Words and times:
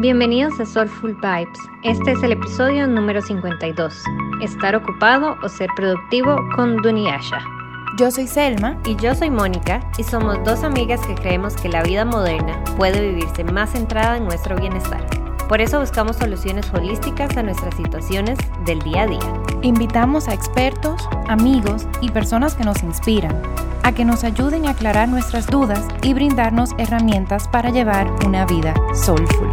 Bienvenidos 0.00 0.60
a 0.60 0.64
Soulful 0.64 1.16
Vibes. 1.16 1.58
Este 1.82 2.12
es 2.12 2.22
el 2.22 2.30
episodio 2.30 2.86
número 2.86 3.20
52. 3.20 4.00
Estar 4.40 4.76
ocupado 4.76 5.36
o 5.42 5.48
ser 5.48 5.68
productivo 5.74 6.36
con 6.54 6.76
Duniasha. 6.76 7.40
Yo 7.98 8.08
soy 8.12 8.28
Selma 8.28 8.78
y 8.86 8.94
yo 8.94 9.16
soy 9.16 9.28
Mónica 9.28 9.80
y 9.98 10.04
somos 10.04 10.38
dos 10.44 10.62
amigas 10.62 11.04
que 11.04 11.16
creemos 11.16 11.56
que 11.56 11.68
la 11.68 11.82
vida 11.82 12.04
moderna 12.04 12.62
puede 12.76 13.00
vivirse 13.00 13.42
más 13.42 13.72
centrada 13.72 14.18
en 14.18 14.26
nuestro 14.26 14.54
bienestar. 14.54 15.04
Por 15.48 15.60
eso 15.60 15.80
buscamos 15.80 16.14
soluciones 16.14 16.72
holísticas 16.72 17.36
a 17.36 17.42
nuestras 17.42 17.74
situaciones 17.74 18.38
del 18.66 18.78
día 18.82 19.02
a 19.02 19.06
día. 19.08 19.42
Invitamos 19.62 20.28
a 20.28 20.34
expertos, 20.34 21.08
amigos 21.26 21.88
y 22.00 22.10
personas 22.10 22.54
que 22.54 22.62
nos 22.62 22.84
inspiran 22.84 23.42
a 23.88 23.94
que 23.94 24.04
nos 24.04 24.22
ayuden 24.22 24.66
a 24.66 24.72
aclarar 24.72 25.08
nuestras 25.08 25.46
dudas 25.46 25.88
y 26.02 26.12
brindarnos 26.12 26.72
herramientas 26.76 27.48
para 27.48 27.70
llevar 27.70 28.06
una 28.26 28.44
vida 28.44 28.74
soulful. 28.92 29.48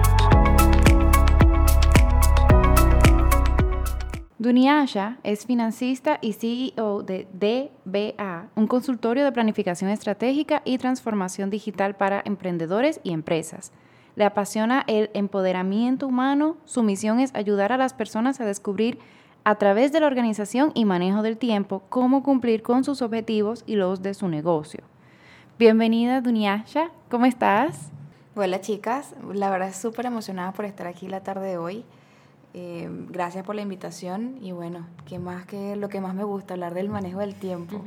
Duniasha 4.38 5.20
es 5.24 5.46
financista 5.46 6.20
y 6.22 6.34
CEO 6.34 7.04
de 7.04 7.30
DBA, 7.32 8.50
un 8.56 8.68
consultorio 8.68 9.24
de 9.24 9.32
planificación 9.32 9.90
estratégica 9.90 10.62
y 10.66 10.80
transformación 10.80 11.50
digital 11.50 11.96
para 11.96 12.22
emprendedores 12.26 13.00
y 13.04 13.14
empresas. 13.14 13.72
Le 14.18 14.26
apasiona 14.26 14.84
el 14.88 15.12
empoderamiento 15.14 16.08
humano, 16.08 16.58
su 16.66 16.84
misión 16.84 17.22
es 17.22 17.34
ayudar 17.36 17.72
a 17.72 17.78
las 17.78 17.94
personas 17.94 18.42
a 18.42 18.46
descubrir 18.46 19.00
a 19.46 19.56
través 19.56 19.92
de 19.92 20.00
la 20.00 20.08
organización 20.08 20.72
y 20.74 20.86
manejo 20.86 21.22
del 21.22 21.38
tiempo 21.38 21.84
cómo 21.90 22.24
cumplir 22.24 22.64
con 22.64 22.84
sus 22.84 23.04
objetivos 23.04 23.64
y 23.68 23.76
los 23.76 24.02
de 24.02 24.16
su 24.16 24.28
negocio. 24.28 24.82
Bienvenida 25.60 26.20
Duniasha, 26.20 26.90
¿cómo 27.12 27.28
estás? 27.28 27.92
Hola 28.36 28.60
chicas, 28.60 29.14
la 29.34 29.52
verdad 29.52 29.70
es 29.70 29.78
súper 29.78 30.08
emocionada 30.08 30.52
por 30.52 30.66
estar 30.66 30.88
aquí 30.88 31.08
la 31.08 31.22
tarde 31.22 31.50
de 31.50 31.58
hoy. 31.58 31.86
Eh, 32.56 32.90
gracias 33.10 33.46
por 33.46 33.54
la 33.54 33.62
invitación 33.62 34.40
y 34.42 34.52
bueno, 34.52 34.88
¿qué 35.08 35.20
más 35.20 35.46
que 35.46 35.76
lo 35.76 35.90
que 35.90 36.02
más 36.02 36.16
me 36.16 36.24
gusta, 36.24 36.56
hablar 36.56 36.74
del 36.74 36.90
manejo 36.90 37.20
del 37.20 37.36
tiempo. 37.36 37.84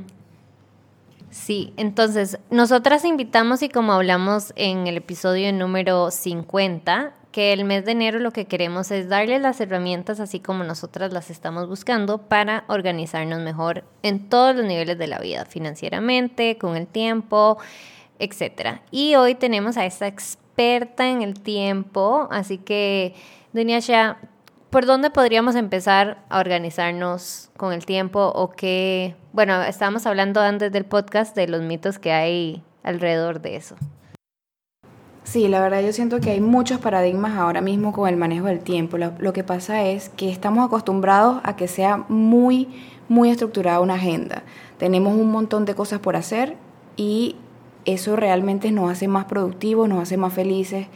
Sí, 1.31 1.75
entonces 1.77 2.39
nosotras 2.51 3.05
invitamos 3.05 3.63
y 3.63 3.69
como 3.69 3.93
hablamos 3.93 4.53
en 4.55 4.87
el 4.87 4.97
episodio 4.97 5.53
número 5.53 6.13
50, 6.13 7.15
que 7.33 7.53
el 7.53 7.65
mes 7.65 7.85
de 7.85 7.93
enero 7.93 8.19
lo 8.19 8.33
que 8.33 8.47
queremos 8.47 8.91
es 8.91 9.09
darle 9.09 9.39
las 9.39 9.61
herramientas 9.61 10.21
así 10.21 10.41
como 10.41 10.65
nosotras 10.65 11.13
las 11.13 11.31
estamos 11.31 11.69
buscando 11.69 12.19
para 12.19 12.65
organizarnos 12.69 13.41
mejor 13.41 13.85
en 14.03 14.29
todos 14.29 14.57
los 14.57 14.65
niveles 14.65 14.99
de 14.99 15.07
la 15.07 15.19
vida, 15.19 15.45
financieramente, 15.45 16.59
con 16.59 16.77
el 16.77 16.87
tiempo, 16.87 17.59
etc. 18.19 18.81
Y 18.91 19.15
hoy 19.17 19.35
tenemos 19.35 19.77
a 19.77 19.87
esta 19.87 20.07
experta 20.07 21.09
en 21.09 21.23
el 21.23 21.41
tiempo, 21.41 22.29
así 22.31 22.59
que, 22.59 23.15
Dunia 23.53 23.79
ya 23.79 24.19
¿Por 24.71 24.85
dónde 24.85 25.09
podríamos 25.09 25.55
empezar 25.55 26.19
a 26.29 26.41
organizarnos 26.41 27.49
con 27.57 27.73
el 27.73 27.87
tiempo 27.87 28.21
o 28.35 28.51
qué? 28.51 29.17
Bueno, 29.33 29.63
estábamos 29.63 30.05
hablando 30.05 30.43
antes 30.43 30.71
del 30.71 30.85
podcast 30.85 31.35
de 31.35 31.49
los 31.49 31.63
mitos 31.63 31.99
que 31.99 32.13
hay 32.13 32.63
alrededor 32.83 33.41
de 33.41 33.57
eso. 33.57 33.77
Sí, 35.31 35.47
la 35.47 35.61
verdad 35.61 35.83
yo 35.83 35.93
siento 35.93 36.21
que 36.21 36.31
hay 36.31 36.41
muchos 36.41 36.81
paradigmas 36.81 37.37
ahora 37.37 37.61
mismo 37.61 37.93
con 37.93 38.09
el 38.09 38.17
manejo 38.17 38.47
del 38.47 38.61
tiempo. 38.61 38.97
Lo, 38.97 39.13
lo, 39.19 39.35
que 39.35 39.45
pasa 39.45 39.85
es 39.85 40.09
que 40.09 40.31
estamos 40.31 40.65
acostumbrados 40.65 41.43
a 41.45 41.55
que 41.55 41.69
sea 41.69 41.99
muy, 42.09 42.67
muy 43.11 43.29
estructurada 43.29 43.81
una 43.81 43.97
agenda. 43.97 44.43
Tenemos 44.79 45.15
un 45.15 45.31
montón 45.31 45.67
de 45.67 45.75
cosas 45.75 46.01
por 46.01 46.17
hacer 46.17 46.57
y 46.97 47.37
eso 47.85 48.17
realmente 48.17 48.73
nos 48.73 48.91
hace 48.91 49.07
más 49.07 49.27
productivos, 49.27 49.87
nos 49.87 50.01
hace 50.01 50.17
más 50.17 50.33
felices 50.33 50.87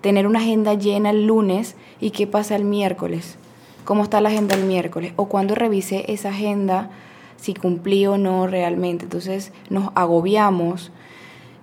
tener 0.00 0.26
una 0.26 0.38
agenda 0.38 0.72
llena 0.72 1.10
el 1.10 1.26
lunes 1.26 1.76
y 2.00 2.12
qué 2.12 2.26
pasa 2.26 2.56
el 2.56 2.64
miércoles, 2.64 3.36
cómo 3.84 4.04
está 4.04 4.22
la 4.22 4.30
agenda 4.30 4.54
el 4.54 4.64
miércoles, 4.64 5.12
o 5.16 5.26
cuando 5.26 5.54
revisé 5.54 6.10
esa 6.10 6.30
agenda, 6.30 6.88
si 7.36 7.52
cumplí 7.52 8.06
o 8.06 8.16
no 8.16 8.46
realmente. 8.46 9.04
Entonces 9.04 9.52
nos 9.68 9.90
agobiamos. 9.94 10.92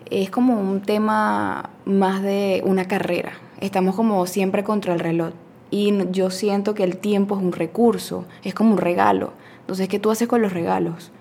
Es 0.09 0.29
como 0.29 0.59
un 0.59 0.81
tema 0.81 1.69
más 1.85 2.21
de 2.21 2.61
una 2.65 2.87
carrera. 2.87 3.33
Estamos 3.59 3.95
como 3.95 4.25
siempre 4.25 4.63
contra 4.63 4.93
el 4.93 4.99
reloj. 4.99 5.31
Y 5.71 5.93
yo 6.11 6.31
siento 6.31 6.73
que 6.73 6.83
el 6.83 6.97
tiempo 6.97 7.37
es 7.37 7.43
un 7.43 7.51
recurso, 7.51 8.25
es 8.43 8.55
como 8.55 8.71
un 8.71 8.77
regalo. 8.77 9.33
Entonces, 9.61 9.87
¿qué 9.87 9.99
tú 9.99 10.09
haces 10.09 10.27
con 10.27 10.41
los 10.41 10.51
regalos? 10.51 11.11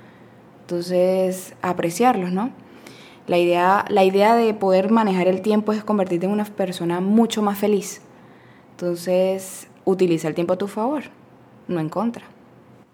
Entonces, 0.62 1.54
apreciarlos, 1.60 2.32
¿no? 2.32 2.50
La 3.26 3.36
idea, 3.36 3.84
la 3.88 4.04
idea 4.04 4.34
de 4.34 4.54
poder 4.54 4.90
manejar 4.90 5.28
el 5.28 5.42
tiempo 5.42 5.74
es 5.74 5.84
convertirte 5.84 6.24
en 6.24 6.32
una 6.32 6.46
persona 6.46 7.00
mucho 7.00 7.42
más 7.42 7.58
feliz. 7.58 8.00
Entonces, 8.70 9.68
utiliza 9.84 10.28
el 10.28 10.34
tiempo 10.34 10.54
a 10.54 10.56
tu 10.56 10.66
favor, 10.66 11.04
no 11.66 11.78
en 11.78 11.90
contra. 11.90 12.24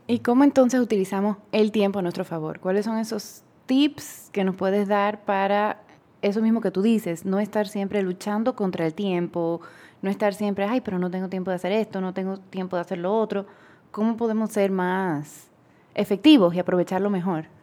¿Y 0.09 0.19
cómo 0.19 0.43
entonces 0.43 0.81
utilizamos 0.81 1.37
el 1.53 1.71
tiempo 1.71 2.01
a 2.01 2.03
nuestro 2.03 2.25
favor? 2.25 2.59
¿Cuáles 2.59 2.85
son 2.85 2.99
esos 2.99 3.43
tips 3.67 4.31
que 4.33 4.45
nos 4.45 4.57
puedes 4.57 4.89
dar 4.89 5.25
para 5.25 5.84
eso 6.25 6.41
mismo 6.41 6.63
que 6.63 6.71
tú 6.71 6.81
dices, 6.81 7.27
no 7.27 7.39
estar 7.39 7.69
siempre 7.69 8.03
luchando 8.03 8.57
contra 8.57 8.87
el 8.87 8.95
tiempo, 8.95 9.61
no 10.01 10.09
estar 10.09 10.33
siempre, 10.33 10.65
ay, 10.65 10.81
pero 10.81 10.99
no 10.99 11.11
tengo 11.11 11.29
tiempo 11.29 11.51
de 11.51 11.57
hacer 11.57 11.73
esto, 11.73 12.01
no 12.01 12.15
tengo 12.15 12.39
tiempo 12.39 12.77
de 12.77 12.83
hacer 12.83 12.99
lo 12.99 13.15
otro? 13.15 13.45
¿Cómo 13.91 14.17
podemos 14.17 14.51
ser 14.51 14.71
más 14.71 15.49
efectivos 15.95 16.55
y 16.55 16.59
aprovecharlo 16.59 17.11
mejor? 17.11 17.54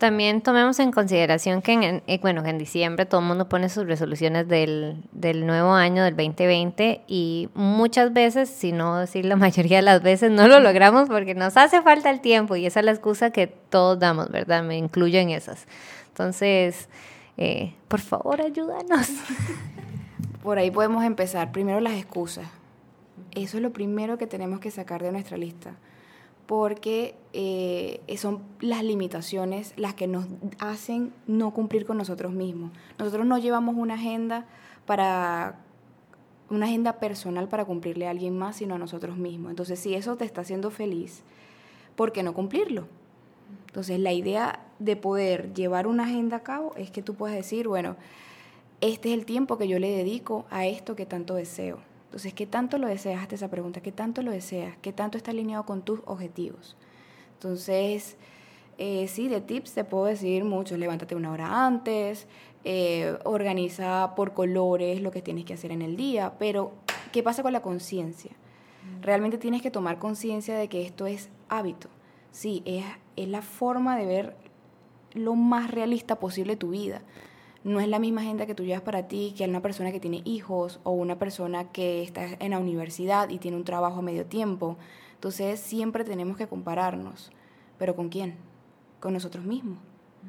También 0.00 0.40
tomemos 0.40 0.78
en 0.78 0.92
consideración 0.92 1.60
que 1.60 1.74
en, 1.74 2.02
eh, 2.06 2.18
bueno, 2.22 2.42
en 2.46 2.56
diciembre 2.56 3.04
todo 3.04 3.20
el 3.20 3.26
mundo 3.26 3.50
pone 3.50 3.68
sus 3.68 3.86
resoluciones 3.86 4.48
del, 4.48 4.96
del, 5.12 5.46
nuevo 5.46 5.74
año, 5.74 6.02
del 6.02 6.16
2020, 6.16 7.02
y 7.06 7.50
muchas 7.52 8.10
veces, 8.10 8.48
si 8.48 8.72
no 8.72 8.96
decir 8.96 9.26
la 9.26 9.36
mayoría 9.36 9.76
de 9.76 9.82
las 9.82 10.02
veces, 10.02 10.30
no 10.30 10.48
lo 10.48 10.58
logramos 10.58 11.06
porque 11.06 11.34
nos 11.34 11.58
hace 11.58 11.82
falta 11.82 12.08
el 12.08 12.22
tiempo 12.22 12.56
y 12.56 12.64
esa 12.64 12.80
es 12.80 12.86
la 12.86 12.92
excusa 12.92 13.28
que 13.28 13.46
todos 13.46 13.98
damos, 13.98 14.30
¿verdad? 14.30 14.62
Me 14.62 14.78
incluyo 14.78 15.18
en 15.18 15.28
esas. 15.28 15.66
Entonces, 16.08 16.88
eh, 17.36 17.74
por 17.86 18.00
favor, 18.00 18.40
ayúdanos. 18.40 19.06
Por 20.42 20.56
ahí 20.56 20.70
podemos 20.70 21.04
empezar. 21.04 21.52
Primero 21.52 21.78
las 21.80 21.92
excusas. 21.92 22.46
Eso 23.32 23.58
es 23.58 23.62
lo 23.62 23.70
primero 23.70 24.16
que 24.16 24.26
tenemos 24.26 24.60
que 24.60 24.70
sacar 24.70 25.02
de 25.02 25.12
nuestra 25.12 25.36
lista 25.36 25.74
porque 26.50 27.14
eh, 27.32 28.00
son 28.16 28.42
las 28.58 28.82
limitaciones 28.82 29.72
las 29.76 29.94
que 29.94 30.08
nos 30.08 30.26
hacen 30.58 31.12
no 31.28 31.52
cumplir 31.52 31.86
con 31.86 31.96
nosotros 31.96 32.32
mismos. 32.32 32.72
Nosotros 32.98 33.24
no 33.24 33.38
llevamos 33.38 33.76
una 33.76 33.94
agenda 33.94 34.46
para 34.84 35.60
una 36.48 36.66
agenda 36.66 36.94
personal 36.94 37.46
para 37.46 37.64
cumplirle 37.64 38.08
a 38.08 38.10
alguien 38.10 38.36
más, 38.36 38.56
sino 38.56 38.74
a 38.74 38.78
nosotros 38.78 39.16
mismos. 39.16 39.50
Entonces, 39.50 39.78
si 39.78 39.94
eso 39.94 40.16
te 40.16 40.24
está 40.24 40.40
haciendo 40.40 40.72
feliz, 40.72 41.22
¿por 41.94 42.10
qué 42.10 42.24
no 42.24 42.34
cumplirlo? 42.34 42.88
Entonces, 43.68 44.00
la 44.00 44.12
idea 44.12 44.66
de 44.80 44.96
poder 44.96 45.54
llevar 45.54 45.86
una 45.86 46.02
agenda 46.02 46.38
a 46.38 46.42
cabo 46.42 46.74
es 46.74 46.90
que 46.90 47.00
tú 47.00 47.14
puedes 47.14 47.36
decir, 47.36 47.68
bueno, 47.68 47.94
este 48.80 49.10
es 49.10 49.14
el 49.14 49.24
tiempo 49.24 49.56
que 49.56 49.68
yo 49.68 49.78
le 49.78 49.92
dedico 49.92 50.46
a 50.50 50.66
esto 50.66 50.96
que 50.96 51.06
tanto 51.06 51.36
deseo. 51.36 51.78
Entonces, 52.10 52.34
¿qué 52.34 52.44
tanto 52.44 52.76
lo 52.76 52.88
deseas? 52.88 53.22
Hazte 53.22 53.36
esa 53.36 53.48
pregunta. 53.48 53.80
¿Qué 53.80 53.92
tanto 53.92 54.22
lo 54.22 54.32
deseas? 54.32 54.76
¿Qué 54.82 54.92
tanto 54.92 55.16
está 55.16 55.30
alineado 55.30 55.64
con 55.64 55.82
tus 55.82 56.00
objetivos? 56.06 56.76
Entonces, 57.34 58.16
eh, 58.78 59.06
sí, 59.06 59.28
de 59.28 59.40
tips 59.40 59.74
te 59.74 59.84
puedo 59.84 60.06
decir 60.06 60.42
mucho. 60.42 60.76
Levántate 60.76 61.14
una 61.14 61.30
hora 61.30 61.64
antes, 61.64 62.26
eh, 62.64 63.16
organiza 63.22 64.14
por 64.16 64.34
colores 64.34 65.00
lo 65.02 65.12
que 65.12 65.22
tienes 65.22 65.44
que 65.44 65.54
hacer 65.54 65.70
en 65.70 65.82
el 65.82 65.96
día, 65.96 66.32
pero 66.36 66.72
¿qué 67.12 67.22
pasa 67.22 67.44
con 67.44 67.52
la 67.52 67.62
conciencia? 67.62 68.32
Mm. 68.32 69.02
Realmente 69.02 69.38
tienes 69.38 69.62
que 69.62 69.70
tomar 69.70 70.00
conciencia 70.00 70.58
de 70.58 70.66
que 70.66 70.84
esto 70.84 71.06
es 71.06 71.30
hábito. 71.48 71.90
Sí, 72.32 72.64
es, 72.64 72.84
es 73.14 73.28
la 73.28 73.42
forma 73.42 73.96
de 73.96 74.06
ver 74.06 74.36
lo 75.14 75.36
más 75.36 75.70
realista 75.70 76.16
posible 76.18 76.56
tu 76.56 76.70
vida 76.70 77.02
no 77.62 77.80
es 77.80 77.88
la 77.88 77.98
misma 77.98 78.22
agenda 78.22 78.46
que 78.46 78.54
tú 78.54 78.64
llevas 78.64 78.82
para 78.82 79.06
ti 79.06 79.34
que 79.36 79.44
una 79.44 79.60
persona 79.60 79.92
que 79.92 80.00
tiene 80.00 80.22
hijos 80.24 80.80
o 80.82 80.92
una 80.92 81.18
persona 81.18 81.70
que 81.70 82.02
está 82.02 82.26
en 82.38 82.52
la 82.52 82.58
universidad 82.58 83.28
y 83.28 83.38
tiene 83.38 83.56
un 83.56 83.64
trabajo 83.64 83.98
a 83.98 84.02
medio 84.02 84.24
tiempo. 84.26 84.76
Entonces 85.14 85.60
siempre 85.60 86.04
tenemos 86.04 86.36
que 86.36 86.46
compararnos. 86.46 87.30
¿Pero 87.78 87.94
con 87.96 88.08
quién? 88.08 88.36
Con 88.98 89.12
nosotros 89.12 89.44
mismos. 89.44 89.78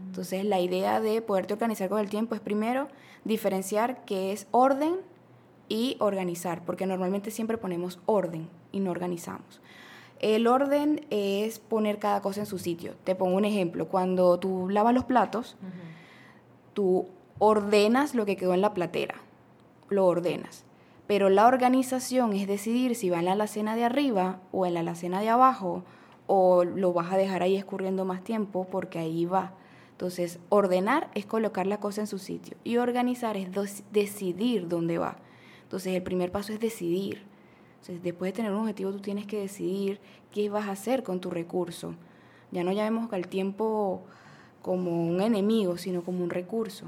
Entonces 0.07 0.45
la 0.45 0.59
idea 0.59 0.99
de 0.99 1.21
poderte 1.21 1.53
organizar 1.53 1.89
con 1.89 1.99
el 1.99 2.09
tiempo 2.09 2.35
es 2.35 2.41
primero 2.41 2.87
diferenciar 3.23 4.03
qué 4.05 4.31
es 4.31 4.47
orden 4.51 4.95
y 5.69 5.95
organizar, 5.99 6.63
porque 6.65 6.85
normalmente 6.85 7.31
siempre 7.31 7.57
ponemos 7.57 7.99
orden 8.05 8.49
y 8.71 8.81
no 8.81 8.91
organizamos. 8.91 9.61
El 10.19 10.47
orden 10.47 11.05
es 11.09 11.59
poner 11.59 11.97
cada 11.97 12.21
cosa 12.21 12.41
en 12.41 12.45
su 12.45 12.59
sitio. 12.59 12.93
Te 13.03 13.15
pongo 13.15 13.37
un 13.37 13.45
ejemplo. 13.45 13.87
Cuando 13.87 14.37
tú 14.37 14.69
lavas 14.69 14.93
los 14.93 15.05
platos, 15.05 15.55
tú 16.73 17.07
ordenas 17.43 18.13
lo 18.13 18.27
que 18.27 18.37
quedó 18.37 18.53
en 18.53 18.61
la 18.61 18.75
platera, 18.75 19.15
lo 19.89 20.05
ordenas. 20.05 20.63
Pero 21.07 21.31
la 21.31 21.47
organización 21.47 22.33
es 22.33 22.47
decidir 22.47 22.93
si 22.93 23.09
va 23.09 23.17
en 23.17 23.25
la 23.25 23.31
alacena 23.31 23.75
de 23.75 23.83
arriba 23.83 24.39
o 24.51 24.67
en 24.67 24.75
la 24.75 24.81
alacena 24.81 25.21
de 25.21 25.29
abajo 25.29 25.83
o 26.27 26.63
lo 26.63 26.93
vas 26.93 27.11
a 27.11 27.17
dejar 27.17 27.41
ahí 27.41 27.55
escurriendo 27.55 28.05
más 28.05 28.23
tiempo 28.23 28.67
porque 28.69 28.99
ahí 28.99 29.25
va. 29.25 29.53
Entonces, 29.93 30.37
ordenar 30.49 31.09
es 31.15 31.25
colocar 31.25 31.65
la 31.65 31.79
cosa 31.79 32.01
en 32.01 32.07
su 32.07 32.19
sitio 32.19 32.57
y 32.63 32.77
organizar 32.77 33.35
es 33.37 33.49
decidir 33.91 34.67
dónde 34.67 34.99
va. 34.99 35.17
Entonces, 35.63 35.95
el 35.95 36.03
primer 36.03 36.31
paso 36.31 36.53
es 36.53 36.59
decidir. 36.59 37.23
Entonces, 37.79 38.03
después 38.03 38.33
de 38.33 38.35
tener 38.35 38.51
un 38.51 38.59
objetivo, 38.59 38.91
tú 38.91 38.99
tienes 38.99 39.25
que 39.25 39.39
decidir 39.39 39.99
qué 40.31 40.51
vas 40.51 40.67
a 40.67 40.73
hacer 40.73 41.01
con 41.01 41.19
tu 41.19 41.31
recurso. 41.31 41.95
Ya 42.51 42.63
no 42.63 42.71
llamemos 42.71 43.11
al 43.11 43.27
tiempo 43.27 44.03
como 44.61 45.07
un 45.07 45.21
enemigo, 45.21 45.79
sino 45.79 46.03
como 46.03 46.23
un 46.23 46.29
recurso. 46.29 46.85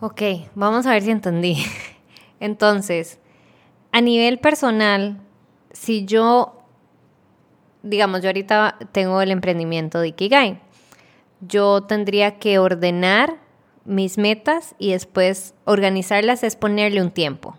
Ok, 0.00 0.22
vamos 0.54 0.86
a 0.86 0.90
ver 0.90 1.02
si 1.02 1.10
entendí. 1.10 1.56
Entonces, 2.40 3.18
a 3.92 4.00
nivel 4.00 4.38
personal, 4.38 5.20
si 5.70 6.04
yo, 6.04 6.62
digamos, 7.82 8.20
yo 8.22 8.28
ahorita 8.28 8.76
tengo 8.92 9.20
el 9.22 9.30
emprendimiento 9.30 10.00
de 10.00 10.08
Ikigai, 10.08 10.60
yo 11.40 11.82
tendría 11.82 12.38
que 12.38 12.58
ordenar 12.58 13.38
mis 13.84 14.18
metas 14.18 14.74
y 14.78 14.92
después 14.92 15.54
organizarlas 15.64 16.42
es 16.42 16.56
ponerle 16.56 17.00
un 17.00 17.10
tiempo. 17.10 17.56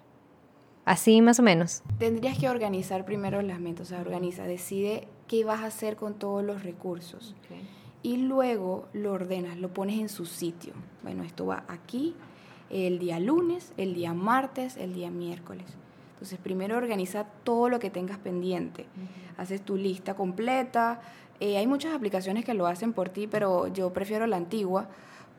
Así 0.85 1.21
más 1.21 1.39
o 1.39 1.43
menos. 1.43 1.83
Tendrías 1.99 2.37
que 2.37 2.49
organizar 2.49 3.03
primero 3.03 3.41
las 3.41 3.59
metas, 3.59 3.87
o 3.87 3.89
sea, 3.89 4.01
organiza, 4.01 4.43
decide 4.43 5.07
qué 5.27 5.43
vas 5.43 5.61
a 5.61 5.65
hacer 5.65 5.95
con 5.95 6.13
todos 6.13 6.43
los 6.43 6.63
recursos. 6.63 7.35
Y 8.03 8.17
luego 8.17 8.87
lo 8.93 9.13
ordenas, 9.13 9.57
lo 9.57 9.69
pones 9.69 9.99
en 9.99 10.09
su 10.09 10.25
sitio. 10.25 10.73
Bueno, 11.03 11.23
esto 11.23 11.45
va 11.45 11.63
aquí 11.67 12.15
el 12.69 12.99
día 12.99 13.19
lunes, 13.19 13.73
el 13.77 13.93
día 13.93 14.13
martes, 14.13 14.77
el 14.77 14.93
día 14.93 15.09
miércoles. 15.09 15.65
Entonces, 16.13 16.39
primero 16.39 16.77
organiza 16.77 17.25
todo 17.43 17.69
lo 17.69 17.79
que 17.79 17.89
tengas 17.89 18.17
pendiente. 18.17 18.85
Haces 19.37 19.61
tu 19.61 19.77
lista 19.77 20.15
completa. 20.15 20.99
Eh, 21.39 21.57
hay 21.57 21.67
muchas 21.67 21.93
aplicaciones 21.93 22.43
que 22.43 22.55
lo 22.55 22.65
hacen 22.65 22.91
por 22.93 23.09
ti, 23.09 23.27
pero 23.27 23.67
yo 23.67 23.93
prefiero 23.93 24.25
la 24.25 24.37
antigua 24.37 24.89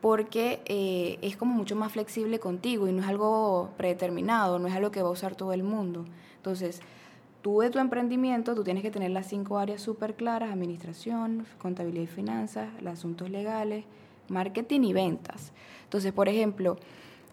porque 0.01 0.61
eh, 0.65 1.19
es 1.21 1.35
como 1.35 1.53
mucho 1.53 1.75
más 1.75 1.91
flexible 1.91 2.39
contigo 2.39 2.87
y 2.87 2.93
no 2.93 3.01
es 3.01 3.09
algo 3.09 3.71
predeterminado, 3.75 4.57
no 4.57 4.69
es 4.69 4.73
algo 4.73 4.91
que 4.91 5.01
va 5.01 5.09
a 5.09 5.11
usar 5.11 5.35
todo 5.35 5.51
el 5.51 5.63
mundo. 5.63 6.05
Entonces, 6.37 6.81
de 7.61 7.69
tu 7.69 7.79
emprendimiento, 7.79 8.55
tú 8.55 8.63
tienes 8.63 8.83
que 8.83 8.91
tener 8.91 9.11
las 9.11 9.27
cinco 9.27 9.57
áreas 9.57 9.81
súper 9.81 10.15
claras, 10.15 10.51
administración, 10.51 11.45
contabilidad 11.57 12.03
y 12.03 12.07
finanzas, 12.07 12.69
los 12.81 12.93
asuntos 12.93 13.29
legales, 13.29 13.85
marketing 14.29 14.81
y 14.81 14.93
ventas. 14.93 15.53
Entonces, 15.83 16.13
por 16.13 16.29
ejemplo, 16.29 16.77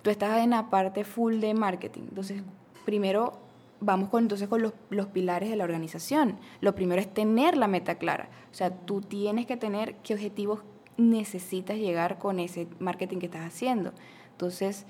tú 0.03 0.11
estás 0.11 0.43
en 0.43 0.51
la 0.51 0.71
parte 0.71 1.05
full 1.05 1.41
de 1.41 1.55
marketing. 1.55 2.03
Entonces, 2.09 2.43
primero 2.85 3.39
vamos 3.81 4.09
con, 4.09 4.25
entonces 4.25 4.49
con 4.49 4.63
los, 4.63 4.73
los, 4.91 5.07
pilares 5.09 5.51
de 5.51 5.57
la 5.57 5.65
organización. 5.65 6.39
Lo 6.61 6.75
primero 6.75 7.01
es 7.01 7.13
tener 7.13 7.57
la 7.57 7.69
meta 7.69 7.97
clara. 7.97 8.29
O 8.51 8.55
sea, 8.55 8.71
tú 8.71 9.01
tienes 9.01 9.47
que 9.47 9.57
tener 9.57 9.97
qué 9.97 10.15
objetivos 10.15 10.61
necesitas 10.97 11.77
llegar 11.77 12.19
con 12.19 12.41
ese 12.41 12.69
marketing 12.79 13.19
que 13.19 13.27
estás 13.27 13.45
haciendo. 13.45 13.93
Entonces, 14.33 14.87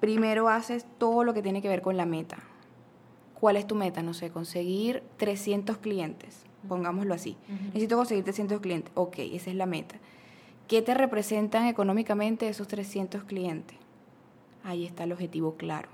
primero 0.00 0.48
haces 0.48 0.86
todo 0.98 1.24
lo 1.24 1.34
que 1.34 1.42
tiene 1.42 1.62
que 1.62 1.68
ver 1.68 1.82
con 1.82 1.96
la 1.96 2.06
meta. 2.06 2.38
¿Cuál 3.40 3.56
es 3.56 3.66
tu 3.68 3.76
meta? 3.76 4.02
No 4.02 4.14
sé, 4.14 4.30
conseguir 4.30 5.02
300 5.16 5.78
clientes, 5.78 6.42
pongámoslo 6.66 7.14
así. 7.14 7.36
Necesito 7.66 7.96
conseguir 7.96 8.24
300 8.24 8.60
clientes. 8.60 8.92
Ok, 8.96 9.18
esa 9.18 9.50
es 9.50 9.56
la 9.56 9.66
meta. 9.66 9.94
¿Qué 10.66 10.82
te 10.82 10.92
representan 10.92 11.66
económicamente 11.66 12.48
esos 12.48 12.66
300 12.66 13.22
clientes? 13.24 13.78
Ahí 14.64 14.84
está 14.84 15.04
el 15.04 15.12
objetivo 15.12 15.54
claro. 15.54 15.88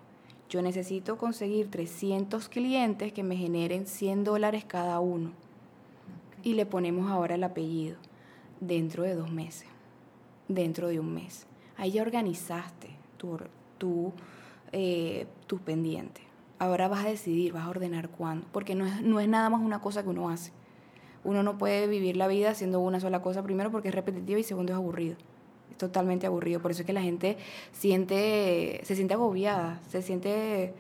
Yo 0.49 0.63
necesito 0.63 1.19
conseguir 1.19 1.71
300 1.71 2.49
clientes 2.49 3.13
que 3.13 3.23
me 3.23 3.37
generen 3.37 3.87
100 3.87 4.25
dólares 4.25 4.65
cada 4.65 4.99
uno. 5.01 5.33
Y 6.43 6.55
le 6.55 6.65
ponemos 6.65 7.11
ahora 7.11 7.35
el 7.35 7.45
apellido 7.45 7.97
dentro 8.61 9.03
de 9.03 9.15
dos 9.15 9.31
meses, 9.31 9.69
dentro 10.49 10.89
de 10.89 10.99
un 10.99 11.13
mes. 11.13 11.47
Ahí 11.77 11.93
ya 11.93 12.03
organizaste 12.03 12.89
tu, 13.19 13.39
tu, 13.77 14.13
eh, 14.73 15.27
tus 15.47 15.61
pendientes. 15.61 16.34
Ahora 16.65 16.89
vas 16.89 17.05
a 17.05 17.09
decidir, 17.09 17.53
vas 17.53 17.65
a 17.65 17.69
ordenar 17.69 18.09
cuándo, 18.09 18.47
porque 18.51 18.75
no 18.75 18.87
es, 18.87 19.03
no 19.03 19.21
es 19.21 19.29
nada 19.29 19.51
más 19.51 19.61
una 19.61 19.81
cosa 19.81 20.03
que 20.03 20.09
uno 20.09 20.31
hace. 20.31 20.51
Uno 21.23 21.43
no 21.43 21.59
puede 21.59 21.87
vivir 21.87 22.17
la 22.17 22.27
vida 22.27 22.51
haciendo 22.51 22.81
una 22.81 23.01
sola 23.01 23.21
cosa, 23.21 23.43
primero 23.43 23.71
porque 23.71 23.89
es 23.89 23.95
repetitivo 23.95 24.39
y 24.39 24.43
segundo 24.43 24.73
es 24.73 24.77
aburrido. 24.77 25.17
Es 25.71 25.77
totalmente 25.77 26.27
aburrido. 26.27 26.61
Por 26.61 26.71
eso 26.71 26.81
es 26.81 26.87
que 26.87 26.95
la 26.95 27.03
gente 27.03 27.37
siente, 27.73 28.81
se 28.83 28.97
siente 28.97 29.13
agobiada, 29.13 29.81
se 29.89 30.01
siente 30.01 30.73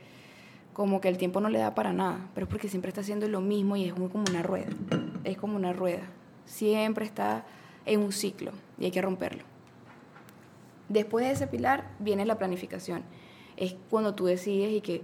como 0.72 1.02
que 1.02 1.08
el 1.08 1.18
tiempo 1.18 1.40
no 1.40 1.50
le 1.50 1.58
da 1.58 1.74
para 1.74 1.92
nada, 1.92 2.28
pero 2.34 2.44
es 2.44 2.50
porque 2.50 2.68
siempre 2.68 2.88
está 2.88 3.02
haciendo 3.02 3.28
lo 3.28 3.40
mismo 3.42 3.76
y 3.76 3.84
es 3.84 3.92
como 3.92 4.10
una 4.28 4.42
rueda. 4.42 4.70
Es 5.24 5.36
como 5.36 5.56
una 5.56 5.74
rueda. 5.74 6.02
Siempre 6.46 7.04
está 7.04 7.44
en 7.84 8.00
un 8.00 8.12
ciclo 8.12 8.52
y 8.78 8.86
hay 8.86 8.90
que 8.90 9.02
romperlo. 9.02 9.44
Después 10.88 11.26
de 11.26 11.32
ese 11.32 11.46
pilar 11.46 11.90
viene 11.98 12.24
la 12.24 12.38
planificación. 12.38 13.02
Es 13.56 13.76
cuando 13.90 14.14
tú 14.14 14.24
decides 14.24 14.72
y 14.72 14.80
que, 14.80 15.02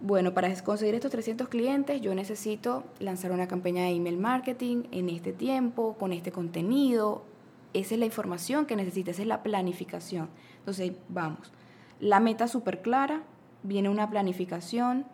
bueno, 0.00 0.34
para 0.34 0.54
conseguir 0.62 0.94
estos 0.94 1.10
300 1.10 1.48
clientes 1.48 2.00
yo 2.00 2.14
necesito 2.14 2.84
lanzar 2.98 3.32
una 3.32 3.48
campaña 3.48 3.84
de 3.84 3.90
email 3.90 4.18
marketing 4.18 4.84
en 4.90 5.08
este 5.08 5.32
tiempo, 5.32 5.96
con 5.98 6.12
este 6.12 6.32
contenido. 6.32 7.24
Esa 7.72 7.94
es 7.94 8.00
la 8.00 8.06
información 8.06 8.66
que 8.66 8.76
necesitas, 8.76 9.14
esa 9.14 9.22
es 9.22 9.28
la 9.28 9.42
planificación. 9.42 10.28
Entonces, 10.58 10.92
vamos, 11.08 11.52
la 12.00 12.20
meta 12.20 12.48
súper 12.48 12.82
clara, 12.82 13.22
viene 13.62 13.88
una 13.88 14.08
planificación 14.08 15.06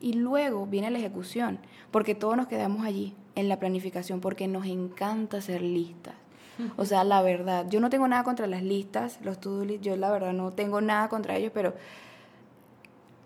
y 0.00 0.12
luego 0.12 0.66
viene 0.66 0.90
la 0.90 0.98
ejecución, 0.98 1.58
porque 1.90 2.14
todos 2.14 2.36
nos 2.36 2.46
quedamos 2.46 2.84
allí 2.84 3.14
en 3.34 3.48
la 3.48 3.58
planificación 3.58 4.20
porque 4.20 4.46
nos 4.46 4.66
encanta 4.66 5.38
hacer 5.38 5.62
listas. 5.62 6.14
O 6.76 6.84
sea, 6.84 7.02
la 7.02 7.20
verdad, 7.22 7.66
yo 7.68 7.80
no 7.80 7.90
tengo 7.90 8.06
nada 8.06 8.22
contra 8.22 8.46
las 8.46 8.62
listas, 8.62 9.18
los 9.22 9.40
to-do 9.40 9.64
lists, 9.64 9.84
yo 9.84 9.96
la 9.96 10.10
verdad 10.10 10.32
no 10.32 10.52
tengo 10.52 10.80
nada 10.80 11.08
contra 11.08 11.36
ellos, 11.36 11.50
pero 11.52 11.74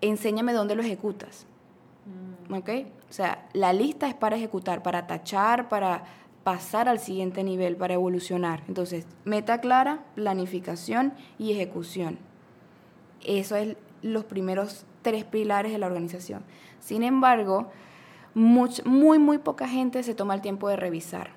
enséñame 0.01 0.53
dónde 0.53 0.75
lo 0.75 0.81
ejecutas. 0.81 1.45
Mm. 2.49 2.53
¿Ok? 2.53 2.69
O 3.09 3.13
sea, 3.13 3.47
la 3.53 3.73
lista 3.73 4.07
es 4.07 4.13
para 4.13 4.35
ejecutar, 4.35 4.83
para 4.83 5.07
tachar, 5.07 5.69
para 5.69 6.03
pasar 6.43 6.87
al 6.87 6.99
siguiente 6.99 7.43
nivel, 7.43 7.75
para 7.75 7.95
evolucionar. 7.95 8.63
Entonces, 8.67 9.05
meta 9.25 9.59
clara, 9.61 10.05
planificación 10.15 11.13
y 11.37 11.51
ejecución. 11.51 12.17
Eso 13.23 13.55
es 13.55 13.75
los 14.01 14.23
primeros 14.25 14.85
tres 15.01 15.25
pilares 15.25 15.71
de 15.71 15.77
la 15.77 15.87
organización. 15.87 16.43
Sin 16.79 17.03
embargo, 17.03 17.69
muy, 18.33 19.19
muy 19.19 19.37
poca 19.37 19.67
gente 19.67 20.03
se 20.03 20.15
toma 20.15 20.35
el 20.35 20.41
tiempo 20.41 20.69
de 20.69 20.75
revisar. 20.75 21.31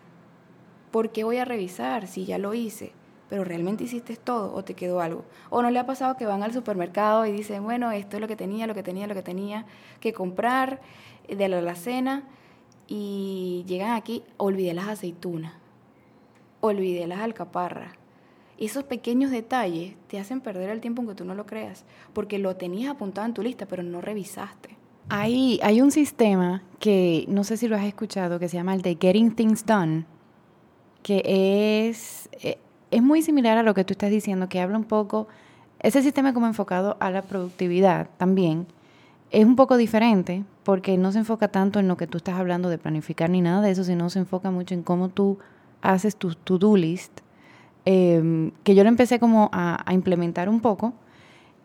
¿Por 0.90 1.10
qué 1.10 1.24
voy 1.24 1.38
a 1.38 1.44
revisar 1.44 2.06
si 2.06 2.26
ya 2.26 2.38
lo 2.38 2.54
hice? 2.54 2.92
Pero 3.32 3.44
realmente 3.44 3.84
hiciste 3.84 4.14
todo 4.16 4.54
o 4.54 4.62
te 4.62 4.74
quedó 4.74 5.00
algo. 5.00 5.24
O 5.48 5.62
no 5.62 5.70
le 5.70 5.78
ha 5.78 5.86
pasado 5.86 6.18
que 6.18 6.26
van 6.26 6.42
al 6.42 6.52
supermercado 6.52 7.24
y 7.24 7.32
dicen, 7.32 7.64
bueno, 7.64 7.90
esto 7.90 8.18
es 8.18 8.20
lo 8.20 8.28
que 8.28 8.36
tenía, 8.36 8.66
lo 8.66 8.74
que 8.74 8.82
tenía, 8.82 9.06
lo 9.06 9.14
que 9.14 9.22
tenía 9.22 9.64
que 10.00 10.12
comprar 10.12 10.82
de 11.26 11.48
la 11.48 11.60
alacena 11.60 12.24
y 12.88 13.64
llegan 13.66 13.92
aquí, 13.92 14.22
olvidé 14.36 14.74
las 14.74 14.86
aceitunas, 14.86 15.54
olvidé 16.60 17.06
las 17.06 17.20
alcaparras. 17.20 17.94
Esos 18.58 18.84
pequeños 18.84 19.30
detalles 19.30 19.94
te 20.08 20.20
hacen 20.20 20.42
perder 20.42 20.68
el 20.68 20.82
tiempo 20.82 21.00
aunque 21.00 21.14
tú 21.14 21.24
no 21.24 21.34
lo 21.34 21.46
creas, 21.46 21.86
porque 22.12 22.38
lo 22.38 22.56
tenías 22.56 22.90
apuntado 22.90 23.26
en 23.26 23.32
tu 23.32 23.40
lista, 23.40 23.64
pero 23.64 23.82
no 23.82 24.02
revisaste. 24.02 24.76
Hay, 25.08 25.58
hay 25.62 25.80
un 25.80 25.90
sistema 25.90 26.62
que 26.80 27.24
no 27.28 27.44
sé 27.44 27.56
si 27.56 27.66
lo 27.66 27.76
has 27.76 27.84
escuchado, 27.84 28.38
que 28.38 28.50
se 28.50 28.58
llama 28.58 28.74
el 28.74 28.82
de 28.82 28.98
Getting 29.00 29.34
Things 29.34 29.64
Done, 29.64 30.04
que 31.02 31.88
es, 31.88 32.28
eh, 32.42 32.58
es 32.92 33.02
muy 33.02 33.22
similar 33.22 33.58
a 33.58 33.62
lo 33.62 33.74
que 33.74 33.84
tú 33.84 33.92
estás 33.92 34.10
diciendo, 34.10 34.48
que 34.48 34.60
habla 34.60 34.78
un 34.78 34.84
poco, 34.84 35.26
ese 35.80 36.02
sistema 36.02 36.32
como 36.32 36.46
enfocado 36.46 36.96
a 37.00 37.10
la 37.10 37.22
productividad 37.22 38.08
también, 38.18 38.66
es 39.30 39.44
un 39.46 39.56
poco 39.56 39.78
diferente 39.78 40.44
porque 40.62 40.96
no 40.98 41.10
se 41.10 41.18
enfoca 41.18 41.48
tanto 41.48 41.80
en 41.80 41.88
lo 41.88 41.96
que 41.96 42.06
tú 42.06 42.18
estás 42.18 42.36
hablando 42.36 42.68
de 42.68 42.78
planificar 42.78 43.30
ni 43.30 43.40
nada 43.40 43.62
de 43.62 43.70
eso, 43.70 43.82
sino 43.82 44.10
se 44.10 44.20
enfoca 44.20 44.50
mucho 44.50 44.74
en 44.74 44.82
cómo 44.82 45.08
tú 45.08 45.38
haces 45.80 46.16
tu 46.16 46.34
to-do 46.34 46.76
list, 46.76 47.20
em, 47.86 48.52
que 48.62 48.74
yo 48.74 48.84
lo 48.84 48.90
empecé 48.90 49.18
como 49.18 49.48
a, 49.52 49.82
a 49.90 49.94
implementar 49.94 50.48
un 50.48 50.60
poco. 50.60 50.92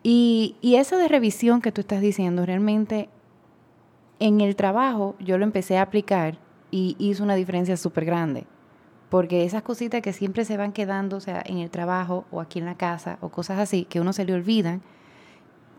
Y, 0.02 0.56
y, 0.62 0.76
eso 0.76 0.96
de 0.96 1.08
revisión 1.08 1.60
que 1.60 1.72
tú 1.72 1.82
estás 1.82 2.00
diciendo 2.00 2.46
realmente 2.46 3.08
en 4.20 4.40
el 4.40 4.56
trabajo 4.56 5.16
yo 5.18 5.36
lo 5.38 5.44
empecé 5.44 5.76
a 5.76 5.82
aplicar 5.82 6.38
y 6.70 6.96
hizo 6.98 7.22
una 7.22 7.34
diferencia 7.34 7.76
súper 7.76 8.04
grande. 8.04 8.46
Porque 9.08 9.44
esas 9.44 9.62
cositas 9.62 10.02
que 10.02 10.12
siempre 10.12 10.44
se 10.44 10.56
van 10.56 10.72
quedando, 10.72 11.16
o 11.16 11.20
sea, 11.20 11.42
en 11.44 11.58
el 11.58 11.70
trabajo 11.70 12.26
o 12.30 12.40
aquí 12.40 12.58
en 12.58 12.66
la 12.66 12.76
casa 12.76 13.18
o 13.20 13.30
cosas 13.30 13.58
así, 13.58 13.84
que 13.84 14.00
uno 14.00 14.12
se 14.12 14.24
le 14.24 14.34
olvidan. 14.34 14.82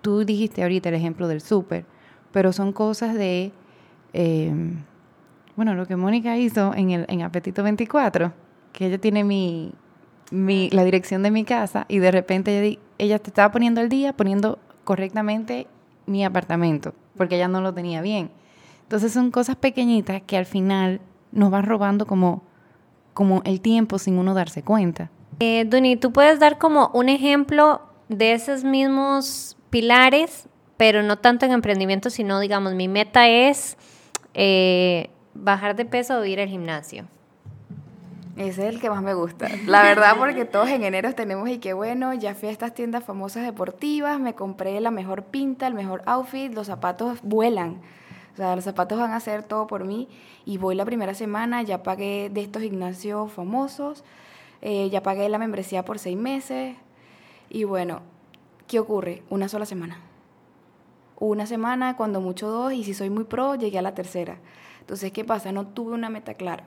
Tú 0.01 0.25
dijiste 0.25 0.63
ahorita 0.63 0.89
el 0.89 0.95
ejemplo 0.95 1.27
del 1.27 1.41
súper, 1.41 1.85
pero 2.31 2.53
son 2.53 2.73
cosas 2.73 3.13
de, 3.13 3.51
em, 4.13 4.83
bueno, 5.55 5.75
lo 5.75 5.85
que 5.85 5.95
Mónica 5.95 6.37
hizo 6.37 6.73
en, 6.73 6.91
el, 6.91 7.05
en 7.09 7.21
Apetito 7.21 7.63
24, 7.63 8.33
que 8.73 8.87
ella 8.87 8.97
tiene 8.97 9.23
mi, 9.23 9.73
mi, 10.31 10.69
la 10.71 10.83
dirección 10.83 11.21
de 11.21 11.31
mi 11.31 11.43
casa 11.43 11.85
y 11.87 11.99
de 11.99 12.11
repente 12.11 12.59
ella, 12.59 12.79
ella 12.97 13.19
te 13.19 13.29
estaba 13.29 13.51
poniendo 13.51 13.81
el 13.81 13.89
día, 13.89 14.13
poniendo 14.13 14.57
correctamente 14.83 15.67
mi 16.07 16.25
apartamento 16.25 16.93
porque 17.19 17.35
ella 17.35 17.49
no 17.49 17.59
lo 17.59 17.73
tenía 17.73 18.01
bien. 18.01 18.31
Entonces 18.83 19.11
son 19.11 19.29
cosas 19.29 19.57
pequeñitas 19.57 20.21
que 20.21 20.37
al 20.37 20.45
final 20.45 21.01
nos 21.33 21.51
van 21.51 21.65
robando 21.65 22.07
como, 22.07 22.43
como 23.19 23.41
el 23.43 23.59
tiempo 23.59 23.99
sin 23.99 24.17
uno 24.17 24.33
darse 24.33 24.63
cuenta. 24.63 25.09
Eh, 25.41 25.65
Duni, 25.67 25.97
¿tú 25.97 26.13
puedes 26.13 26.39
dar 26.39 26.57
como 26.57 26.89
un 26.93 27.09
ejemplo 27.09 27.81
de 28.07 28.31
esos 28.31 28.63
mismos 28.63 29.57
pilares, 29.69 30.47
pero 30.77 31.03
no 31.03 31.17
tanto 31.17 31.45
en 31.45 31.51
emprendimiento, 31.51 32.09
sino 32.09 32.39
digamos, 32.39 32.75
mi 32.75 32.87
meta 32.87 33.27
es 33.27 33.75
eh, 34.35 35.09
bajar 35.33 35.75
de 35.75 35.83
peso 35.83 36.17
o 36.17 36.23
ir 36.23 36.39
al 36.39 36.47
gimnasio? 36.47 37.07
Ese 38.37 38.69
es 38.69 38.75
el 38.75 38.79
que 38.79 38.89
más 38.89 39.03
me 39.03 39.13
gusta. 39.13 39.49
La 39.67 39.83
verdad, 39.83 40.15
porque 40.17 40.45
todos 40.45 40.69
en 40.69 40.85
enero 40.85 41.13
tenemos 41.13 41.49
y 41.49 41.57
qué 41.57 41.73
bueno, 41.73 42.13
ya 42.13 42.35
fui 42.35 42.47
a 42.47 42.51
estas 42.53 42.73
tiendas 42.73 43.03
famosas 43.03 43.43
deportivas, 43.43 44.17
me 44.17 44.33
compré 44.33 44.79
la 44.79 44.91
mejor 44.91 45.23
pinta, 45.23 45.67
el 45.67 45.73
mejor 45.73 46.03
outfit, 46.05 46.53
los 46.53 46.67
zapatos 46.67 47.19
vuelan. 47.21 47.81
O 48.39 48.41
sea, 48.41 48.55
los 48.55 48.63
zapatos 48.63 48.97
van 48.97 49.11
a 49.11 49.17
hacer 49.17 49.43
todo 49.43 49.67
por 49.67 49.83
mí 49.83 50.07
y 50.45 50.57
voy 50.57 50.73
la 50.73 50.85
primera 50.85 51.13
semana, 51.13 51.61
ya 51.61 51.83
pagué 51.83 52.29
de 52.29 52.39
estos 52.39 52.61
gimnasios 52.61 53.29
famosos, 53.33 54.05
eh, 54.61 54.89
ya 54.89 55.03
pagué 55.03 55.27
la 55.27 55.37
membresía 55.37 55.83
por 55.83 55.99
seis 55.99 56.15
meses 56.15 56.77
y 57.49 57.65
bueno, 57.65 57.99
¿qué 58.65 58.79
ocurre? 58.79 59.23
Una 59.29 59.49
sola 59.49 59.65
semana. 59.65 59.99
Una 61.19 61.47
semana, 61.47 61.97
cuando 61.97 62.21
mucho 62.21 62.47
dos 62.47 62.71
y 62.71 62.85
si 62.85 62.93
soy 62.93 63.09
muy 63.09 63.25
pro, 63.25 63.55
llegué 63.55 63.77
a 63.77 63.81
la 63.81 63.93
tercera. 63.93 64.37
Entonces, 64.79 65.11
¿qué 65.11 65.25
pasa? 65.25 65.51
No 65.51 65.67
tuve 65.67 65.91
una 65.91 66.09
meta 66.09 66.35
clara 66.35 66.63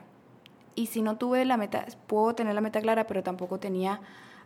y 0.75 0.85
si 0.85 1.01
no 1.01 1.17
tuve 1.17 1.43
la 1.43 1.57
meta, 1.57 1.87
puedo 2.05 2.35
tener 2.35 2.53
la 2.53 2.61
meta 2.61 2.81
clara, 2.81 3.07
pero 3.07 3.23
tampoco 3.23 3.59
tenía 3.59 3.99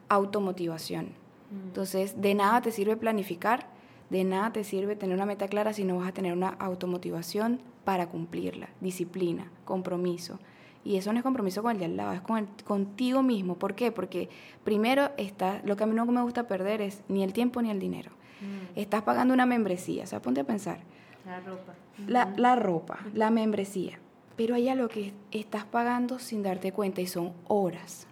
automotivación. 0.07 1.07
Mm. 1.51 1.67
Entonces, 1.67 2.22
de 2.22 2.36
nada 2.36 2.62
te 2.62 2.72
sirve 2.72 2.96
planificar, 2.96 3.67
de 4.10 4.24
nada 4.24 4.54
te 4.54 4.64
sirve 4.64 4.96
tener 4.96 5.16
una 5.16 5.26
meta 5.26 5.48
clara 5.48 5.74
si 5.74 5.84
no 5.84 5.98
vas 5.98 6.10
a 6.10 6.14
tener 6.14 6.34
una 6.34 6.50
automotivación 6.50 7.60
para 7.84 8.08
cumplirla, 8.08 8.70
disciplina, 8.82 9.52
compromiso. 9.66 10.40
Y 10.84 10.96
eso 10.96 11.12
no 11.12 11.20
es 11.20 11.24
compromiso 11.24 11.62
con 11.62 11.72
el 11.72 11.80
de 11.80 11.86
al 11.86 11.98
lado, 11.98 12.14
es 12.14 12.22
con 12.22 12.48
contigo 12.66 13.22
mismo. 13.22 13.56
¿Por 13.56 13.76
qué? 13.76 13.92
Porque 13.92 14.30
primero 14.64 15.10
está, 15.18 15.62
lo 15.66 15.76
que 15.76 15.84
a 15.84 15.88
mí 15.88 15.94
no 15.94 16.06
me 16.06 16.22
gusta 16.22 16.48
perder 16.48 16.82
es 16.82 17.04
ni 17.10 17.24
el 17.24 17.34
tiempo 17.34 17.62
ni 17.62 17.70
el 17.70 17.80
dinero. 17.80 18.12
Mm. 18.42 18.80
Estás 18.80 19.02
pagando 19.04 19.34
una 19.34 19.46
membresía, 19.46 20.06
o 20.06 20.08
sea, 20.08 20.22
ponte 20.22 20.42
a 20.42 20.46
pensar. 20.46 20.80
La 21.26 21.40
ropa. 21.42 21.74
La, 22.08 22.34
la 22.38 22.56
ropa, 22.56 23.00
la 23.14 23.32
membresía 23.32 24.00
pero 24.38 24.54
hay 24.54 24.70
algo 24.70 24.88
que 24.88 25.14
estás 25.32 25.66
pagando 25.66 26.20
sin 26.20 26.44
darte 26.44 26.72
cuenta 26.72 27.02
y 27.02 27.08
son 27.08 27.34
horas, 27.48 28.08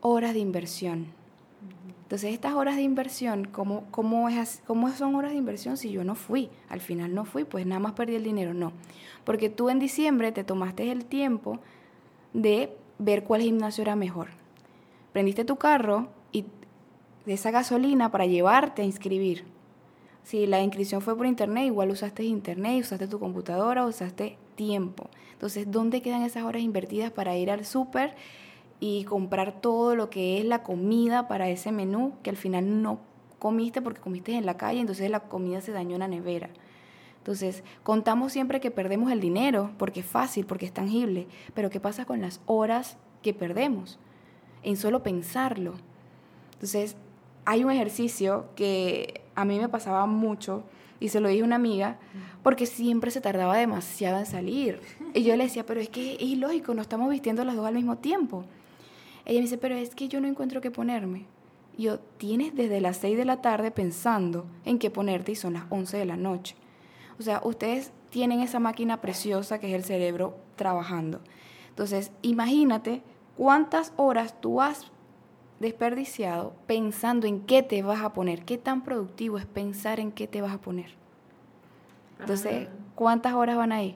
horas 0.00 0.32
de 0.32 0.38
inversión. 0.38 1.08
Entonces, 2.02 2.32
estas 2.32 2.54
horas 2.54 2.74
de 2.74 2.82
inversión, 2.82 3.44
¿cómo, 3.44 3.84
cómo, 3.92 4.28
es, 4.28 4.62
¿cómo 4.66 4.90
son 4.90 5.14
horas 5.14 5.30
de 5.30 5.36
inversión 5.36 5.76
si 5.76 5.92
yo 5.92 6.02
no 6.02 6.16
fui? 6.16 6.50
Al 6.68 6.80
final 6.80 7.14
no 7.14 7.24
fui, 7.24 7.44
pues 7.44 7.66
nada 7.66 7.78
más 7.78 7.92
perdí 7.92 8.16
el 8.16 8.24
dinero. 8.24 8.52
No, 8.52 8.72
porque 9.24 9.48
tú 9.48 9.70
en 9.70 9.78
diciembre 9.78 10.32
te 10.32 10.42
tomaste 10.42 10.90
el 10.90 11.04
tiempo 11.04 11.60
de 12.32 12.76
ver 12.98 13.22
cuál 13.22 13.42
gimnasio 13.42 13.82
era 13.82 13.94
mejor. 13.94 14.28
Prendiste 15.12 15.44
tu 15.44 15.56
carro 15.56 16.08
y 16.32 16.46
de 17.26 17.34
esa 17.34 17.50
gasolina 17.50 18.10
para 18.10 18.26
llevarte 18.26 18.82
a 18.82 18.84
inscribir. 18.84 19.44
Si 20.24 20.46
la 20.46 20.62
inscripción 20.62 21.00
fue 21.00 21.16
por 21.16 21.26
internet, 21.26 21.66
igual 21.66 21.90
usaste 21.90 22.24
internet, 22.24 22.80
usaste 22.80 23.08
tu 23.08 23.18
computadora, 23.18 23.86
usaste 23.86 24.36
tiempo. 24.54 25.08
Entonces, 25.32 25.70
¿dónde 25.70 26.02
quedan 26.02 26.22
esas 26.22 26.44
horas 26.44 26.62
invertidas 26.62 27.10
para 27.10 27.36
ir 27.36 27.50
al 27.50 27.64
súper 27.64 28.14
y 28.80 29.04
comprar 29.04 29.60
todo 29.60 29.94
lo 29.94 30.10
que 30.10 30.38
es 30.38 30.44
la 30.44 30.62
comida 30.62 31.28
para 31.28 31.48
ese 31.48 31.70
menú 31.70 32.14
que 32.22 32.30
al 32.30 32.36
final 32.36 32.82
no 32.82 32.98
comiste 33.38 33.82
porque 33.82 34.00
comiste 34.00 34.34
en 34.34 34.46
la 34.46 34.56
calle, 34.56 34.80
entonces 34.80 35.10
la 35.10 35.20
comida 35.20 35.60
se 35.60 35.72
dañó 35.72 35.94
en 35.94 36.00
la 36.00 36.08
nevera? 36.08 36.50
Entonces, 37.18 37.62
contamos 37.82 38.32
siempre 38.32 38.60
que 38.60 38.70
perdemos 38.70 39.12
el 39.12 39.20
dinero 39.20 39.70
porque 39.76 40.00
es 40.00 40.06
fácil, 40.06 40.46
porque 40.46 40.66
es 40.66 40.72
tangible, 40.72 41.26
pero 41.52 41.68
¿qué 41.68 41.78
pasa 41.78 42.06
con 42.06 42.22
las 42.22 42.40
horas 42.46 42.96
que 43.22 43.34
perdemos 43.34 43.98
en 44.62 44.76
solo 44.76 45.02
pensarlo? 45.02 45.74
Entonces, 46.54 46.96
hay 47.44 47.62
un 47.64 47.70
ejercicio 47.70 48.46
que 48.54 49.20
a 49.34 49.44
mí 49.44 49.58
me 49.58 49.68
pasaba 49.68 50.06
mucho 50.06 50.62
y 50.98 51.08
se 51.08 51.20
lo 51.20 51.28
dije 51.28 51.42
a 51.42 51.46
una 51.46 51.56
amiga, 51.56 51.98
porque 52.42 52.66
siempre 52.66 53.10
se 53.10 53.20
tardaba 53.20 53.56
demasiado 53.56 54.18
en 54.18 54.26
salir. 54.26 54.80
Y 55.14 55.22
yo 55.22 55.34
le 55.36 55.44
decía, 55.44 55.64
pero 55.64 55.80
es 55.80 55.88
que 55.88 56.14
es 56.14 56.22
ilógico, 56.22 56.74
no 56.74 56.82
estamos 56.82 57.10
vistiendo 57.10 57.42
las 57.44 57.56
dos 57.56 57.66
al 57.66 57.74
mismo 57.74 57.96
tiempo. 57.96 58.44
Ella 59.30 59.38
me 59.38 59.44
dice, 59.44 59.58
pero 59.58 59.76
es 59.76 59.94
que 59.94 60.08
yo 60.08 60.20
no 60.20 60.26
encuentro 60.26 60.60
qué 60.60 60.72
ponerme. 60.72 61.24
Y 61.78 61.84
yo, 61.84 62.00
tienes 62.00 62.52
desde 62.56 62.80
las 62.80 62.96
6 62.96 63.16
de 63.16 63.24
la 63.24 63.40
tarde 63.40 63.70
pensando 63.70 64.44
en 64.64 64.80
qué 64.80 64.90
ponerte 64.90 65.30
y 65.30 65.36
son 65.36 65.52
las 65.52 65.66
11 65.70 65.98
de 65.98 66.04
la 66.04 66.16
noche. 66.16 66.56
O 67.16 67.22
sea, 67.22 67.40
ustedes 67.44 67.92
tienen 68.10 68.40
esa 68.40 68.58
máquina 68.58 69.00
preciosa 69.00 69.60
que 69.60 69.68
es 69.68 69.74
el 69.74 69.84
cerebro 69.84 70.36
trabajando. 70.56 71.20
Entonces, 71.68 72.10
imagínate 72.22 73.02
cuántas 73.36 73.92
horas 73.94 74.34
tú 74.40 74.60
has 74.60 74.90
desperdiciado 75.60 76.52
pensando 76.66 77.28
en 77.28 77.42
qué 77.42 77.62
te 77.62 77.84
vas 77.84 78.00
a 78.00 78.12
poner. 78.12 78.44
¿Qué 78.44 78.58
tan 78.58 78.82
productivo 78.82 79.38
es 79.38 79.46
pensar 79.46 80.00
en 80.00 80.10
qué 80.10 80.26
te 80.26 80.40
vas 80.40 80.54
a 80.54 80.60
poner? 80.60 80.90
Entonces, 82.18 82.66
¿cuántas 82.96 83.34
horas 83.34 83.56
van 83.56 83.70
ahí? 83.70 83.94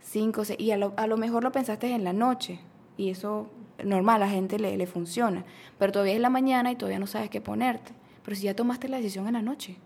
Cinco, 0.00 0.44
seis. 0.44 0.60
Y 0.60 0.72
a 0.72 0.76
lo, 0.76 0.92
a 0.98 1.06
lo 1.06 1.16
mejor 1.16 1.42
lo 1.42 1.52
pensaste 1.52 1.90
en 1.94 2.04
la 2.04 2.12
noche. 2.12 2.60
Y 2.98 3.08
eso, 3.08 3.48
normal, 3.84 4.22
a 4.22 4.26
la 4.26 4.32
gente 4.32 4.58
le, 4.58 4.76
le 4.76 4.86
funciona. 4.86 5.44
Pero 5.78 5.92
todavía 5.92 6.14
es 6.14 6.20
la 6.20 6.30
mañana 6.30 6.70
y 6.70 6.76
todavía 6.76 6.98
no 6.98 7.06
sabes 7.06 7.30
qué 7.30 7.40
ponerte. 7.40 7.92
Pero 8.24 8.36
si 8.36 8.44
ya 8.44 8.54
tomaste 8.54 8.88
la 8.88 8.98
decisión 8.98 9.26
en 9.26 9.34
la 9.34 9.42
noche, 9.42 9.76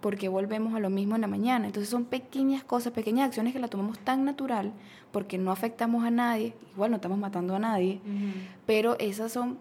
porque 0.00 0.28
volvemos 0.28 0.74
a 0.74 0.80
lo 0.80 0.90
mismo 0.90 1.14
en 1.14 1.22
la 1.22 1.26
mañana. 1.26 1.66
Entonces 1.66 1.90
son 1.90 2.04
pequeñas 2.04 2.62
cosas, 2.62 2.92
pequeñas 2.92 3.26
acciones 3.26 3.52
que 3.52 3.58
la 3.58 3.68
tomamos 3.68 3.98
tan 3.98 4.24
natural 4.24 4.72
porque 5.10 5.38
no 5.38 5.50
afectamos 5.50 6.04
a 6.04 6.10
nadie, 6.10 6.54
igual 6.74 6.90
no 6.90 6.96
estamos 6.96 7.18
matando 7.18 7.56
a 7.56 7.58
nadie, 7.58 8.00
pero 8.66 8.98
esas 8.98 9.32
son 9.32 9.58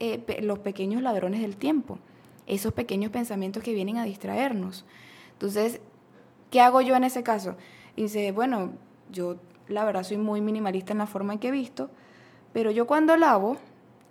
eh, 0.00 0.40
los 0.42 0.60
pequeños 0.60 1.02
ladrones 1.02 1.42
del 1.42 1.56
tiempo, 1.56 1.98
esos 2.46 2.72
pequeños 2.72 3.10
pensamientos 3.10 3.62
que 3.62 3.74
vienen 3.74 3.98
a 3.98 4.04
distraernos. 4.04 4.86
Entonces, 5.32 5.80
¿qué 6.50 6.60
hago 6.60 6.80
yo 6.80 6.96
en 6.96 7.04
ese 7.04 7.22
caso? 7.22 7.56
Y 7.96 8.04
dice, 8.04 8.32
bueno, 8.32 8.72
yo 9.12 9.36
la 9.68 9.84
verdad 9.84 10.04
soy 10.04 10.16
muy 10.16 10.40
minimalista 10.40 10.92
en 10.92 10.98
la 10.98 11.06
forma 11.06 11.34
en 11.34 11.38
que 11.38 11.48
he 11.48 11.52
visto, 11.52 11.90
pero 12.54 12.70
yo 12.70 12.86
cuando 12.86 13.18
lavo 13.18 13.58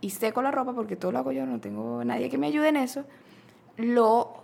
y 0.01 0.11
seco 0.11 0.43
la 0.43 0.51
ropa, 0.51 0.73
porque 0.73 0.95
todo 0.95 1.11
lo 1.11 1.17
hago 1.17 1.31
yo, 1.31 1.47
no 1.47 1.59
tengo 1.59 2.03
nadie 2.03 2.29
que 2.29 2.37
me 2.37 2.45
ayude 2.45 2.69
en 2.69 2.77
eso, 2.77 3.05
lo 3.77 4.43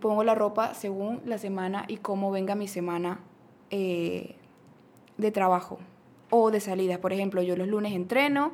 pongo 0.00 0.24
la 0.24 0.34
ropa 0.34 0.74
según 0.74 1.20
la 1.24 1.38
semana 1.38 1.84
y 1.86 1.98
cómo 1.98 2.32
venga 2.32 2.56
mi 2.56 2.66
semana 2.66 3.20
eh, 3.70 4.34
de 5.16 5.30
trabajo 5.30 5.78
o 6.30 6.50
de 6.50 6.58
salida. 6.58 6.98
Por 7.00 7.12
ejemplo, 7.12 7.40
yo 7.42 7.56
los 7.56 7.68
lunes 7.68 7.92
entreno, 7.92 8.50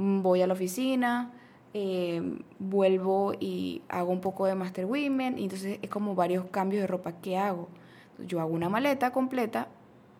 Mm, 0.00 0.22
voy 0.22 0.40
a 0.40 0.46
la 0.46 0.54
oficina, 0.54 1.30
eh, 1.74 2.22
vuelvo 2.58 3.34
y 3.38 3.82
hago 3.88 4.10
un 4.12 4.20
poco 4.22 4.46
de 4.46 4.54
Master 4.54 4.86
Women, 4.86 5.38
y 5.38 5.44
entonces 5.44 5.78
es 5.82 5.90
como 5.90 6.14
varios 6.14 6.46
cambios 6.46 6.80
de 6.82 6.86
ropa 6.86 7.12
que 7.20 7.36
hago. 7.36 7.68
Yo 8.26 8.40
hago 8.40 8.54
una 8.54 8.68
maleta 8.70 9.12
completa, 9.12 9.68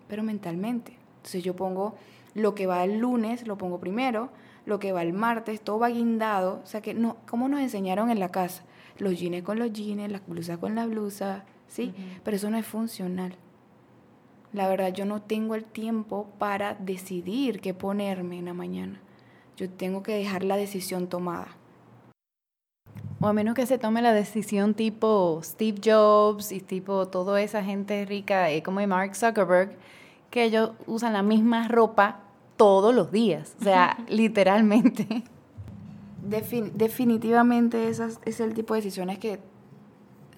pero 0.07 0.23
mentalmente. 0.23 0.97
Entonces 1.17 1.43
yo 1.43 1.57
pongo 1.57 1.95
lo 2.35 2.55
que 2.55 2.67
va 2.67 2.85
el 2.85 2.99
lunes, 2.99 3.47
lo 3.47 3.59
pongo 3.59 3.81
primero, 3.81 4.31
lo 4.67 4.79
que 4.79 4.93
va 4.93 5.03
el 5.03 5.13
martes, 5.13 5.61
todo 5.61 5.79
va 5.79 5.89
guindado. 5.89 6.61
O 6.63 6.67
sea 6.67 6.81
que, 6.81 6.95
no, 6.95 7.17
¿cómo 7.29 7.49
nos 7.49 7.61
enseñaron 7.61 8.11
en 8.11 8.21
la 8.21 8.31
casa? 8.31 8.63
Los 8.99 9.19
jeans 9.19 9.43
con 9.43 9.59
los 9.59 9.73
jeans, 9.73 10.11
las 10.11 10.27
blusas 10.27 10.59
con 10.59 10.75
las 10.75 10.89
blusas, 10.89 11.43
¿sí? 11.69 11.95
Pero 12.23 12.37
eso 12.37 12.51
no 12.51 12.59
es 12.59 12.67
funcional. 12.67 13.37
La 14.53 14.69
verdad, 14.69 14.93
yo 14.93 15.05
no 15.05 15.23
tengo 15.23 15.55
el 15.55 15.65
tiempo 15.65 16.29
para 16.39 16.75
decidir 16.75 17.61
qué 17.61 17.73
ponerme 17.73 18.39
en 18.39 18.47
la 18.47 18.55
mañana. 18.55 19.01
Yo 19.57 19.71
tengo 19.71 20.03
que 20.03 20.15
dejar 20.15 20.43
la 20.43 20.57
decisión 20.57 21.09
tomada. 21.09 21.57
O 23.21 23.27
a 23.29 23.33
menos 23.33 23.55
que 23.55 23.67
se 23.67 23.79
tome 23.79 24.03
la 24.03 24.15
decisión 24.15 24.75
tipo 24.75 25.41
Steve 25.45 25.79
Jobs 25.85 26.53
y 26.53 26.61
tipo 26.61 27.07
toda 27.09 27.41
esa 27.43 27.63
gente 27.63 28.07
rica 28.07 28.51
eh, 28.51 28.63
como 28.63 28.85
Mark 28.87 29.15
Zuckerberg, 29.15 29.77
que 30.31 30.45
ellos 30.45 30.71
usan 30.87 31.13
la 31.13 31.23
misma 31.23 31.69
ropa 31.69 32.21
todos 32.57 32.95
los 32.95 33.11
días, 33.11 33.57
o 33.61 33.65
sea, 33.65 33.99
literalmente. 34.09 35.25
definitivamente 36.23 37.89
esas 37.89 38.21
es 38.25 38.41
el 38.41 38.55
tipo 38.55 38.75
de 38.75 38.81
decisiones 38.81 39.19
que 39.19 39.41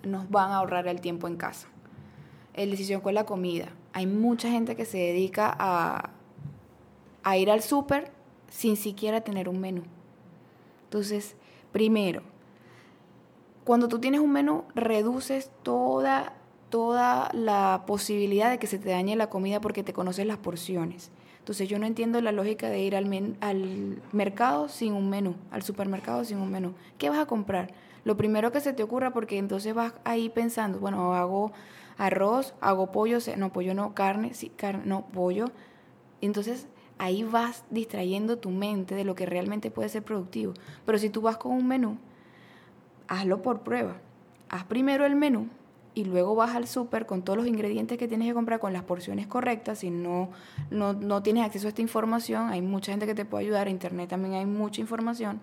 nos 0.02 0.30
van 0.30 0.50
a 0.50 0.56
ahorrar 0.56 0.88
el 0.88 1.00
tiempo 1.00 1.28
en 1.28 1.36
casa. 1.36 1.68
El 2.54 2.70
decisión 2.70 3.00
con 3.00 3.14
la 3.14 3.24
comida. 3.24 3.68
Hay 3.92 4.06
mucha 4.06 4.50
gente 4.50 4.76
que 4.76 4.84
se 4.84 4.98
dedica 4.98 5.54
a, 5.58 6.10
a 7.22 7.36
ir 7.36 7.50
al 7.50 7.62
súper 7.62 8.10
sin 8.48 8.76
siquiera 8.76 9.22
tener 9.22 9.48
un 9.48 9.60
menú. 9.60 9.82
Entonces, 10.84 11.36
primero, 11.72 12.22
cuando 13.64 13.88
tú 13.88 13.98
tienes 13.98 14.20
un 14.20 14.32
menú, 14.32 14.64
reduces 14.74 15.50
toda, 15.62 16.34
toda 16.72 17.28
la 17.34 17.84
posibilidad 17.86 18.48
de 18.48 18.58
que 18.58 18.66
se 18.66 18.78
te 18.78 18.88
dañe 18.88 19.14
la 19.14 19.28
comida 19.28 19.60
porque 19.60 19.82
te 19.82 19.92
conoces 19.92 20.26
las 20.26 20.38
porciones. 20.38 21.10
Entonces 21.38 21.68
yo 21.68 21.78
no 21.78 21.84
entiendo 21.84 22.18
la 22.22 22.32
lógica 22.32 22.70
de 22.70 22.80
ir 22.80 22.96
al, 22.96 23.36
al 23.42 24.00
mercado 24.12 24.70
sin 24.70 24.94
un 24.94 25.10
menú, 25.10 25.34
al 25.50 25.62
supermercado 25.62 26.24
sin 26.24 26.38
un 26.38 26.50
menú. 26.50 26.72
¿Qué 26.96 27.10
vas 27.10 27.18
a 27.18 27.26
comprar? 27.26 27.74
Lo 28.04 28.16
primero 28.16 28.52
que 28.52 28.60
se 28.60 28.72
te 28.72 28.82
ocurra 28.82 29.12
porque 29.12 29.36
entonces 29.36 29.74
vas 29.74 29.92
ahí 30.04 30.30
pensando, 30.30 30.78
bueno, 30.78 31.14
hago 31.14 31.52
arroz, 31.98 32.54
hago 32.62 32.90
pollo, 32.90 33.18
no, 33.36 33.52
pollo 33.52 33.74
no, 33.74 33.92
carne, 33.92 34.32
sí, 34.32 34.48
carne, 34.48 34.84
no, 34.86 35.04
pollo. 35.08 35.50
Entonces 36.22 36.68
ahí 36.96 37.22
vas 37.22 37.64
distrayendo 37.68 38.38
tu 38.38 38.48
mente 38.48 38.94
de 38.94 39.04
lo 39.04 39.14
que 39.14 39.26
realmente 39.26 39.70
puede 39.70 39.90
ser 39.90 40.04
productivo. 40.04 40.54
Pero 40.86 40.96
si 40.96 41.10
tú 41.10 41.20
vas 41.20 41.36
con 41.36 41.52
un 41.52 41.68
menú, 41.68 41.98
hazlo 43.08 43.42
por 43.42 43.60
prueba. 43.60 43.98
Haz 44.48 44.64
primero 44.64 45.04
el 45.04 45.16
menú 45.16 45.50
y 45.94 46.04
luego 46.04 46.34
vas 46.34 46.54
al 46.54 46.66
súper 46.66 47.06
con 47.06 47.22
todos 47.22 47.36
los 47.36 47.46
ingredientes 47.46 47.98
que 47.98 48.08
tienes 48.08 48.28
que 48.28 48.34
comprar 48.34 48.60
con 48.60 48.72
las 48.72 48.82
porciones 48.82 49.26
correctas. 49.26 49.80
Si 49.80 49.90
no, 49.90 50.30
no, 50.70 50.94
no, 50.94 51.22
tienes 51.22 51.44
acceso 51.44 51.66
a 51.66 51.70
esta 51.70 51.82
información, 51.82 52.48
hay 52.48 52.62
mucha 52.62 52.92
gente 52.92 53.06
que 53.06 53.14
te 53.14 53.24
puede 53.24 53.44
ayudar. 53.44 53.68
Internet 53.68 54.08
también 54.08 54.34
hay 54.34 54.46
mucha 54.46 54.80
información. 54.80 55.40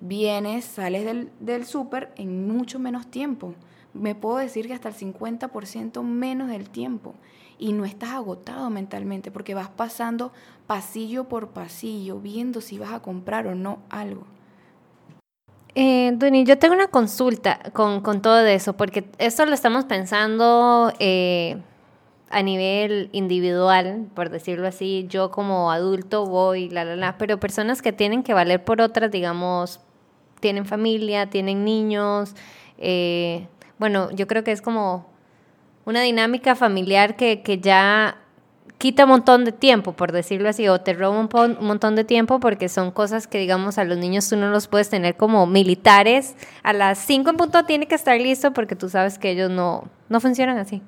Vienes, 0.00 0.64
sales 0.64 1.04
del, 1.04 1.30
del 1.40 1.64
súper 1.64 2.12
en 2.16 2.46
mucho 2.46 2.78
menos 2.78 3.08
tiempo. 3.08 3.54
Me 3.92 4.14
puedo 4.14 4.36
decir 4.36 4.66
que 4.66 4.74
hasta 4.74 4.88
el 4.88 4.94
50% 4.94 6.02
menos 6.02 6.48
del 6.48 6.68
tiempo. 6.70 7.14
Y 7.58 7.72
no 7.72 7.84
estás 7.86 8.10
agotado 8.10 8.68
mentalmente 8.70 9.30
porque 9.30 9.54
vas 9.54 9.70
pasando 9.70 10.32
pasillo 10.66 11.24
por 11.24 11.48
pasillo, 11.48 12.20
viendo 12.20 12.60
si 12.60 12.78
vas 12.78 12.92
a 12.92 13.00
comprar 13.00 13.46
o 13.46 13.54
no 13.54 13.78
algo. 13.88 14.26
Eh, 15.78 16.12
Duni, 16.14 16.44
yo 16.44 16.56
tengo 16.56 16.72
una 16.72 16.88
consulta 16.88 17.60
con, 17.74 18.00
con, 18.00 18.22
todo 18.22 18.38
eso, 18.46 18.78
porque 18.78 19.04
esto 19.18 19.44
lo 19.44 19.52
estamos 19.52 19.84
pensando 19.84 20.90
eh, 20.98 21.58
a 22.30 22.42
nivel 22.42 23.10
individual, 23.12 24.06
por 24.14 24.30
decirlo 24.30 24.68
así. 24.68 25.04
Yo 25.10 25.30
como 25.30 25.70
adulto 25.70 26.24
voy, 26.24 26.70
la, 26.70 26.86
la, 26.86 26.96
la, 26.96 27.18
pero 27.18 27.38
personas 27.38 27.82
que 27.82 27.92
tienen 27.92 28.22
que 28.22 28.32
valer 28.32 28.64
por 28.64 28.80
otras, 28.80 29.10
digamos, 29.10 29.80
tienen 30.40 30.64
familia, 30.64 31.28
tienen 31.28 31.62
niños. 31.66 32.34
Eh, 32.78 33.46
bueno, 33.78 34.10
yo 34.12 34.26
creo 34.26 34.44
que 34.44 34.52
es 34.52 34.62
como 34.62 35.06
una 35.84 36.00
dinámica 36.00 36.54
familiar 36.54 37.16
que, 37.16 37.42
que 37.42 37.58
ya 37.58 38.16
quita 38.78 39.04
un 39.04 39.10
montón 39.10 39.44
de 39.44 39.52
tiempo, 39.52 39.92
por 39.92 40.12
decirlo 40.12 40.48
así, 40.48 40.68
o 40.68 40.80
te 40.80 40.92
roba 40.92 41.18
un, 41.18 41.56
montón 41.60 41.96
de 41.96 42.04
tiempo 42.04 42.40
porque 42.40 42.68
son 42.68 42.90
cosas 42.90 43.26
que, 43.26 43.38
digamos, 43.38 43.78
a 43.78 43.84
los 43.84 43.98
niños 43.98 44.28
tú 44.28 44.36
no 44.36 44.50
los 44.50 44.68
puedes 44.68 44.90
tener 44.90 45.16
como 45.16 45.46
militares. 45.46 46.36
A 46.62 46.72
las 46.72 46.98
5 46.98 47.30
en 47.30 47.36
punto 47.36 47.64
tiene 47.64 47.86
que 47.86 47.94
estar 47.94 48.20
listo 48.20 48.52
porque 48.52 48.76
tú 48.76 48.88
sabes 48.88 49.18
que 49.18 49.30
ellos 49.30 49.50
no, 49.50 49.84
no 50.08 50.20
funcionan 50.20 50.58
así. 50.58 50.82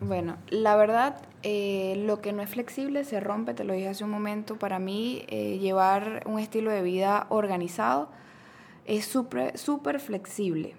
Bueno, 0.00 0.36
la 0.50 0.76
verdad, 0.76 1.16
eh, 1.42 2.02
lo 2.04 2.20
que 2.20 2.32
no 2.32 2.42
es 2.42 2.50
flexible 2.50 3.04
se 3.04 3.20
rompe, 3.20 3.54
te 3.54 3.64
lo 3.64 3.72
dije 3.72 3.88
hace 3.88 4.04
un 4.04 4.10
momento. 4.10 4.58
Para 4.58 4.78
mí, 4.78 5.24
eh, 5.28 5.58
llevar 5.58 6.22
un 6.26 6.38
estilo 6.38 6.70
de 6.70 6.82
vida 6.82 7.26
organizado 7.30 8.10
es 8.84 9.06
súper 9.06 9.56
super 9.56 9.98
flexible. 9.98 10.74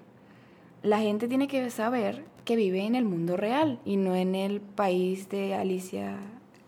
La 0.85 0.99
gente 0.99 1.27
tiene 1.27 1.47
que 1.47 1.67
saber 1.71 2.25
que 2.45 2.55
vive 2.55 2.85
en 2.85 2.93
el 2.93 3.05
mundo 3.05 3.35
real 3.35 3.79
y 3.85 3.97
no 3.97 4.15
en 4.15 4.35
el 4.35 4.61
país 4.61 5.29
de 5.29 5.55
Alicia 5.55 6.17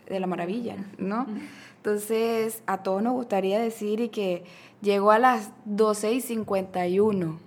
de 0.08 0.18
la 0.18 0.26
Maravilla, 0.26 0.74
¿no? 0.98 1.24
Entonces, 1.76 2.64
a 2.66 2.82
todos 2.82 3.00
nos 3.00 3.12
gustaría 3.12 3.60
decir 3.60 4.00
y 4.00 4.08
que 4.08 4.42
llegó 4.82 5.12
a 5.12 5.20
las 5.20 5.52
12 5.66 6.14
y 6.14 6.20
51 6.20 7.38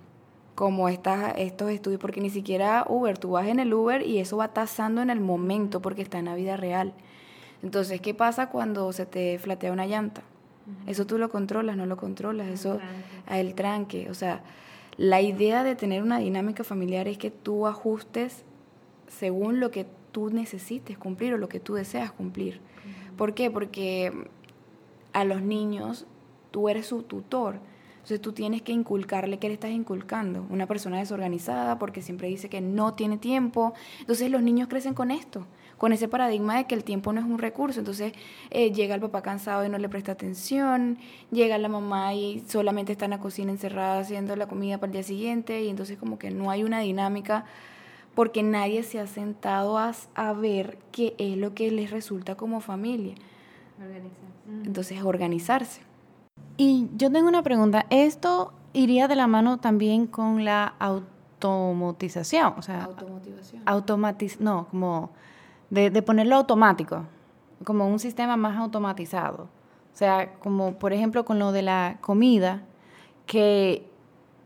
como 0.54 0.88
estas, 0.88 1.34
estos 1.36 1.70
estudios, 1.70 2.00
porque 2.00 2.22
ni 2.22 2.30
siquiera 2.30 2.86
Uber, 2.88 3.18
tú 3.18 3.32
vas 3.32 3.48
en 3.48 3.60
el 3.60 3.74
Uber 3.74 4.00
y 4.06 4.18
eso 4.18 4.38
va 4.38 4.48
tasando 4.48 5.02
en 5.02 5.10
el 5.10 5.20
momento 5.20 5.82
porque 5.82 6.00
está 6.00 6.20
en 6.20 6.24
la 6.24 6.34
vida 6.34 6.56
real. 6.56 6.94
Entonces, 7.62 8.00
¿qué 8.00 8.14
pasa 8.14 8.48
cuando 8.48 8.90
se 8.94 9.04
te 9.04 9.38
flatea 9.38 9.72
una 9.72 9.84
llanta? 9.84 10.22
Eso 10.86 11.04
tú 11.04 11.18
lo 11.18 11.28
controlas, 11.28 11.76
no 11.76 11.84
lo 11.84 11.98
controlas, 11.98 12.48
eso 12.48 12.78
a 13.26 13.38
el 13.38 13.54
tranque, 13.54 14.08
o 14.08 14.14
sea, 14.14 14.40
la 14.96 15.20
idea 15.20 15.64
de 15.64 15.74
tener 15.74 16.02
una 16.02 16.18
dinámica 16.18 16.64
familiar 16.64 17.08
es 17.08 17.18
que 17.18 17.30
tú 17.30 17.66
ajustes 17.66 18.44
según 19.08 19.60
lo 19.60 19.70
que 19.70 19.86
tú 20.12 20.30
necesites 20.30 20.98
cumplir 20.98 21.34
o 21.34 21.38
lo 21.38 21.48
que 21.48 21.60
tú 21.60 21.74
deseas 21.74 22.12
cumplir. 22.12 22.60
¿Por 23.16 23.34
qué? 23.34 23.50
Porque 23.50 24.12
a 25.12 25.24
los 25.24 25.42
niños 25.42 26.06
tú 26.50 26.68
eres 26.68 26.86
su 26.86 27.02
tutor. 27.02 27.60
Entonces 27.94 28.20
tú 28.20 28.32
tienes 28.32 28.62
que 28.62 28.72
inculcarle 28.72 29.38
qué 29.38 29.48
le 29.48 29.54
estás 29.54 29.70
inculcando. 29.70 30.44
Una 30.50 30.66
persona 30.66 30.98
desorganizada 30.98 31.78
porque 31.78 32.02
siempre 32.02 32.28
dice 32.28 32.48
que 32.48 32.60
no 32.60 32.94
tiene 32.94 33.16
tiempo. 33.16 33.74
Entonces 34.00 34.30
los 34.30 34.42
niños 34.42 34.68
crecen 34.68 34.94
con 34.94 35.10
esto 35.10 35.46
con 35.82 35.92
ese 35.92 36.06
paradigma 36.06 36.58
de 36.58 36.66
que 36.68 36.76
el 36.76 36.84
tiempo 36.84 37.12
no 37.12 37.18
es 37.18 37.26
un 37.26 37.40
recurso. 37.40 37.80
Entonces 37.80 38.12
eh, 38.50 38.70
llega 38.70 38.94
el 38.94 39.00
papá 39.00 39.20
cansado 39.20 39.66
y 39.66 39.68
no 39.68 39.78
le 39.78 39.88
presta 39.88 40.12
atención, 40.12 40.96
llega 41.32 41.58
la 41.58 41.68
mamá 41.68 42.14
y 42.14 42.44
solamente 42.46 42.92
está 42.92 43.06
en 43.06 43.10
la 43.10 43.18
cocina 43.18 43.50
encerrada 43.50 43.98
haciendo 43.98 44.36
la 44.36 44.46
comida 44.46 44.78
para 44.78 44.90
el 44.90 44.92
día 44.92 45.02
siguiente 45.02 45.60
y 45.60 45.68
entonces 45.68 45.98
como 45.98 46.20
que 46.20 46.30
no 46.30 46.52
hay 46.52 46.62
una 46.62 46.78
dinámica 46.78 47.46
porque 48.14 48.44
nadie 48.44 48.84
se 48.84 49.00
ha 49.00 49.08
sentado 49.08 49.76
a, 49.76 49.92
a 50.14 50.32
ver 50.34 50.78
qué 50.92 51.16
es 51.18 51.36
lo 51.36 51.52
que 51.52 51.68
les 51.72 51.90
resulta 51.90 52.36
como 52.36 52.60
familia. 52.60 53.16
Organizarse. 53.76 54.64
Entonces, 54.64 55.02
organizarse. 55.02 55.80
Y 56.58 56.90
yo 56.96 57.10
tengo 57.10 57.26
una 57.26 57.42
pregunta. 57.42 57.86
¿Esto 57.90 58.52
iría 58.72 59.08
de 59.08 59.16
la 59.16 59.26
mano 59.26 59.58
también 59.58 60.06
con 60.06 60.44
la 60.44 60.76
automatización? 60.78 62.54
O 62.56 62.62
sea, 62.62 62.84
automotivación. 62.84 63.62
Automatiz 63.66 64.38
no, 64.38 64.68
como 64.70 65.10
de, 65.72 66.02
ponerlo 66.02 66.36
automático, 66.36 67.04
como 67.64 67.88
un 67.88 67.98
sistema 67.98 68.36
más 68.36 68.58
automatizado. 68.58 69.44
O 69.44 69.96
sea, 69.96 70.34
como 70.34 70.78
por 70.78 70.92
ejemplo 70.92 71.24
con 71.24 71.38
lo 71.38 71.50
de 71.50 71.62
la 71.62 71.96
comida, 72.02 72.62
que, 73.24 73.88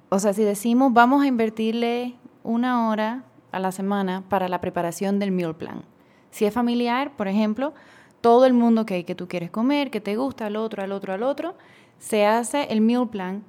o 0.09 0.21
sea, 0.21 0.33
si 0.33 0.45
decimos 0.45 0.93
vamos 0.93 1.23
a 1.23 1.27
invertirle 1.27 2.15
una 2.45 2.89
hora 2.89 3.25
a 3.51 3.59
la 3.59 3.73
semana 3.73 4.23
para 4.29 4.49
la 4.49 4.61
preparación 4.61 5.19
del 5.19 5.33
meal 5.33 5.57
plan. 5.57 5.83
Si 6.31 6.45
es 6.45 6.55
familiar, 6.55 7.17
por 7.17 7.27
ejemplo, 7.27 7.75
todo 8.21 8.47
el 8.47 8.53
mundo 8.53 8.87
que, 8.87 9.05
que 9.05 9.17
tú 9.17 9.27
quieres 9.27 9.51
comer, 9.51 9.91
que 9.91 10.01
te 10.01 10.15
gusta, 10.15 10.47
al 10.47 10.55
otro, 10.55 10.83
al 10.85 10.93
otro, 10.93 11.13
al 11.13 11.25
otro, 11.25 11.55
se 11.99 12.25
hace 12.25 12.65
el 12.73 12.81
meal 12.81 13.09
plan, 13.09 13.43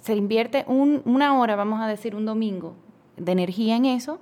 se 0.00 0.14
invierte 0.14 0.66
una 0.66 1.38
hora, 1.38 1.56
vamos 1.56 1.80
a 1.80 1.86
decir 1.86 2.14
un 2.14 2.26
domingo, 2.26 2.74
de 3.16 3.32
energía 3.32 3.76
en 3.76 3.86
eso, 3.86 4.18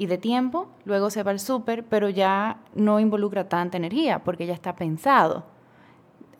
y 0.00 0.06
de 0.06 0.16
tiempo, 0.16 0.66
luego 0.86 1.10
se 1.10 1.22
va 1.22 1.30
al 1.30 1.38
súper, 1.38 1.84
pero 1.84 2.08
ya 2.08 2.56
no 2.74 3.00
involucra 3.00 3.50
tanta 3.50 3.76
energía 3.76 4.24
porque 4.24 4.46
ya 4.46 4.54
está 4.54 4.74
pensado. 4.74 5.44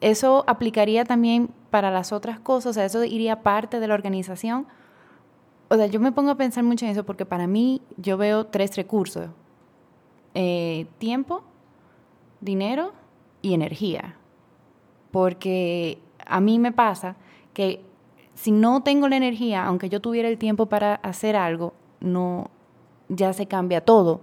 Eso 0.01 0.45
aplicaría 0.47 1.05
también 1.05 1.51
para 1.69 1.91
las 1.91 2.11
otras 2.11 2.41
cosas, 2.41 2.71
o 2.71 2.73
sea, 2.73 2.87
eso 2.87 3.05
iría 3.05 3.43
parte 3.43 3.79
de 3.79 3.87
la 3.87 3.93
organización. 3.93 4.67
O 5.69 5.77
sea, 5.77 5.89
yo 5.89 6.01
me 6.01 6.11
pongo 6.11 6.31
a 6.31 6.37
pensar 6.37 6.65
mucho 6.65 6.87
en 6.87 6.93
eso 6.93 7.05
porque 7.05 7.27
para 7.27 7.47
mí 7.47 7.83
yo 7.99 8.17
veo 8.17 8.47
tres 8.47 8.75
recursos. 8.77 9.29
Eh, 10.33 10.87
tiempo, 10.97 11.43
dinero 12.41 12.95
y 13.43 13.53
energía. 13.53 14.17
Porque 15.11 15.99
a 16.25 16.41
mí 16.41 16.59
me 16.59 16.73
pasa 16.73 17.17
que 17.53 17.85
si 18.33 18.53
no 18.53 18.83
tengo 18.83 19.07
la 19.07 19.17
energía, 19.17 19.67
aunque 19.67 19.91
yo 19.91 20.01
tuviera 20.01 20.31
el 20.31 20.39
tiempo 20.39 20.65
para 20.65 20.95
hacer 20.95 21.37
algo, 21.37 21.75
no, 22.01 22.49
ya 23.11 23.33
se 23.33 23.47
cambia 23.47 23.83
todo. 23.83 24.23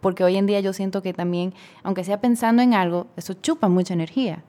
Porque 0.00 0.22
hoy 0.22 0.36
en 0.36 0.46
día 0.46 0.60
yo 0.60 0.72
siento 0.72 1.02
que 1.02 1.12
también, 1.12 1.52
aunque 1.82 2.04
sea 2.04 2.20
pensando 2.20 2.62
en 2.62 2.74
algo, 2.74 3.08
eso 3.16 3.34
chupa 3.34 3.68
mucha 3.68 3.94
energía. 3.94 4.44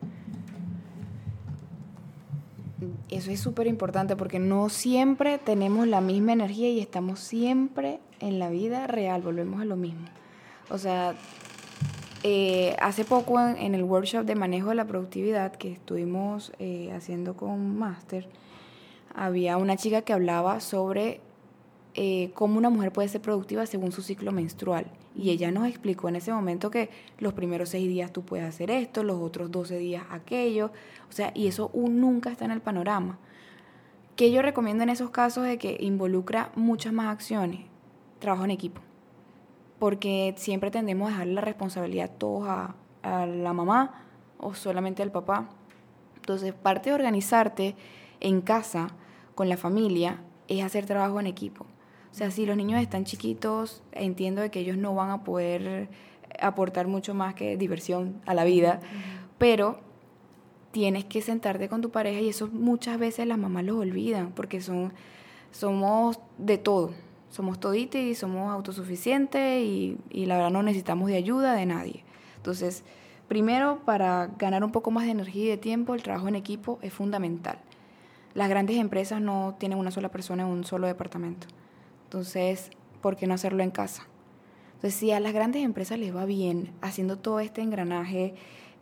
Eso 3.10 3.32
es 3.32 3.40
súper 3.40 3.66
importante 3.68 4.16
porque 4.16 4.38
no 4.38 4.70
siempre 4.70 5.38
tenemos 5.38 5.88
la 5.88 6.02
misma 6.02 6.34
energía 6.34 6.70
y 6.70 6.80
estamos 6.80 7.20
siempre 7.20 8.00
en 8.20 8.38
la 8.38 8.50
vida 8.50 8.86
real, 8.86 9.22
volvemos 9.22 9.62
a 9.62 9.66
lo 9.66 9.78
mismo. 9.78 10.06
O 10.70 10.78
sea, 10.78 11.16
eh, 12.24 12.76
hace 12.80 13.06
poco 13.06 13.40
en, 13.40 13.74
el 13.74 13.84
workshop 13.84 14.26
de 14.26 14.36
manejo 14.36 14.70
de 14.70 14.76
la 14.76 14.86
productividad 14.86 15.54
que 15.54 15.72
estuvimos 15.72 16.52
eh, 16.60 16.92
haciendo 16.94 17.38
con 17.38 17.78
Master, 17.78 18.28
había 19.16 19.58
una 19.58 19.78
chica 19.78 20.02
que 20.02 20.14
hablaba 20.14 20.60
sobre 20.60 21.22
eh, 22.00 22.30
cómo 22.36 22.60
una 22.60 22.70
mujer 22.70 22.94
puede 22.94 23.08
ser 23.08 23.22
productiva 23.22 23.66
según 23.66 23.92
su 23.92 24.04
ciclo 24.04 24.32
menstrual. 24.32 24.86
Y 25.16 25.32
ella 25.32 25.50
nos 25.50 25.68
explicó 25.68 26.08
en 26.08 26.18
ese 26.18 26.32
momento 26.32 26.70
que 26.70 26.92
los 27.18 27.34
primeros 27.34 27.70
seis 27.70 27.88
días 27.88 28.14
tú 28.14 28.24
puedes 28.24 28.46
hacer 28.46 28.70
esto, 28.70 29.02
los 29.02 29.20
otros 29.20 29.50
doce 29.50 29.80
días 29.80 30.04
aquello. 30.12 30.70
O 31.10 31.12
sea, 31.12 31.32
y 31.34 31.48
eso 31.48 31.72
nunca 31.74 32.30
está 32.30 32.46
en 32.46 32.52
el 32.52 32.62
panorama. 32.62 33.18
¿Qué 34.16 34.32
yo 34.32 34.44
recomiendo 34.44 34.84
en 34.84 34.90
esos 34.90 35.10
casos 35.10 35.46
de 35.46 35.58
que 35.58 35.76
involucra 35.80 36.52
muchas 36.56 36.94
más 36.94 37.08
acciones? 37.08 37.62
Trabajo 38.20 38.46
en 38.46 38.52
equipo. 38.52 38.80
Porque 39.80 40.36
siempre 40.38 40.70
tendemos 40.70 41.08
a 41.08 41.14
dejar 41.14 41.28
la 41.30 41.42
responsabilidad 41.42 42.12
todos 42.16 42.48
a, 42.48 42.76
a 43.02 43.26
la 43.26 43.54
mamá 43.54 44.06
o 44.38 44.54
solamente 44.54 45.02
al 45.02 45.12
papá. 45.12 45.50
Entonces, 46.18 46.54
parte 46.54 46.92
de 46.92 46.96
organizarte 46.96 47.76
en 48.20 48.42
casa 48.42 48.90
con 49.34 49.50
la 49.50 49.58
familia 49.58 50.22
es 50.48 50.64
hacer 50.64 50.86
trabajo 50.86 51.20
en 51.20 51.26
equipo. 51.26 51.66
O 52.18 52.20
sea, 52.20 52.32
si 52.32 52.48
los 52.48 52.58
niños 52.58 52.82
están 52.82 53.06
chiquitos, 53.06 53.84
entiendo 53.92 54.42
de 54.42 54.50
que 54.50 54.62
ellos 54.62 54.76
no 54.76 54.96
van 54.96 55.12
a 55.12 55.24
poder 55.24 55.88
aportar 56.42 56.88
mucho 56.88 57.14
más 57.14 57.36
que 57.36 57.58
diversión 57.58 58.20
a 58.26 58.34
la 58.34 58.44
vida, 58.44 58.80
pero 59.38 59.78
tienes 60.72 61.06
que 61.06 61.22
sentarte 61.22 61.70
con 61.70 61.84
tu 61.84 61.92
pareja 61.92 62.20
y 62.20 62.30
eso 62.30 62.50
muchas 62.52 62.98
veces 62.98 63.28
las 63.28 63.38
mamás 63.38 63.66
lo 63.66 63.78
olvidan 63.78 64.32
porque 64.32 64.62
son, 64.62 64.94
somos 65.52 66.20
de 66.40 66.58
todo, 66.58 66.90
somos 67.30 67.60
toditos 67.60 68.02
y 68.02 68.16
somos 68.16 68.52
autosuficientes 68.52 69.64
y, 69.64 70.00
y 70.10 70.26
la 70.26 70.38
verdad 70.38 70.50
no 70.50 70.64
necesitamos 70.64 71.10
de 71.10 71.18
ayuda 71.18 71.54
de 71.54 71.68
nadie. 71.68 72.04
Entonces, 72.38 72.84
primero, 73.28 73.82
para 73.86 74.32
ganar 74.40 74.64
un 74.64 74.72
poco 74.72 74.90
más 74.90 75.06
de 75.06 75.12
energía 75.12 75.44
y 75.44 75.50
de 75.50 75.58
tiempo, 75.58 75.94
el 75.94 76.02
trabajo 76.02 76.28
en 76.28 76.36
equipo 76.36 76.80
es 76.82 76.92
fundamental. 76.92 77.60
Las 78.34 78.50
grandes 78.50 78.78
empresas 78.78 79.22
no 79.22 79.56
tienen 79.60 79.78
una 79.78 79.92
sola 79.92 80.10
persona 80.10 80.42
en 80.42 80.50
un 80.50 80.64
solo 80.64 80.88
departamento. 80.88 81.46
Entonces, 82.08 82.72
¿por 83.02 83.18
qué 83.18 83.28
no 83.28 83.34
hacerlo 83.34 83.64
en 83.64 83.70
casa? 83.72 84.08
Entonces, 84.76 84.94
si 84.98 85.12
a 85.12 85.20
las 85.20 85.34
grandes 85.34 85.62
empresas 85.62 86.00
les 86.00 86.16
va 86.16 86.24
bien 86.24 86.72
haciendo 86.82 87.18
todo 87.18 87.42
este 87.42 87.62
engranaje 87.62 88.34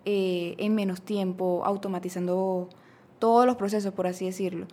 eh, 0.05 0.53
en 0.59 0.75
menos 0.75 1.01
tiempo, 1.01 1.63
automatizando 1.65 2.69
todos 3.17 3.47
los 3.47 3.55
procesos, 3.55 3.95
por 3.95 4.05
así 4.05 4.25
decirlo. 4.25 4.67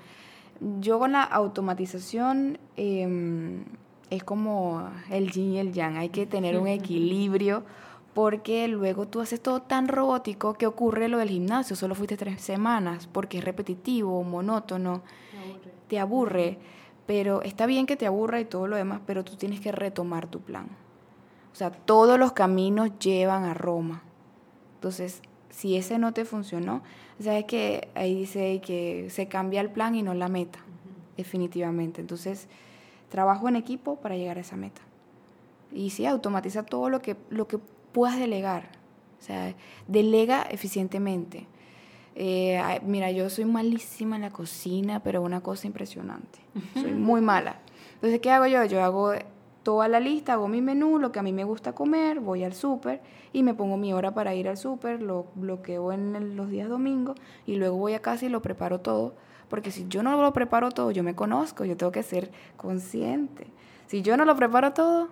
Yo 0.81 0.99
con 0.99 1.12
la 1.12 1.23
automatización 1.23 2.59
em, 2.77 3.65
es 4.11 4.23
como 4.25 4.87
el 5.11 5.31
yin 5.31 5.55
y 5.55 5.59
el 5.59 5.73
yang, 5.73 5.97
hay 5.97 6.11
que 6.11 6.27
tener 6.27 6.59
un 6.59 6.69
equilibrio 6.69 7.65
porque 8.12 8.69
luego 8.69 9.09
tú 9.09 9.23
haces 9.23 9.41
todo 9.41 9.62
tan 9.62 9.88
robótico 9.88 10.53
que 10.53 10.67
ocurre 10.67 11.09
lo 11.09 11.17
del 11.17 11.31
gimnasio, 11.31 11.77
solo 11.77 11.95
fuiste 11.95 12.19
tres 12.19 12.43
semanas 12.43 13.09
porque 13.11 13.38
es 13.38 13.45
repetitivo, 13.45 14.23
monótono, 14.23 15.01
te 15.88 15.99
aburre, 15.99 16.59
pero 17.12 17.42
está 17.42 17.66
bien 17.66 17.85
que 17.85 17.94
te 17.94 18.07
aburra 18.07 18.40
y 18.40 18.46
todo 18.46 18.66
lo 18.66 18.75
demás, 18.75 19.03
pero 19.05 19.22
tú 19.22 19.37
tienes 19.37 19.61
que 19.61 19.70
retomar 19.70 20.29
tu 20.29 20.40
plan. 20.40 20.66
O 21.53 21.55
sea, 21.55 21.70
todos 21.70 22.18
los 22.18 22.33
caminos 22.33 22.98
llevan 22.98 23.44
a 23.44 23.53
Roma. 23.53 24.03
Entonces, 24.77 25.20
si 25.51 25.77
ese 25.77 25.98
no 25.98 26.14
te 26.14 26.25
funcionó, 26.25 26.83
sabes 27.20 27.44
que 27.44 27.90
ahí 27.94 28.14
dice 28.14 28.62
que 28.64 29.09
se 29.11 29.29
cambia 29.29 29.61
el 29.61 29.68
plan 29.68 29.94
y 29.94 30.03
no 30.03 30.14
la 30.14 30.29
meta, 30.29 30.61
definitivamente. 31.18 32.01
Entonces, 32.01 32.48
trabajo 33.11 33.46
en 33.46 33.57
equipo 33.57 33.96
para 33.96 34.16
llegar 34.16 34.38
a 34.38 34.40
esa 34.40 34.57
meta. 34.57 34.81
Y 35.70 35.90
sí, 35.90 36.07
automatiza 36.07 36.62
todo 36.62 36.88
lo 36.88 37.03
que, 37.03 37.18
lo 37.29 37.46
que 37.46 37.59
puedas 37.92 38.18
delegar. 38.18 38.70
O 39.20 39.22
sea, 39.22 39.55
delega 39.87 40.44
eficientemente. 40.44 41.46
Eh, 42.14 42.81
mira, 42.85 43.11
yo 43.11 43.31
soy 43.31 43.44
malísima 43.44 44.16
en 44.16 44.22
la 44.22 44.31
cocina, 44.31 45.01
pero 45.03 45.22
una 45.22 45.40
cosa 45.40 45.66
impresionante. 45.66 46.40
Soy 46.75 46.92
muy 46.92 47.20
mala. 47.20 47.61
Entonces, 47.94 48.20
¿qué 48.20 48.31
hago 48.31 48.46
yo? 48.46 48.64
Yo 48.64 48.83
hago 48.83 49.12
toda 49.62 49.88
la 49.88 50.01
lista, 50.01 50.35
hago 50.35 50.48
mi 50.48 50.61
menú, 50.61 50.98
lo 50.98 51.12
que 51.12 51.20
a 51.20 51.22
mí 51.22 51.33
me 51.33 51.44
gusta 51.44 51.72
comer, 51.72 52.20
voy 52.20 52.44
al 52.44 52.53
súper 52.53 53.01
y 53.33 53.42
me 53.42 53.55
pongo 53.55 53.77
mi 53.77 53.92
hora 53.92 54.12
para 54.12 54.35
ir 54.35 54.48
al 54.48 54.57
súper, 54.57 55.01
lo 55.01 55.27
bloqueo 55.35 55.92
en 55.92 56.37
los 56.37 56.51
días 56.51 56.68
domingos 56.68 57.16
y 57.46 57.57
luego 57.57 57.77
voy 57.77 57.94
a 57.94 58.03
casa 58.03 58.27
y 58.27 58.29
lo 58.29 58.42
preparo 58.42 58.81
todo. 58.81 59.14
Porque 59.48 59.70
si 59.70 59.87
yo 59.88 60.03
no 60.03 60.20
lo 60.20 60.33
preparo 60.33 60.70
todo, 60.70 60.90
yo 60.90 61.03
me 61.03 61.14
conozco, 61.14 61.64
yo 61.64 61.77
tengo 61.77 61.92
que 61.92 62.03
ser 62.03 62.31
consciente. 62.57 63.46
Si 63.87 64.03
yo 64.03 64.16
no 64.16 64.25
lo 64.25 64.35
preparo 64.35 64.72
todo, 64.72 65.09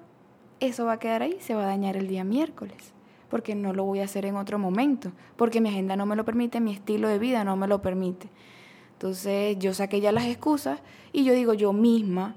eso 0.60 0.86
va 0.86 0.94
a 0.94 0.98
quedar 0.98 1.22
ahí, 1.22 1.36
se 1.40 1.54
va 1.54 1.64
a 1.64 1.66
dañar 1.66 1.96
el 1.96 2.08
día 2.08 2.24
miércoles, 2.24 2.92
porque 3.30 3.54
no 3.54 3.72
lo 3.72 3.84
voy 3.84 4.00
a 4.00 4.04
hacer 4.04 4.26
en 4.26 4.36
otro 4.36 4.58
momento, 4.58 5.12
porque 5.36 5.60
mi 5.60 5.70
agenda 5.70 5.96
no 5.96 6.04
me 6.04 6.16
lo 6.16 6.24
permite, 6.24 6.60
mi 6.60 6.72
estilo 6.72 7.08
de 7.08 7.18
vida 7.18 7.44
no 7.44 7.56
me 7.56 7.66
lo 7.66 7.80
permite. 7.80 8.28
Entonces 8.94 9.56
yo 9.58 9.72
saqué 9.72 10.00
ya 10.00 10.12
las 10.12 10.26
excusas 10.26 10.80
y 11.12 11.24
yo 11.24 11.32
digo 11.32 11.54
yo 11.54 11.72
misma, 11.72 12.34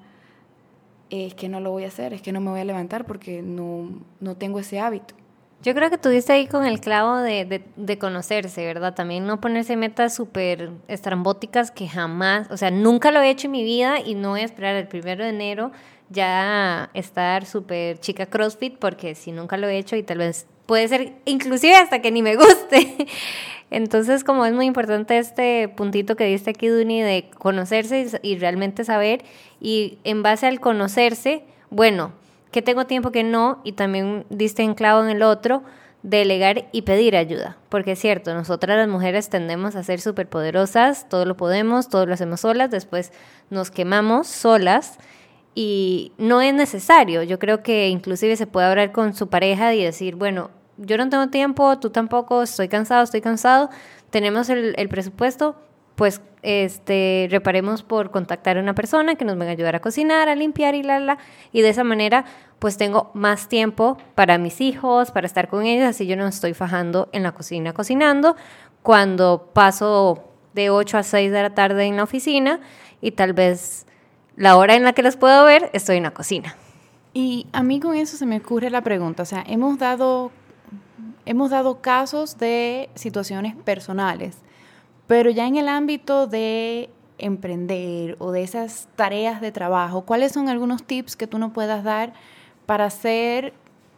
es 1.09 1.33
que 1.33 1.49
no 1.49 1.59
lo 1.59 1.71
voy 1.71 1.83
a 1.83 1.87
hacer, 1.87 2.13
es 2.13 2.21
que 2.21 2.31
no 2.31 2.39
me 2.39 2.51
voy 2.51 2.61
a 2.61 2.65
levantar 2.65 3.05
porque 3.05 3.41
no, 3.41 3.89
no 4.21 4.37
tengo 4.37 4.59
ese 4.59 4.79
hábito. 4.79 5.15
Yo 5.61 5.73
creo 5.73 5.89
que 5.89 5.97
tuviste 5.97 6.33
ahí 6.33 6.47
con 6.47 6.65
el 6.65 6.81
clavo 6.81 7.17
de, 7.17 7.63
de, 7.77 7.97
conocerse, 7.97 8.65
¿verdad? 8.65 8.95
También 8.95 9.25
no 9.25 9.39
ponerse 9.39 9.77
metas 9.77 10.13
súper 10.13 10.71
estrambóticas 10.89 11.71
que 11.71 11.87
jamás, 11.87 12.51
o 12.51 12.57
sea, 12.57 12.69
nunca 12.69 13.11
lo 13.11 13.21
he 13.21 13.29
hecho 13.29 13.47
en 13.47 13.51
mi 13.51 13.63
vida 13.63 14.01
y 14.01 14.15
no 14.15 14.31
voy 14.31 14.41
a 14.41 14.45
esperar 14.45 14.75
el 14.75 14.89
primero 14.89 15.23
de 15.23 15.29
enero 15.29 15.71
ya 16.09 16.89
estar 16.93 17.45
súper 17.45 17.99
chica 17.99 18.25
CrossFit 18.25 18.77
porque 18.77 19.15
si 19.15 19.31
nunca 19.31 19.55
lo 19.55 19.67
he 19.67 19.77
hecho 19.77 19.95
y 19.95 20.03
tal 20.03 20.19
vez 20.19 20.47
puede 20.65 20.87
ser 20.87 21.13
inclusive 21.25 21.75
hasta 21.75 22.01
que 22.01 22.11
ni 22.11 22.21
me 22.21 22.35
guste. 22.35 23.07
Entonces, 23.71 24.23
como 24.23 24.45
es 24.45 24.53
muy 24.53 24.67
importante 24.67 25.17
este 25.17 25.67
puntito 25.67 26.15
que 26.15 26.25
diste 26.25 26.51
aquí, 26.51 26.67
Duni, 26.67 27.01
de 27.01 27.31
conocerse 27.39 28.19
y, 28.21 28.37
realmente 28.37 28.83
saber, 28.83 29.23
y 29.59 29.97
en 30.03 30.21
base 30.21 30.45
al 30.45 30.59
conocerse, 30.59 31.43
bueno, 31.71 32.11
que 32.51 32.61
tengo 32.61 32.85
tiempo 32.85 33.11
que 33.11 33.23
no, 33.23 33.61
y 33.63 33.71
también 33.71 34.27
diste 34.29 34.61
en 34.61 34.75
clavo 34.75 35.03
en 35.03 35.09
el 35.09 35.23
otro, 35.23 35.63
delegar 36.03 36.65
y 36.71 36.83
pedir 36.83 37.15
ayuda, 37.15 37.57
porque 37.69 37.93
es 37.93 37.99
cierto, 37.99 38.33
nosotras 38.35 38.77
las 38.77 38.89
mujeres 38.89 39.29
tendemos 39.29 39.75
a 39.75 39.83
ser 39.83 40.01
súper 40.01 40.27
poderosas, 40.27 41.09
todo 41.09 41.25
lo 41.25 41.35
podemos, 41.35 41.89
todo 41.89 42.05
lo 42.05 42.13
hacemos 42.13 42.41
solas, 42.41 42.69
después 42.69 43.11
nos 43.49 43.71
quemamos 43.71 44.27
solas 44.27 44.99
y 45.55 46.13
no 46.17 46.41
es 46.41 46.53
necesario. 46.53 47.23
Yo 47.23 47.39
creo 47.39 47.63
que 47.63 47.89
inclusive 47.89 48.35
se 48.35 48.47
puede 48.47 48.67
hablar 48.67 48.91
con 48.91 49.13
su 49.13 49.29
pareja 49.29 49.73
y 49.73 49.83
decir, 49.83 50.15
bueno, 50.15 50.49
yo 50.77 50.97
no 50.97 51.09
tengo 51.09 51.27
tiempo, 51.27 51.77
tú 51.79 51.89
tampoco, 51.89 52.43
estoy 52.43 52.67
cansado, 52.67 53.03
estoy 53.03 53.21
cansado, 53.21 53.69
tenemos 54.09 54.49
el, 54.49 54.89
presupuesto, 54.89 55.55
pues 55.95 56.21
este 56.41 57.27
reparemos 57.29 57.83
por 57.83 58.11
contactar 58.11 58.57
a 58.57 58.61
una 58.61 58.73
persona 58.73 59.15
que 59.15 59.25
nos 59.25 59.37
venga 59.37 59.51
a 59.51 59.53
ayudar 59.53 59.75
a 59.75 59.79
cocinar, 59.79 60.27
a 60.27 60.35
limpiar 60.35 60.75
y 60.75 60.83
la 60.83 60.99
la 60.99 61.17
y 61.51 61.61
de 61.61 61.69
esa 61.69 61.83
manera 61.83 62.25
pues 62.59 62.77
tengo 62.77 63.11
más 63.13 63.47
tiempo 63.47 63.97
para 64.15 64.37
mis 64.37 64.59
hijos, 64.59 65.11
para 65.11 65.27
estar 65.27 65.47
con 65.47 65.65
ellos, 65.65 65.87
así 65.87 66.07
yo 66.07 66.17
no 66.17 66.27
estoy 66.27 66.53
fajando 66.53 67.09
en 67.11 67.23
la 67.23 67.33
cocina 67.33 67.73
cocinando 67.73 68.35
cuando 68.81 69.51
paso 69.53 70.23
de 70.53 70.69
8 70.69 70.97
a 70.97 71.03
6 71.03 71.31
de 71.31 71.41
la 71.41 71.53
tarde 71.53 71.85
en 71.85 71.97
la 71.97 72.03
oficina 72.03 72.59
y 72.99 73.11
tal 73.11 73.33
vez 73.33 73.85
la 74.35 74.57
hora 74.57 74.75
en 74.75 74.83
la 74.83 74.93
que 74.93 75.03
los 75.03 75.17
puedo 75.17 75.45
ver 75.45 75.69
estoy 75.73 75.97
en 75.97 76.03
la 76.03 76.11
cocina. 76.11 76.55
Y 77.13 77.47
a 77.51 77.61
mí 77.61 77.79
con 77.79 77.95
eso 77.95 78.17
se 78.17 78.25
me 78.25 78.37
ocurre 78.37 78.69
la 78.69 78.81
pregunta, 78.81 79.23
o 79.23 79.25
sea, 79.25 79.43
hemos 79.47 79.77
dado 79.77 80.31
hemos 81.25 81.51
dado 81.51 81.81
casos 81.81 82.37
de 82.37 82.89
situaciones 82.95 83.55
personales, 83.55 84.37
pero 85.07 85.29
ya 85.29 85.47
en 85.47 85.55
el 85.55 85.67
ámbito 85.67 86.27
de 86.27 86.89
emprender 87.17 88.15
o 88.19 88.31
de 88.31 88.43
esas 88.43 88.87
tareas 88.95 89.41
de 89.41 89.51
trabajo, 89.51 90.01
¿cuáles 90.01 90.31
son 90.31 90.49
algunos 90.49 90.83
tips 90.83 91.15
que 91.15 91.27
tú 91.27 91.37
nos 91.37 91.51
puedas 91.51 91.83
dar 91.83 92.13
para 92.65 92.85
hacer, 92.85 93.53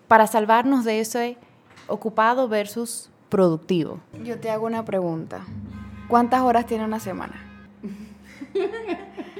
para 0.08 0.28
salvarnos 0.28 0.86
de 0.86 1.00
ese 1.00 1.38
ocupado 1.88 2.48
versus 2.48 3.10
productivo? 3.30 4.00
Yo 4.24 4.40
te 4.40 4.50
hago 4.50 4.66
una 4.66 4.86
pregunta. 4.86 5.42
¿Cuántas 6.08 6.42
horas 6.42 6.66
tiene 6.66 6.86
una 6.86 7.00
semana? 7.00 7.36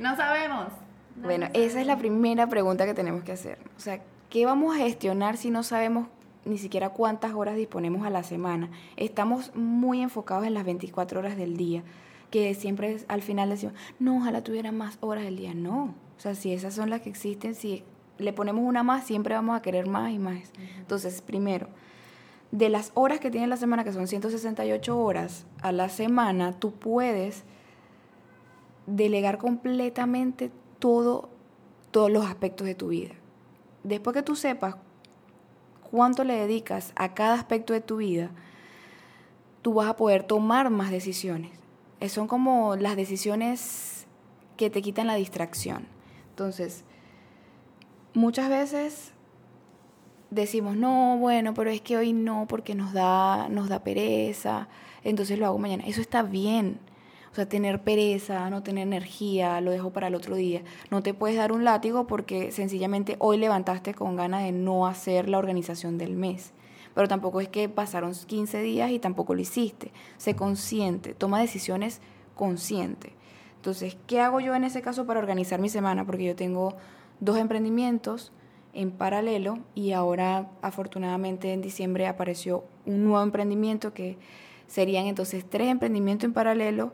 no 0.00 0.16
sabemos. 0.16 0.72
bueno, 1.16 1.46
esa 1.52 1.80
es 1.80 1.86
la 1.86 1.98
primera 1.98 2.46
pregunta 2.48 2.86
que 2.86 2.94
tenemos 2.94 3.22
que 3.22 3.32
hacer. 3.32 3.58
O 3.76 3.80
sea, 3.80 4.00
¿qué 4.28 4.46
vamos 4.46 4.74
a 4.74 4.78
gestionar 4.78 5.36
si 5.36 5.50
no 5.50 5.62
sabemos 5.62 6.08
ni 6.44 6.58
siquiera 6.58 6.90
cuántas 6.90 7.32
horas 7.34 7.56
disponemos 7.56 8.06
a 8.06 8.10
la 8.10 8.22
semana. 8.22 8.70
Estamos 8.96 9.54
muy 9.54 10.02
enfocados 10.02 10.46
en 10.46 10.54
las 10.54 10.64
24 10.64 11.20
horas 11.20 11.36
del 11.36 11.56
día, 11.56 11.82
que 12.30 12.54
siempre 12.54 12.98
al 13.08 13.22
final 13.22 13.50
decimos, 13.50 13.74
no, 13.98 14.18
ojalá 14.18 14.42
tuviera 14.42 14.72
más 14.72 14.98
horas 15.00 15.24
del 15.24 15.36
día. 15.36 15.54
No, 15.54 15.94
o 16.16 16.20
sea, 16.20 16.34
si 16.34 16.52
esas 16.52 16.74
son 16.74 16.90
las 16.90 17.02
que 17.02 17.10
existen, 17.10 17.54
si 17.54 17.84
le 18.18 18.32
ponemos 18.32 18.64
una 18.64 18.82
más, 18.82 19.04
siempre 19.04 19.34
vamos 19.34 19.56
a 19.56 19.62
querer 19.62 19.86
más 19.86 20.12
y 20.12 20.18
más. 20.18 20.52
Entonces, 20.78 21.22
primero, 21.22 21.68
de 22.52 22.68
las 22.68 22.90
horas 22.94 23.20
que 23.20 23.30
tiene 23.30 23.46
la 23.46 23.56
semana, 23.56 23.84
que 23.84 23.92
son 23.92 24.06
168 24.06 24.98
horas 24.98 25.46
a 25.62 25.72
la 25.72 25.88
semana, 25.88 26.52
tú 26.52 26.72
puedes 26.72 27.44
delegar 28.96 29.38
completamente 29.38 30.50
todo, 30.78 31.28
todos 31.90 32.10
los 32.10 32.26
aspectos 32.26 32.66
de 32.66 32.74
tu 32.74 32.88
vida. 32.88 33.14
Después 33.84 34.14
que 34.14 34.22
tú 34.22 34.36
sepas 34.36 34.76
cuánto 35.90 36.24
le 36.24 36.34
dedicas 36.34 36.92
a 36.96 37.14
cada 37.14 37.34
aspecto 37.34 37.72
de 37.72 37.80
tu 37.80 37.96
vida, 37.96 38.30
tú 39.62 39.74
vas 39.74 39.88
a 39.88 39.96
poder 39.96 40.24
tomar 40.24 40.70
más 40.70 40.90
decisiones. 40.90 41.52
Son 42.08 42.26
como 42.28 42.76
las 42.76 42.96
decisiones 42.96 44.06
que 44.56 44.70
te 44.70 44.82
quitan 44.82 45.06
la 45.06 45.14
distracción. 45.14 45.86
Entonces, 46.30 46.84
muchas 48.14 48.48
veces 48.48 49.12
decimos, 50.30 50.76
no, 50.76 51.18
bueno, 51.18 51.54
pero 51.54 51.70
es 51.70 51.80
que 51.80 51.96
hoy 51.96 52.12
no, 52.12 52.46
porque 52.48 52.74
nos 52.74 52.92
da, 52.92 53.48
nos 53.48 53.68
da 53.68 53.82
pereza, 53.84 54.68
entonces 55.04 55.38
lo 55.38 55.46
hago 55.46 55.58
mañana. 55.58 55.84
Eso 55.86 56.00
está 56.00 56.22
bien. 56.22 56.78
O 57.32 57.34
sea, 57.34 57.48
tener 57.48 57.82
pereza, 57.82 58.50
no 58.50 58.62
tener 58.62 58.86
energía, 58.86 59.60
lo 59.60 59.70
dejo 59.70 59.90
para 59.90 60.08
el 60.08 60.16
otro 60.16 60.34
día. 60.34 60.62
No 60.90 61.02
te 61.02 61.14
puedes 61.14 61.36
dar 61.36 61.52
un 61.52 61.64
látigo 61.64 62.06
porque 62.06 62.50
sencillamente 62.50 63.16
hoy 63.20 63.36
levantaste 63.36 63.94
con 63.94 64.16
ganas 64.16 64.42
de 64.42 64.50
no 64.50 64.86
hacer 64.86 65.28
la 65.28 65.38
organización 65.38 65.96
del 65.96 66.16
mes. 66.16 66.52
Pero 66.92 67.06
tampoco 67.06 67.40
es 67.40 67.48
que 67.48 67.68
pasaron 67.68 68.14
15 68.14 68.60
días 68.62 68.90
y 68.90 68.98
tampoco 68.98 69.34
lo 69.34 69.40
hiciste. 69.40 69.92
Sé 70.16 70.34
consciente, 70.34 71.14
toma 71.14 71.40
decisiones 71.40 72.00
consciente. 72.34 73.12
Entonces, 73.54 73.96
¿qué 74.08 74.20
hago 74.20 74.40
yo 74.40 74.54
en 74.54 74.64
ese 74.64 74.82
caso 74.82 75.06
para 75.06 75.20
organizar 75.20 75.60
mi 75.60 75.68
semana? 75.68 76.04
Porque 76.04 76.24
yo 76.24 76.34
tengo 76.34 76.74
dos 77.20 77.36
emprendimientos 77.36 78.32
en 78.72 78.90
paralelo 78.90 79.58
y 79.74 79.92
ahora 79.92 80.50
afortunadamente 80.62 81.52
en 81.52 81.60
diciembre 81.60 82.06
apareció 82.06 82.64
un 82.86 83.04
nuevo 83.04 83.22
emprendimiento 83.22 83.92
que 83.92 84.16
serían 84.66 85.06
entonces 85.06 85.44
tres 85.48 85.68
emprendimientos 85.68 86.24
en 86.24 86.32
paralelo 86.32 86.92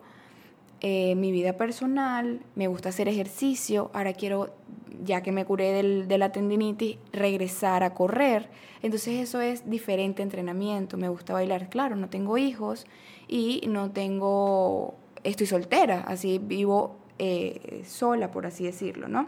eh, 0.89 1.17
mi 1.17 1.33
vida 1.33 1.57
personal, 1.57 2.39
me 2.55 2.69
gusta 2.69 2.91
hacer 2.91 3.09
ejercicio, 3.09 3.91
ahora 3.93 4.13
quiero 4.13 4.55
ya 5.03 5.21
que 5.21 5.33
me 5.33 5.45
curé 5.45 5.73
del, 5.73 6.07
de 6.07 6.17
la 6.17 6.31
tendinitis, 6.31 6.99
regresar 7.11 7.83
a 7.83 7.93
correr. 7.93 8.49
Entonces 8.83 9.15
eso 9.21 9.41
es 9.41 9.69
diferente 9.69 10.23
entrenamiento. 10.23 10.97
Me 10.97 11.09
gusta 11.09 11.33
bailar, 11.33 11.71
claro, 11.71 11.97
no 11.97 12.09
tengo 12.09 12.39
hijos 12.39 12.87
y 13.27 13.63
no 13.67 13.91
tengo, 13.91 14.95
estoy 15.25 15.49
soltera, 15.49 16.05
así 16.07 16.39
vivo 16.39 16.95
eh, 17.19 17.83
sola, 17.85 18.31
por 18.31 18.47
así 18.47 18.63
decirlo, 18.63 19.09
¿no? 19.09 19.27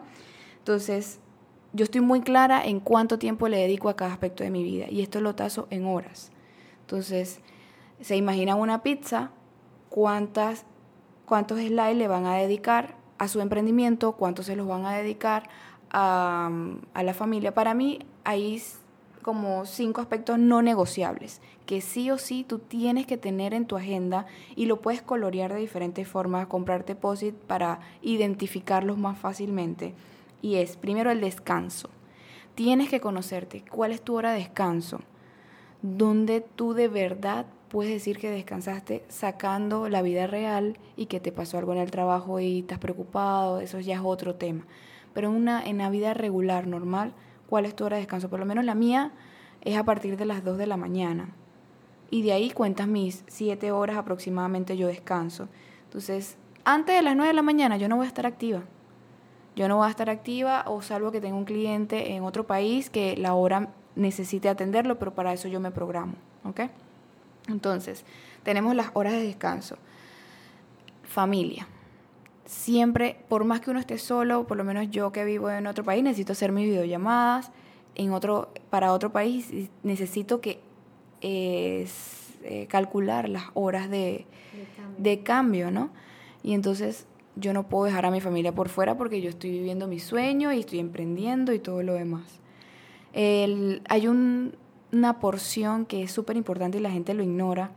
Entonces, 0.58 1.18
yo 1.72 1.82
estoy 1.82 2.02
muy 2.02 2.20
clara 2.20 2.64
en 2.64 2.78
cuánto 2.78 3.18
tiempo 3.18 3.48
le 3.48 3.56
dedico 3.56 3.88
a 3.88 3.96
cada 3.96 4.12
aspecto 4.12 4.44
de 4.44 4.50
mi 4.50 4.62
vida 4.62 4.86
y 4.88 5.02
esto 5.02 5.20
lo 5.20 5.34
tazo 5.34 5.66
en 5.70 5.86
horas. 5.86 6.30
Entonces, 6.82 7.40
se 8.00 8.16
imagina 8.16 8.54
una 8.54 8.84
pizza, 8.84 9.32
cuántas, 9.88 10.64
cuántos 11.28 11.58
slides 11.58 11.96
le 11.96 12.08
van 12.08 12.24
a 12.24 12.36
dedicar 12.36 12.96
a 13.18 13.28
su 13.28 13.40
emprendimiento, 13.40 14.12
cuántos 14.12 14.46
se 14.46 14.56
los 14.56 14.66
van 14.66 14.86
a 14.86 14.96
dedicar 14.96 15.48
a, 15.90 16.50
la 16.94 17.14
familia. 17.14 17.52
Para 17.52 17.74
mí 17.74 18.00
hay 18.24 18.62
como 19.22 19.66
cinco 19.66 20.00
aspectos 20.00 20.38
no 20.38 20.62
negociables 20.62 21.42
que 21.66 21.82
sí 21.82 22.10
o 22.10 22.16
sí 22.16 22.46
tú 22.48 22.60
tienes 22.60 23.06
que 23.06 23.18
tener 23.18 23.52
en 23.52 23.66
tu 23.66 23.76
agenda 23.76 24.24
y 24.56 24.64
lo 24.64 24.80
puedes 24.80 25.02
colorear 25.02 25.52
de 25.52 25.60
diferentes 25.60 26.08
formas, 26.08 26.46
comprar 26.46 26.86
deposit 26.86 27.34
para 27.34 27.80
identificarlos 28.00 28.96
más 28.96 29.18
fácilmente. 29.18 29.92
Y 30.40 30.54
es 30.54 30.78
primero 30.78 31.10
el 31.10 31.20
descanso. 31.20 31.90
Tienes 32.54 32.88
que 32.88 33.00
conocerte 33.00 33.64
cuál 33.70 33.92
es 33.92 34.00
tu 34.00 34.16
hora 34.16 34.32
de 34.32 34.38
descanso, 34.38 35.00
donde 35.82 36.40
tú 36.40 36.72
de 36.72 36.88
verdad 36.88 37.44
puedes 37.68 37.92
decir 37.92 38.18
que 38.18 38.30
descansaste 38.30 39.04
sacando 39.08 39.88
la 39.88 40.02
vida 40.02 40.26
real 40.26 40.78
y 40.96 41.06
que 41.06 41.20
te 41.20 41.32
pasó 41.32 41.58
algo 41.58 41.72
en 41.72 41.78
el 41.78 41.90
trabajo 41.90 42.40
y 42.40 42.60
estás 42.60 42.78
preocupado, 42.78 43.60
eso 43.60 43.80
ya 43.80 43.94
es 43.94 44.00
otro 44.02 44.34
tema. 44.34 44.66
Pero 45.14 45.30
una, 45.30 45.64
en 45.64 45.78
la 45.78 45.90
vida 45.90 46.14
regular, 46.14 46.66
normal, 46.66 47.12
¿cuál 47.48 47.64
es 47.64 47.74
tu 47.74 47.84
hora 47.84 47.96
de 47.96 48.02
descanso? 48.02 48.28
Por 48.28 48.40
lo 48.40 48.46
menos 48.46 48.64
la 48.64 48.74
mía 48.74 49.12
es 49.62 49.76
a 49.76 49.84
partir 49.84 50.16
de 50.16 50.24
las 50.24 50.44
2 50.44 50.58
de 50.58 50.66
la 50.66 50.76
mañana 50.76 51.34
y 52.10 52.22
de 52.22 52.32
ahí 52.32 52.50
cuentas 52.50 52.88
mis 52.88 53.24
siete 53.26 53.70
horas 53.72 53.96
aproximadamente 53.96 54.76
yo 54.76 54.86
descanso. 54.86 55.48
Entonces, 55.84 56.36
antes 56.64 56.96
de 56.96 57.02
las 57.02 57.16
nueve 57.16 57.28
de 57.28 57.34
la 57.34 57.42
mañana 57.42 57.76
yo 57.76 57.88
no 57.88 57.96
voy 57.96 58.06
a 58.06 58.08
estar 58.08 58.26
activa. 58.26 58.62
Yo 59.56 59.68
no 59.68 59.78
voy 59.78 59.88
a 59.88 59.90
estar 59.90 60.08
activa 60.08 60.64
o 60.66 60.82
salvo 60.82 61.10
que 61.10 61.20
tenga 61.20 61.36
un 61.36 61.44
cliente 61.44 62.12
en 62.12 62.22
otro 62.22 62.46
país 62.46 62.90
que 62.90 63.16
la 63.16 63.34
hora 63.34 63.70
necesite 63.96 64.48
atenderlo, 64.48 64.98
pero 64.98 65.14
para 65.14 65.32
eso 65.32 65.48
yo 65.48 65.58
me 65.60 65.70
programo. 65.70 66.14
¿Ok? 66.44 66.60
Entonces, 67.48 68.04
tenemos 68.42 68.74
las 68.74 68.90
horas 68.94 69.14
de 69.14 69.22
descanso. 69.22 69.76
Familia. 71.02 71.66
Siempre, 72.44 73.20
por 73.28 73.44
más 73.44 73.60
que 73.60 73.70
uno 73.70 73.80
esté 73.80 73.98
solo, 73.98 74.46
por 74.46 74.56
lo 74.56 74.64
menos 74.64 74.90
yo 74.90 75.12
que 75.12 75.24
vivo 75.24 75.50
en 75.50 75.66
otro 75.66 75.84
país, 75.84 76.02
necesito 76.02 76.32
hacer 76.32 76.52
mis 76.52 76.66
videollamadas 76.66 77.50
en 77.94 78.12
otro, 78.12 78.52
para 78.70 78.92
otro 78.92 79.12
país, 79.12 79.50
necesito 79.82 80.40
que 80.40 80.60
es 81.20 82.34
eh, 82.44 82.66
calcular 82.68 83.28
las 83.28 83.44
horas 83.54 83.90
de, 83.90 84.26
de, 84.98 85.22
cambio. 85.22 85.70
¿no? 85.70 85.90
Y 86.42 86.54
entonces 86.54 87.06
yo 87.36 87.52
no 87.52 87.68
puedo 87.68 87.84
dejar 87.84 88.06
a 88.06 88.10
mi 88.10 88.20
familia 88.20 88.54
por 88.54 88.68
fuera 88.68 88.96
porque 88.96 89.20
yo 89.20 89.28
estoy 89.28 89.50
viviendo 89.50 89.88
mi 89.88 89.98
sueño 89.98 90.52
y 90.52 90.60
estoy 90.60 90.78
emprendiendo 90.78 91.52
y 91.52 91.58
todo 91.58 91.82
lo 91.82 91.94
demás. 91.94 92.40
hay 93.12 94.06
una 94.92 95.20
porción 95.20 95.86
que 95.86 96.02
es 96.02 96.12
súper 96.12 96.36
importante 96.36 96.78
y 96.78 96.80
la 96.80 96.90
gente 96.90 97.14
lo 97.14 97.22
ignora 97.22 97.70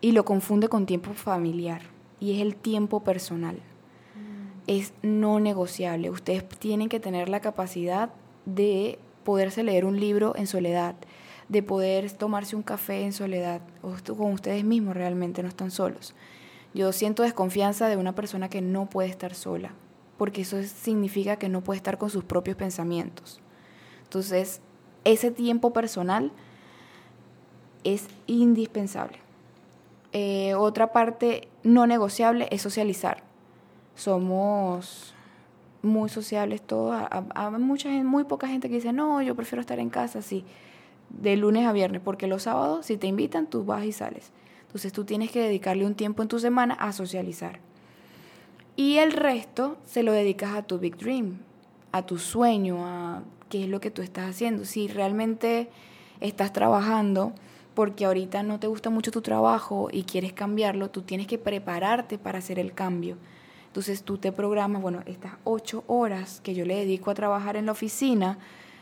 y 0.00 0.12
lo 0.12 0.24
confunde 0.24 0.68
con 0.68 0.86
tiempo 0.86 1.12
familiar 1.14 1.82
y 2.20 2.34
es 2.34 2.40
el 2.40 2.56
tiempo 2.56 3.02
personal. 3.02 3.56
Mm. 3.56 4.60
Es 4.66 4.92
no 5.02 5.40
negociable. 5.40 6.10
Ustedes 6.10 6.46
tienen 6.58 6.88
que 6.88 7.00
tener 7.00 7.28
la 7.28 7.40
capacidad 7.40 8.10
de 8.46 8.98
poderse 9.24 9.62
leer 9.62 9.84
un 9.84 9.98
libro 9.98 10.34
en 10.36 10.46
soledad, 10.46 10.94
de 11.48 11.62
poder 11.62 12.10
tomarse 12.12 12.56
un 12.56 12.62
café 12.62 13.02
en 13.02 13.12
soledad 13.12 13.62
o 13.82 13.94
con 14.14 14.32
ustedes 14.32 14.64
mismos 14.64 14.94
realmente, 14.94 15.42
no 15.42 15.48
están 15.48 15.70
solos. 15.70 16.14
Yo 16.74 16.92
siento 16.92 17.22
desconfianza 17.22 17.88
de 17.88 17.96
una 17.96 18.14
persona 18.14 18.48
que 18.48 18.60
no 18.60 18.86
puede 18.86 19.08
estar 19.08 19.34
sola, 19.34 19.72
porque 20.18 20.42
eso 20.42 20.62
significa 20.62 21.36
que 21.36 21.48
no 21.48 21.62
puede 21.62 21.76
estar 21.76 21.98
con 21.98 22.10
sus 22.10 22.24
propios 22.24 22.56
pensamientos. 22.56 23.40
Entonces, 24.02 24.60
ese 25.04 25.30
tiempo 25.30 25.72
personal 25.72 26.32
es 27.84 28.08
indispensable. 28.26 29.18
Eh, 30.12 30.54
otra 30.54 30.92
parte 30.92 31.48
no 31.62 31.86
negociable 31.86 32.48
es 32.50 32.62
socializar. 32.62 33.22
Somos 33.94 35.14
muy 35.82 36.08
sociables 36.08 36.62
todos. 36.62 36.96
Hay 37.10 37.50
mucha, 37.52 37.88
muy 37.88 38.24
poca 38.24 38.48
gente 38.48 38.68
que 38.68 38.76
dice, 38.76 38.92
no, 38.92 39.20
yo 39.22 39.34
prefiero 39.34 39.60
estar 39.60 39.78
en 39.78 39.90
casa, 39.90 40.22
sí 40.22 40.44
de 41.20 41.36
lunes 41.36 41.66
a 41.66 41.72
viernes, 41.72 42.00
porque 42.02 42.26
los 42.26 42.44
sábados, 42.44 42.86
si 42.86 42.96
te 42.96 43.06
invitan, 43.06 43.46
tú 43.46 43.64
vas 43.64 43.84
y 43.84 43.92
sales. 43.92 44.32
Entonces 44.66 44.92
tú 44.92 45.04
tienes 45.04 45.30
que 45.30 45.40
dedicarle 45.40 45.86
un 45.86 45.94
tiempo 45.94 46.22
en 46.22 46.28
tu 46.28 46.38
semana 46.38 46.74
a 46.74 46.92
socializar. 46.92 47.60
Y 48.76 48.98
el 48.98 49.12
resto 49.12 49.76
se 49.84 50.02
lo 50.02 50.12
dedicas 50.12 50.54
a 50.54 50.62
tu 50.62 50.78
big 50.78 50.96
dream, 50.96 51.38
a 51.94 52.02
tu 52.02 52.18
sueño, 52.18 52.84
a 52.84 53.22
qué 53.48 53.62
es 53.62 53.68
lo 53.68 53.80
que 53.80 53.92
tú 53.92 54.02
estás 54.02 54.28
haciendo. 54.28 54.64
Si 54.64 54.88
realmente 54.88 55.70
estás 56.18 56.52
trabajando 56.52 57.34
porque 57.74 58.04
ahorita 58.04 58.42
no 58.42 58.58
te 58.58 58.66
gusta 58.66 58.90
mucho 58.90 59.12
tu 59.12 59.22
trabajo 59.22 59.88
y 59.92 60.02
quieres 60.02 60.32
cambiarlo, 60.32 60.90
tú 60.90 61.02
tienes 61.02 61.28
que 61.28 61.38
prepararte 61.38 62.18
para 62.18 62.38
hacer 62.38 62.58
el 62.58 62.74
cambio. 62.74 63.16
Entonces 63.68 64.02
tú 64.02 64.18
te 64.18 64.32
programas, 64.32 64.82
bueno, 64.82 65.02
estas 65.06 65.34
ocho 65.44 65.84
horas 65.86 66.40
que 66.40 66.52
yo 66.52 66.64
le 66.64 66.74
dedico 66.74 67.12
a 67.12 67.14
trabajar 67.14 67.56
en 67.56 67.66
la 67.66 67.72
oficina, 67.72 68.38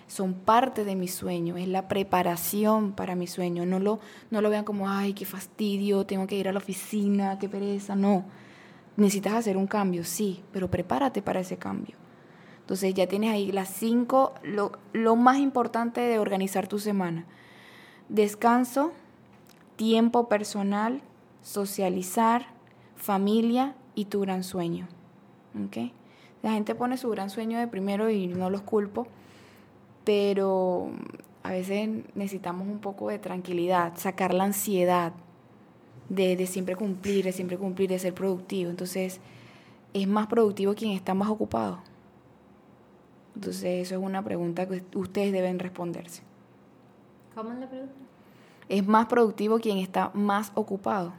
son 0.07 0.33
parte 0.33 0.83
de 0.85 0.97
mi 0.97 1.09
sueño, 1.09 1.59
es 1.59 1.69
la 1.69 1.89
preparación 1.89 2.93
para 2.93 3.15
mi 3.15 3.27
sueño. 3.27 3.67
No 3.67 3.79
lo, 3.79 4.01
no 4.31 4.41
lo 4.41 4.49
vean 4.49 4.65
como, 4.65 4.89
ay, 4.89 5.13
qué 5.13 5.27
fastidio, 5.27 6.07
tengo 6.07 6.27
que 6.27 6.37
ir 6.37 6.49
a 6.49 6.53
la 6.53 6.59
oficina, 6.59 7.39
qué 7.39 7.51
pereza. 7.51 7.95
No, 7.95 8.25
necesitas 8.97 9.35
hacer 9.35 9.59
un 9.59 9.67
cambio, 9.67 10.03
sí, 10.03 10.43
pero 10.51 10.71
prepárate 10.71 11.21
para 11.21 11.41
ese 11.41 11.59
cambio. 11.59 12.02
Entonces 12.63 12.95
ya 12.95 13.07
tienes 13.07 13.31
ahí 13.31 13.53
las 13.53 13.69
cinco, 13.69 14.33
lo, 14.43 14.73
lo 14.93 15.17
más 15.17 15.39
importante 15.39 16.01
de 16.01 16.19
organizar 16.19 16.67
tu 16.67 16.79
semana. 16.79 17.27
Descanso, 18.09 18.93
tiempo 19.77 20.29
personal, 20.29 21.03
socializar, 21.43 22.47
familia 22.97 23.75
y 23.95 24.07
tu 24.07 24.21
gran 24.21 24.43
sueño. 24.43 24.89
La 26.43 26.53
gente 26.53 26.75
pone 26.75 26.97
su 26.97 27.11
gran 27.11 27.31
sueño 27.31 27.59
de 27.59 27.69
primero 27.69 28.11
y 28.11 28.27
no 28.27 28.49
los 28.49 28.63
culpo 28.63 29.07
pero 30.05 30.91
a 31.43 31.51
veces 31.51 31.89
necesitamos 32.15 32.67
un 32.69 32.79
poco 32.79 33.09
de 33.09 33.19
tranquilidad, 33.19 33.93
sacar 33.97 34.35
la 34.35 34.45
ansiedad 34.45 35.13
de, 36.09 36.37
de, 36.37 36.47
siempre 36.47 36.77
cumplir, 36.77 37.25
de 37.25 37.33
siempre 37.33 37.57
cumplir, 37.57 37.89
de 37.89 37.99
ser 37.99 38.15
productivo. 38.15 38.71
Entonces, 38.71 39.21
es 39.95 40.09
más 40.09 40.27
productivo 40.27 40.75
quien 40.75 40.93
está 40.93 41.15
más 41.15 41.29
ocupado. 41.29 41.79
Entonces, 43.35 43.87
eso 43.87 43.95
es 43.95 44.01
una 44.01 44.23
pregunta 44.23 44.67
que 44.69 44.83
ustedes 44.95 45.33
deben 45.33 45.59
responderse. 45.59 46.23
¿Cómo 47.35 47.53
es 47.53 47.59
la 47.59 47.69
pregunta? 47.69 47.95
Es 48.69 48.87
más 48.87 49.07
productivo 49.07 49.59
quien 49.59 49.79
está 49.79 50.11
más 50.15 50.53
ocupado. 50.55 51.13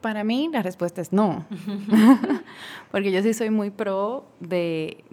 Para 0.00 0.24
mí 0.24 0.48
la 0.52 0.62
respuesta 0.62 1.00
es 1.00 1.12
no, 1.12 1.44
porque 2.90 3.10
yo 3.12 3.22
sí 3.22 3.34
soy 3.34 3.50
muy 3.50 3.70
pro 3.70 4.24
de 4.40 5.04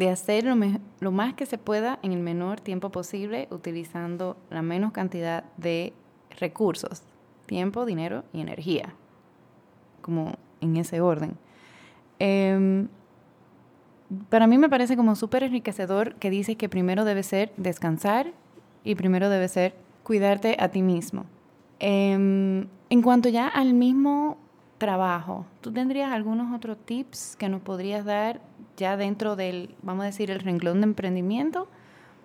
de 0.00 0.08
hacer 0.08 0.44
lo, 1.00 1.10
más 1.12 1.34
que 1.34 1.44
se 1.44 1.58
pueda 1.58 1.98
en 2.02 2.12
el 2.12 2.20
menor 2.20 2.58
tiempo 2.58 2.88
posible 2.88 3.48
utilizando 3.50 4.38
la 4.48 4.62
menos 4.62 4.92
cantidad 4.92 5.44
de 5.58 5.92
recursos, 6.38 7.02
tiempo, 7.44 7.84
dinero 7.84 8.24
y 8.32 8.40
energía, 8.40 8.94
como 10.00 10.38
en 10.62 10.78
ese 10.78 11.02
orden. 11.02 11.36
Em, 12.18 12.88
para 14.28 14.46
mí 14.46 14.58
me 14.58 14.68
parece 14.68 14.96
como 14.96 15.14
súper 15.14 15.42
enriquecedor 15.44 16.14
que 16.16 16.30
dice 16.30 16.56
que 16.56 16.68
primero 16.68 17.04
debe 17.04 17.22
ser 17.22 17.52
descansar 17.56 18.32
y 18.84 18.94
primero 18.94 19.28
debe 19.28 19.48
ser 19.48 19.74
cuidarte 20.02 20.56
a 20.58 20.68
ti 20.68 20.82
mismo. 20.82 21.26
Em, 21.78 22.66
en 22.90 23.02
cuanto 23.02 23.28
ya 23.28 23.46
al 23.48 23.74
mismo 23.74 24.36
trabajo, 24.78 25.46
¿tú 25.60 25.72
tendrías 25.72 26.12
algunos 26.12 26.54
otros 26.54 26.78
tips 26.84 27.36
que 27.36 27.48
nos 27.48 27.60
podrías 27.62 28.04
dar 28.04 28.40
ya 28.76 28.96
dentro 28.96 29.36
del, 29.36 29.74
vamos 29.82 30.02
a 30.02 30.06
decir, 30.06 30.30
el 30.30 30.40
renglón 30.40 30.80
de 30.80 30.84
emprendimiento 30.84 31.68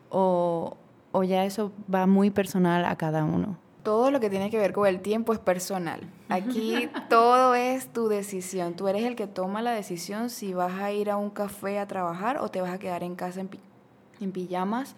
o, 0.10 0.78
o 1.12 1.24
ya 1.24 1.46
eso 1.46 1.72
va 1.94 2.08
muy 2.08 2.32
personal 2.32 2.86
a 2.86 2.96
cada 2.96 3.24
uno? 3.24 3.58
Todo 3.86 4.12
lo 4.12 4.20
que 4.20 4.30
tiene 4.30 4.50
que 4.50 4.58
ver 4.58 4.74
con 4.74 4.88
el 4.88 5.00
tiempo 5.00 5.32
es 5.32 5.40
personal. 5.40 6.02
Aquí 6.28 6.90
todo 7.10 7.56
es 7.56 7.88
tu 7.94 8.10
decisión. 8.10 8.74
Tú 8.74 8.90
eres 8.90 9.04
el 9.04 9.16
que 9.16 9.28
toma 9.28 9.62
la 9.62 9.72
decisión 9.72 10.30
si 10.30 10.54
vas 10.54 10.74
a 10.82 10.92
ir 10.92 11.10
a 11.10 11.16
un 11.16 11.30
café 11.30 11.80
a 11.80 11.88
trabajar 11.88 12.40
o 12.40 12.50
te 12.50 12.60
vas 12.60 12.74
a 12.74 12.80
quedar 12.80 13.04
en 13.04 13.16
casa 13.16 13.42
en, 13.42 13.50
en 14.20 14.32
pijamas 14.32 14.96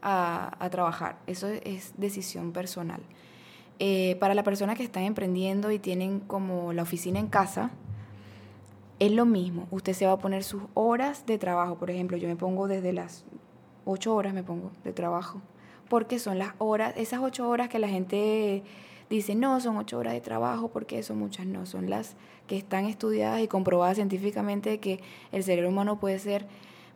a, 0.00 0.56
a, 0.64 0.70
trabajar. 0.70 1.18
Eso 1.26 1.48
es 1.48 1.92
decisión 1.96 2.52
personal. 2.52 3.02
Eh, 3.80 4.16
para 4.20 4.34
la 4.34 4.42
persona 4.44 4.74
que 4.74 4.84
está 4.84 5.02
emprendiendo 5.02 5.70
y 5.70 5.78
tienen 5.78 6.20
como 6.20 6.72
la 6.72 6.82
oficina 6.82 7.18
en 7.18 7.26
casa, 7.26 7.70
es 8.98 9.12
lo 9.12 9.24
mismo. 9.24 9.68
Usted 9.70 9.92
se 9.92 10.06
va 10.06 10.12
a 10.12 10.18
poner 10.18 10.44
sus 10.44 10.62
horas 10.74 11.26
de 11.26 11.38
trabajo. 11.38 11.76
Por 11.76 11.90
ejemplo, 11.90 12.16
yo 12.16 12.28
me 12.28 12.36
pongo 12.36 12.66
desde 12.68 12.92
las 12.92 13.24
8 13.84 14.14
horas, 14.14 14.34
me 14.34 14.42
pongo 14.42 14.70
de 14.84 14.92
trabajo. 14.92 15.40
Porque 15.88 16.18
son 16.18 16.38
las 16.38 16.54
horas, 16.58 16.94
esas 16.96 17.20
8 17.20 17.48
horas 17.48 17.68
que 17.68 17.78
la 17.78 17.88
gente 17.88 18.62
dice, 19.08 19.34
no, 19.34 19.60
son 19.60 19.76
8 19.76 19.98
horas 19.98 20.12
de 20.12 20.20
trabajo, 20.20 20.68
porque 20.68 21.02
son 21.02 21.18
muchas, 21.18 21.46
no, 21.46 21.66
son 21.66 21.88
las 21.88 22.16
que 22.46 22.56
están 22.56 22.86
estudiadas 22.86 23.40
y 23.40 23.48
comprobadas 23.48 23.96
científicamente 23.96 24.78
que 24.78 25.00
el 25.32 25.44
cerebro 25.44 25.70
humano 25.70 25.98
puede 25.98 26.18
ser 26.18 26.46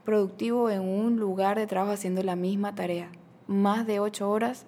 productivo 0.04 0.70
en 0.70 0.80
un 0.80 1.18
lugar 1.18 1.58
de 1.58 1.66
trabajo 1.66 1.92
haciendo 1.92 2.22
la 2.22 2.36
misma 2.36 2.74
tarea. 2.74 3.10
Más 3.46 3.86
de 3.86 4.00
8 4.00 4.28
horas 4.28 4.66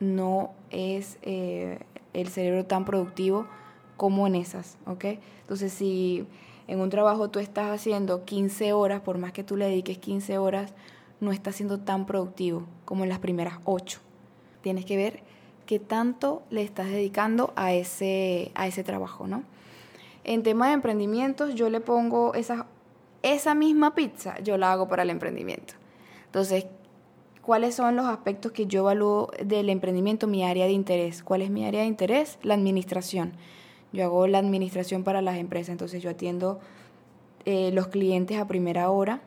no 0.00 0.52
es 0.70 1.18
eh, 1.22 1.80
el 2.12 2.28
cerebro 2.28 2.64
tan 2.64 2.84
productivo 2.84 3.46
como 3.96 4.26
en 4.26 4.36
esas, 4.36 4.78
¿ok? 4.86 5.04
Entonces, 5.40 5.72
si 5.72 6.26
en 6.68 6.80
un 6.80 6.90
trabajo 6.90 7.30
tú 7.30 7.38
estás 7.38 7.70
haciendo 7.70 8.24
15 8.24 8.72
horas, 8.72 9.00
por 9.00 9.18
más 9.18 9.32
que 9.32 9.42
tú 9.42 9.56
le 9.56 9.66
dediques 9.66 9.98
15 9.98 10.38
horas, 10.38 10.74
no 11.20 11.32
está 11.32 11.52
siendo 11.52 11.80
tan 11.80 12.06
productivo 12.06 12.64
como 12.84 13.04
en 13.04 13.10
las 13.10 13.18
primeras 13.18 13.58
8. 13.64 14.00
Tienes 14.62 14.84
que 14.84 14.96
ver 14.96 15.22
qué 15.66 15.78
tanto 15.78 16.42
le 16.50 16.62
estás 16.62 16.86
dedicando 16.88 17.52
a 17.56 17.72
ese, 17.72 18.52
a 18.54 18.66
ese 18.66 18.84
trabajo, 18.84 19.26
¿no? 19.26 19.44
En 20.24 20.42
tema 20.42 20.68
de 20.68 20.74
emprendimientos, 20.74 21.54
yo 21.54 21.70
le 21.70 21.80
pongo 21.80 22.34
esa, 22.34 22.66
esa 23.22 23.54
misma 23.54 23.94
pizza, 23.94 24.38
yo 24.40 24.56
la 24.58 24.72
hago 24.72 24.88
para 24.88 25.02
el 25.02 25.10
emprendimiento. 25.10 25.74
Entonces, 26.26 26.66
¿cuáles 27.42 27.74
son 27.74 27.96
los 27.96 28.06
aspectos 28.06 28.52
que 28.52 28.66
yo 28.66 28.80
evalúo 28.80 29.30
del 29.42 29.70
emprendimiento, 29.70 30.26
mi 30.26 30.44
área 30.44 30.66
de 30.66 30.72
interés? 30.72 31.22
¿Cuál 31.22 31.42
es 31.42 31.50
mi 31.50 31.64
área 31.64 31.80
de 31.80 31.86
interés? 31.86 32.38
La 32.42 32.54
administración. 32.54 33.32
Yo 33.92 34.04
hago 34.04 34.26
la 34.26 34.38
administración 34.38 35.02
para 35.02 35.22
las 35.22 35.38
empresas, 35.38 35.70
entonces 35.70 36.02
yo 36.02 36.10
atiendo 36.10 36.60
eh, 37.46 37.70
los 37.72 37.88
clientes 37.88 38.38
a 38.38 38.46
primera 38.46 38.90
hora. 38.90 39.22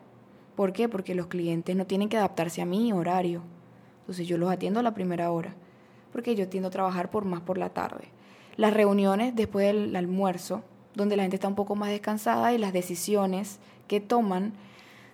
¿Por 0.56 0.72
qué? 0.72 0.88
Porque 0.88 1.14
los 1.14 1.26
clientes 1.26 1.74
no 1.74 1.86
tienen 1.86 2.08
que 2.08 2.16
adaptarse 2.16 2.62
a 2.62 2.66
mi 2.66 2.92
horario. 2.92 3.42
Entonces 4.00 4.26
yo 4.26 4.36
los 4.38 4.50
atiendo 4.50 4.80
a 4.80 4.82
la 4.82 4.94
primera 4.94 5.30
hora, 5.30 5.54
porque 6.12 6.34
yo 6.34 6.48
tiendo 6.48 6.68
a 6.68 6.72
trabajar 6.72 7.10
por 7.10 7.24
más 7.24 7.40
por 7.40 7.58
la 7.58 7.70
tarde. 7.70 8.04
Las 8.56 8.74
reuniones 8.74 9.34
después 9.34 9.66
del 9.66 9.96
almuerzo, 9.96 10.62
donde 10.94 11.16
la 11.16 11.22
gente 11.22 11.36
está 11.36 11.48
un 11.48 11.54
poco 11.54 11.74
más 11.74 11.88
descansada 11.88 12.52
y 12.52 12.58
las 12.58 12.72
decisiones 12.72 13.58
que 13.88 14.00
toman 14.00 14.52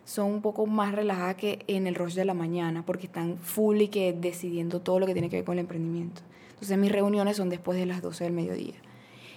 son 0.05 0.33
un 0.33 0.43
poco 0.43 0.67
más 0.67 0.95
relajadas 0.95 1.37
que 1.37 1.65
en 1.67 1.87
el 1.87 1.95
rush 1.95 2.15
de 2.15 2.25
la 2.25 2.35
mañana, 2.35 2.83
porque 2.85 3.07
están 3.07 3.37
full 3.37 3.83
y 3.83 3.89
que 3.89 4.13
decidiendo 4.15 4.81
todo 4.81 4.99
lo 4.99 5.07
que 5.07 5.13
tiene 5.13 5.29
que 5.29 5.37
ver 5.37 5.45
con 5.45 5.55
el 5.55 5.61
emprendimiento. 5.61 6.23
Entonces 6.49 6.79
mis 6.79 6.91
reuniones 6.91 7.37
son 7.37 7.51
después 7.51 7.79
de 7.79 7.87
las 7.87 8.03
12 8.03 8.25
del 8.25 8.33
mediodía. 8.33 8.75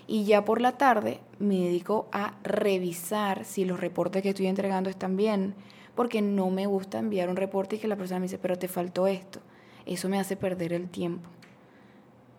Y 0.07 0.23
ya 0.23 0.43
por 0.43 0.61
la 0.61 0.77
tarde 0.77 1.19
me 1.39 1.59
dedico 1.59 2.07
a 2.11 2.35
revisar 2.43 3.45
si 3.45 3.65
los 3.65 3.79
reportes 3.79 4.23
que 4.23 4.29
estoy 4.29 4.47
entregando 4.47 4.89
están 4.89 5.15
bien, 5.17 5.53
porque 5.95 6.21
no 6.21 6.49
me 6.49 6.65
gusta 6.65 6.99
enviar 6.99 7.29
un 7.29 7.35
reporte 7.35 7.75
y 7.75 7.79
que 7.79 7.87
la 7.87 7.95
persona 7.95 8.19
me 8.19 8.25
dice, 8.25 8.37
pero 8.37 8.57
te 8.57 8.67
faltó 8.67 9.07
esto. 9.07 9.39
Eso 9.85 10.09
me 10.09 10.19
hace 10.19 10.35
perder 10.35 10.73
el 10.73 10.89
tiempo. 10.89 11.29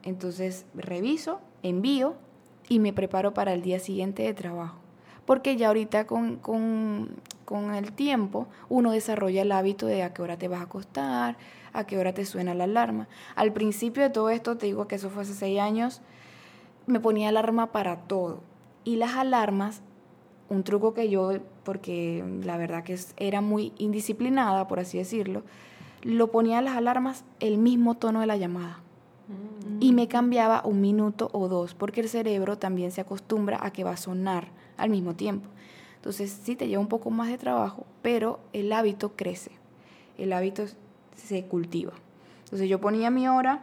Entonces 0.02 0.66
reviso, 0.74 1.40
envío 1.62 2.14
y 2.68 2.78
me 2.78 2.92
preparo 2.92 3.34
para 3.34 3.52
el 3.52 3.62
día 3.62 3.78
siguiente 3.78 4.22
de 4.22 4.34
trabajo. 4.34 4.78
Porque 5.26 5.56
ya 5.56 5.68
ahorita 5.68 6.06
con, 6.06 6.36
con, 6.36 7.10
con 7.44 7.74
el 7.74 7.92
tiempo 7.92 8.48
uno 8.68 8.90
desarrolla 8.90 9.42
el 9.42 9.52
hábito 9.52 9.86
de 9.86 10.02
a 10.02 10.12
qué 10.12 10.22
hora 10.22 10.36
te 10.36 10.48
vas 10.48 10.60
a 10.60 10.64
acostar, 10.64 11.36
a 11.72 11.84
qué 11.86 11.98
hora 11.98 12.12
te 12.12 12.24
suena 12.24 12.54
la 12.54 12.64
alarma. 12.64 13.08
Al 13.36 13.52
principio 13.52 14.02
de 14.02 14.10
todo 14.10 14.30
esto, 14.30 14.56
te 14.56 14.66
digo 14.66 14.88
que 14.88 14.96
eso 14.96 15.10
fue 15.10 15.22
hace 15.22 15.34
seis 15.34 15.60
años, 15.60 16.02
me 16.86 17.00
ponía 17.00 17.28
alarma 17.28 17.72
para 17.72 17.96
todo. 17.96 18.40
Y 18.84 18.96
las 18.96 19.14
alarmas, 19.14 19.82
un 20.52 20.64
truco 20.64 20.92
que 20.92 21.08
yo, 21.08 21.32
porque 21.64 22.24
la 22.44 22.56
verdad 22.56 22.84
que 22.84 22.98
era 23.16 23.40
muy 23.40 23.72
indisciplinada, 23.78 24.68
por 24.68 24.80
así 24.80 24.98
decirlo, 24.98 25.42
lo 26.02 26.30
ponía 26.30 26.60
las 26.60 26.76
alarmas 26.76 27.24
el 27.40 27.58
mismo 27.58 27.96
tono 27.96 28.20
de 28.20 28.26
la 28.26 28.36
llamada. 28.36 28.80
Y 29.80 29.92
me 29.92 30.08
cambiaba 30.08 30.62
un 30.64 30.80
minuto 30.80 31.30
o 31.32 31.48
dos, 31.48 31.74
porque 31.74 32.02
el 32.02 32.08
cerebro 32.08 32.58
también 32.58 32.90
se 32.90 33.00
acostumbra 33.00 33.58
a 33.64 33.72
que 33.72 33.84
va 33.84 33.92
a 33.92 33.96
sonar 33.96 34.48
al 34.76 34.90
mismo 34.90 35.14
tiempo. 35.14 35.48
Entonces 35.96 36.38
sí 36.42 36.54
te 36.54 36.68
lleva 36.68 36.82
un 36.82 36.88
poco 36.88 37.10
más 37.10 37.28
de 37.28 37.38
trabajo, 37.38 37.86
pero 38.02 38.40
el 38.52 38.72
hábito 38.72 39.12
crece, 39.16 39.52
el 40.18 40.32
hábito 40.32 40.64
se 41.16 41.44
cultiva. 41.46 41.92
Entonces 42.44 42.68
yo 42.68 42.80
ponía 42.80 43.10
mi 43.10 43.26
hora 43.28 43.62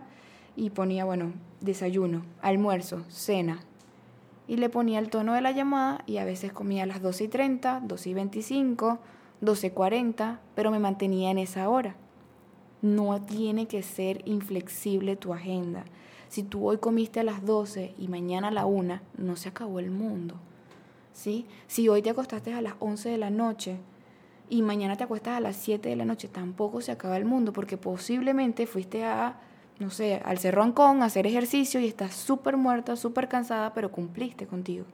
y 0.56 0.72
ponía, 0.72 1.06
bueno, 1.06 1.34
desayuno, 1.62 2.24
almuerzo, 2.42 3.04
cena. 3.10 3.60
Y 4.50 4.58
le 4.58 4.68
ponía 4.68 4.98
el 4.98 5.12
tono 5.12 5.36
de 5.36 5.42
la 5.42 5.52
llamada 5.52 6.04
y 6.08 6.18
a 6.18 6.26
veces 6.26 6.52
comía 6.52 6.82
a 6.82 6.88
las 6.88 7.04
12 7.04 7.26
y 7.26 7.28
30, 7.28 7.82
12 7.86 8.10
y 8.10 8.14
25, 8.16 9.00
12 9.42 9.68
y 9.68 9.70
40, 9.70 10.40
pero 10.56 10.72
me 10.72 10.80
mantenía 10.80 11.30
en 11.30 11.38
esa 11.38 11.70
hora. 11.70 11.96
No 12.82 13.22
tiene 13.22 13.68
que 13.68 13.84
ser 13.84 14.28
inflexible 14.28 15.16
tu 15.16 15.36
agenda. 15.36 15.86
Si 16.30 16.42
tú 16.42 16.68
hoy 16.68 16.80
comiste 16.80 17.20
a 17.20 17.24
las 17.24 17.46
12 17.46 17.94
y 18.00 18.08
mañana 18.08 18.48
a 18.48 18.52
la 18.52 18.66
1, 18.66 19.00
no 19.18 19.36
se 19.36 19.50
acabó 19.50 19.78
el 19.78 19.92
mundo. 19.92 20.34
¿Sí? 21.14 21.46
Si 21.68 21.88
hoy 21.88 22.02
te 22.02 22.10
acostaste 22.10 22.52
a 22.52 22.62
las 22.64 22.74
11 22.80 23.08
de 23.08 23.18
la 23.20 23.30
noche 23.30 23.78
y 24.50 24.64
mañana 24.64 24.98
te 24.98 25.04
acuestas 25.04 25.38
a 25.38 25.42
las 25.42 25.58
7 25.58 25.90
de 25.90 25.96
la 25.96 26.06
noche, 26.06 26.28
tampoco 26.28 26.82
se 26.82 26.92
acaba 26.92 27.18
el 27.18 27.26
mundo 27.26 27.54
porque 27.54 27.78
posiblemente 27.78 28.66
fuiste 28.66 29.04
a 29.04 29.40
no 29.80 29.90
sé, 29.90 30.22
al 30.26 30.38
Cerro 30.38 30.62
Ancón, 30.62 31.02
hacer 31.04 31.26
ejercicio 31.26 31.80
y 31.80 31.88
estás 31.88 32.14
súper 32.14 32.58
muerta, 32.58 32.96
súper 32.96 33.30
cansada, 33.30 33.74
pero 33.74 33.92
cumpliste 33.92 34.46
contigo. 34.46 34.86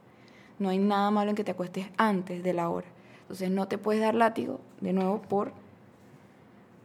No 0.59 0.69
hay 0.69 0.77
nada 0.77 1.09
malo 1.11 1.31
en 1.31 1.35
que 1.35 1.43
te 1.43 1.51
acuestes 1.51 1.87
antes 1.97 2.43
de 2.43 2.53
la 2.53 2.69
hora. 2.69 2.87
Entonces 3.21 3.49
no 3.49 3.67
te 3.67 3.79
puedes 3.79 4.01
dar 4.01 4.13
látigo, 4.13 4.59
de 4.81 4.93
nuevo, 4.93 5.21
por 5.21 5.51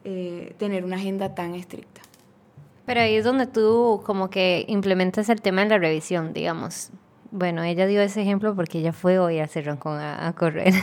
eh, 0.05 0.55
tener 0.59 0.85
una 0.85 0.97
agenda 0.97 1.35
tan 1.35 1.55
estricta. 1.55 2.01
Pero 2.87 3.03
ahí 3.03 3.17
es 3.17 3.25
donde 3.25 3.47
tú 3.47 4.03
como 4.05 4.31
que 4.31 4.65
implementas 4.67 5.29
el 5.29 5.43
tema 5.43 5.63
de 5.63 5.69
la 5.69 5.79
revisión, 5.79 6.33
digamos. 6.33 6.91
Bueno, 7.31 7.63
ella 7.63 7.87
dio 7.87 8.03
ese 8.03 8.23
ejemplo 8.23 8.55
porque 8.57 8.79
ella 8.79 8.93
fue 8.93 9.19
hoy 9.19 9.39
al 9.39 9.49
Cerro 9.49 9.73
Ancón 9.73 9.99
a, 9.99 10.27
a 10.27 10.33
correr. 10.33 10.75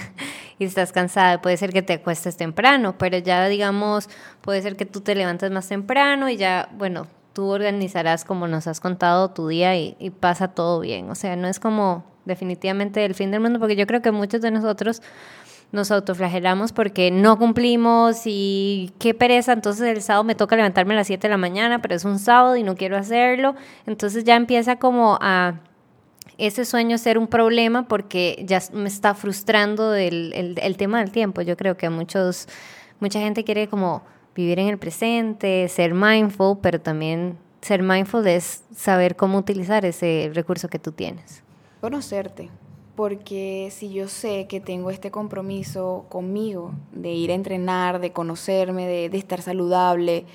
Y 0.60 0.65
estás 0.65 0.91
cansada, 0.91 1.39
puede 1.39 1.55
ser 1.55 1.71
que 1.71 1.83
te 1.83 1.93
acuestes 1.93 2.36
temprano, 2.36 2.97
pero 2.97 3.19
ya 3.19 3.47
digamos, 3.47 4.10
puede 4.41 4.63
ser 4.63 4.75
que 4.75 4.88
tú 4.88 5.01
te 5.01 5.13
levantes 5.13 5.51
más 5.51 5.67
temprano 5.67 6.29
y 6.29 6.38
ya, 6.38 6.67
bueno, 6.75 7.05
tú 7.38 7.49
organizarás 7.49 8.25
como 8.25 8.47
nos 8.47 8.65
has 8.65 8.79
contado 8.79 9.29
tu 9.29 9.47
día 9.49 9.77
y, 9.77 10.10
pasa 10.19 10.47
todo 10.47 10.79
bien. 10.79 11.12
O 11.12 11.13
sea, 11.13 11.36
no 11.36 11.47
es 11.47 11.60
como 11.60 12.03
definitivamente 12.25 13.05
el 13.05 13.13
fin 13.13 13.29
del 13.29 13.41
mundo, 13.41 13.60
porque 13.60 13.75
yo 13.75 13.86
creo 13.86 14.01
que 14.01 14.10
muchos 14.10 14.41
de 14.41 14.49
nosotros 14.49 15.03
nos 15.71 15.91
autoflagelamos 15.91 16.71
porque 16.71 17.12
no 17.12 17.38
cumplimos 17.38 18.23
y 18.25 18.91
qué 18.97 19.13
pereza, 19.13 19.53
entonces 19.53 19.88
el 19.88 20.01
sábado 20.01 20.23
me 20.23 20.33
toca 20.33 20.55
levantarme 20.55 20.95
a 20.95 20.97
las 20.97 21.05
7 21.05 21.27
de 21.27 21.31
la 21.31 21.38
mañana, 21.38 21.79
pero 21.79 21.93
es 21.93 22.05
un 22.05 22.17
sábado 22.17 22.55
y 22.55 22.63
no 22.63 22.75
quiero 22.75 22.97
hacerlo, 22.97 23.53
entonces 23.86 24.23
ya 24.23 24.36
empieza 24.36 24.77
como 24.77 25.19
a 25.21 25.60
ese 26.38 26.65
sueño 26.65 26.97
ser 26.97 27.17
un 27.17 27.28
problema 27.28 27.88
porque 27.88 28.43
ya 28.45 28.62
me 28.71 28.88
está 28.88 29.15
frustrando 29.15 29.95
el, 29.95 30.56
el, 30.62 30.78
tema 30.78 31.00
del 31.00 31.12
tiempo. 31.12 31.41
Yo 31.41 31.58
creo 31.58 31.78
que 31.78 31.89
muchos, 31.89 32.47
mucha 33.00 33.19
gente 33.19 33.43
quiere 33.43 33.67
como 33.67 34.04
vivir 34.36 34.60
en 34.60 34.67
el 34.67 34.78
presente, 34.78 35.67
ser 35.67 35.93
mindful, 35.93 36.60
pero 36.62 36.80
también 36.80 37.38
ser 37.62 37.82
mindful 37.82 38.28
es 38.28 38.63
saber 38.76 39.15
cómo 39.15 39.39
utilizar 39.39 39.84
ese 39.84 40.30
recurso 40.34 40.69
que 40.69 40.78
tú 40.78 40.91
tienes. 40.91 41.43
Conocerte, 41.82 42.52
porque 42.95 43.69
si 43.71 43.91
yo 43.91 44.08
sé 44.08 44.45
que 44.47 44.60
tengo 44.60 44.91
este 44.91 45.10
compromiso 45.10 46.06
conmigo 46.10 46.73
de 46.91 47.13
ir 47.13 47.32
a 47.32 47.34
entrenar, 47.34 48.00
de 48.00 48.12
conocerme, 48.12 48.88
de, 48.88 49.10
de 49.10 49.17
estar 49.17 49.41
saludable, 49.41 50.26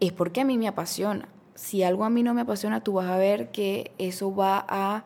es 0.00 0.12
porque 0.12 0.42
a 0.42 0.44
mí 0.44 0.58
me 0.58 0.68
apasiona. 0.68 1.28
Si 1.54 1.82
algo 1.82 2.04
a 2.04 2.10
mí 2.10 2.22
no 2.22 2.34
me 2.34 2.42
apasiona, 2.42 2.82
tú 2.82 2.94
vas 2.94 3.08
a 3.08 3.16
ver 3.16 3.50
que 3.50 3.92
eso 3.96 4.34
va 4.34 4.66
a 4.68 5.04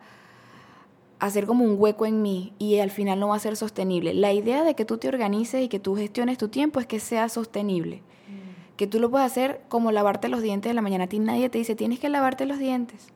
hacer 1.19 1.45
como 1.45 1.65
un 1.65 1.75
hueco 1.79 2.05
en 2.05 2.21
mí 2.21 2.53
y 2.59 2.79
al 2.79 2.91
final 2.91 3.19
no 3.19 3.29
va 3.29 3.35
a 3.35 3.39
ser 3.39 3.55
sostenible. 3.55 4.13
La 4.13 4.33
idea 4.33 4.63
de 4.63 4.75
que 4.75 4.85
tú 4.85 4.97
te 4.97 5.07
organices 5.07 5.63
y 5.63 5.67
que 5.67 5.79
tú 5.79 5.95
gestiones 5.95 6.37
tu 6.37 6.49
tiempo 6.49 6.79
es 6.79 6.85
que 6.85 6.99
sea 6.99 7.29
sostenible. 7.29 7.97
Mm. 7.97 8.75
Que 8.75 8.87
tú 8.87 8.99
lo 8.99 9.09
puedas 9.09 9.31
hacer 9.31 9.61
como 9.69 9.91
lavarte 9.91 10.27
los 10.27 10.41
dientes 10.41 10.69
de 10.69 10.73
la 10.73 10.81
mañana. 10.81 11.05
A 11.05 11.07
ti 11.07 11.19
nadie 11.19 11.49
te 11.49 11.57
dice, 11.57 11.75
tienes 11.75 11.99
que 11.99 12.09
lavarte 12.09 12.45
los 12.45 12.59
dientes. 12.59 13.07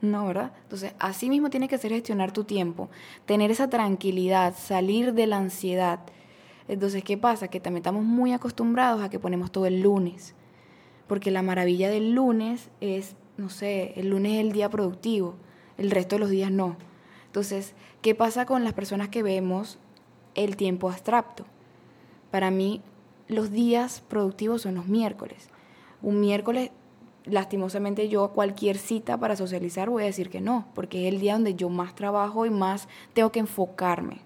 No, 0.00 0.26
¿verdad? 0.26 0.52
Entonces, 0.62 0.94
así 0.98 1.30
mismo 1.30 1.50
tiene 1.50 1.68
que 1.68 1.78
ser 1.78 1.90
gestionar 1.90 2.32
tu 2.32 2.44
tiempo, 2.44 2.90
tener 3.24 3.50
esa 3.50 3.70
tranquilidad, 3.70 4.54
salir 4.56 5.14
de 5.14 5.26
la 5.26 5.38
ansiedad. 5.38 6.00
Entonces, 6.68 7.02
¿qué 7.02 7.16
pasa? 7.16 7.48
Que 7.48 7.60
también 7.60 7.80
estamos 7.80 8.04
muy 8.04 8.32
acostumbrados 8.32 9.02
a 9.02 9.08
que 9.08 9.18
ponemos 9.18 9.50
todo 9.50 9.66
el 9.66 9.80
lunes. 9.80 10.34
Porque 11.06 11.30
la 11.30 11.42
maravilla 11.42 11.88
del 11.88 12.12
lunes 12.12 12.70
es, 12.80 13.16
no 13.36 13.48
sé, 13.48 13.94
el 13.96 14.10
lunes 14.10 14.32
es 14.34 14.40
el 14.40 14.52
día 14.52 14.68
productivo, 14.68 15.36
el 15.78 15.90
resto 15.90 16.16
de 16.16 16.20
los 16.20 16.30
días 16.30 16.50
no. 16.50 16.76
Entonces, 17.34 17.74
¿qué 18.00 18.14
pasa 18.14 18.46
con 18.46 18.62
las 18.62 18.74
personas 18.74 19.08
que 19.08 19.24
vemos 19.24 19.80
el 20.36 20.56
tiempo 20.56 20.88
abstracto? 20.88 21.44
Para 22.30 22.52
mí, 22.52 22.80
los 23.26 23.50
días 23.50 24.04
productivos 24.06 24.62
son 24.62 24.76
los 24.76 24.86
miércoles. 24.86 25.48
Un 26.00 26.20
miércoles, 26.20 26.70
lastimosamente, 27.24 28.08
yo 28.08 28.22
a 28.22 28.32
cualquier 28.32 28.78
cita 28.78 29.18
para 29.18 29.34
socializar 29.34 29.90
voy 29.90 30.04
a 30.04 30.06
decir 30.06 30.30
que 30.30 30.40
no, 30.40 30.68
porque 30.76 31.08
es 31.08 31.12
el 31.12 31.18
día 31.18 31.32
donde 31.32 31.56
yo 31.56 31.68
más 31.70 31.96
trabajo 31.96 32.46
y 32.46 32.50
más 32.50 32.86
tengo 33.14 33.32
que 33.32 33.40
enfocarme. 33.40 34.20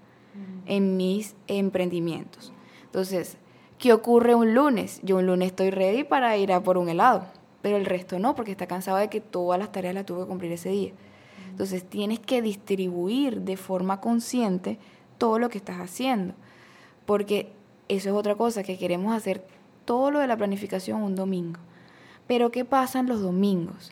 en 0.66 0.98
mis 0.98 1.34
emprendimientos. 1.46 2.52
Entonces, 2.84 3.38
¿qué 3.78 3.94
ocurre 3.94 4.34
un 4.34 4.52
lunes? 4.54 5.00
Yo 5.02 5.16
un 5.16 5.26
lunes 5.26 5.46
estoy 5.46 5.70
ready 5.70 6.04
para 6.04 6.36
ir 6.36 6.52
a 6.52 6.62
por 6.62 6.76
un 6.76 6.90
helado, 6.90 7.24
pero 7.62 7.78
el 7.78 7.86
resto 7.86 8.18
no, 8.18 8.34
porque 8.34 8.50
está 8.50 8.66
cansado 8.66 8.98
de 8.98 9.08
que 9.08 9.22
todas 9.22 9.58
las 9.58 9.72
tareas 9.72 9.94
las 9.94 10.04
tuve 10.04 10.20
que 10.20 10.28
cumplir 10.28 10.52
ese 10.52 10.68
día. 10.68 10.92
Entonces, 11.58 11.82
tienes 11.82 12.20
que 12.20 12.40
distribuir 12.40 13.40
de 13.40 13.56
forma 13.56 14.00
consciente 14.00 14.78
todo 15.18 15.40
lo 15.40 15.48
que 15.48 15.58
estás 15.58 15.78
haciendo, 15.80 16.34
porque 17.04 17.50
eso 17.88 18.10
es 18.10 18.14
otra 18.14 18.36
cosa 18.36 18.62
que 18.62 18.78
queremos 18.78 19.12
hacer 19.12 19.44
todo 19.84 20.12
lo 20.12 20.20
de 20.20 20.28
la 20.28 20.36
planificación 20.36 21.02
un 21.02 21.16
domingo. 21.16 21.58
Pero 22.28 22.52
¿qué 22.52 22.64
pasa 22.64 23.00
en 23.00 23.08
los 23.08 23.20
domingos? 23.20 23.90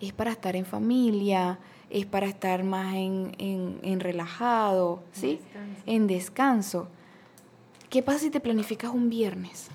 Es 0.00 0.12
para 0.12 0.30
estar 0.30 0.54
en 0.54 0.64
familia, 0.64 1.58
es 1.90 2.06
para 2.06 2.28
estar 2.28 2.62
más 2.62 2.94
en, 2.94 3.32
en, 3.82 3.98
relajado, 3.98 5.02
¿sí? 5.10 5.40
En 5.86 6.06
descanso. 6.06 6.86
¿Qué 7.88 8.04
pasa 8.04 8.20
si 8.20 8.30
te 8.30 8.38
planificas 8.38 8.94
un 8.94 9.10
viernes? 9.10 9.66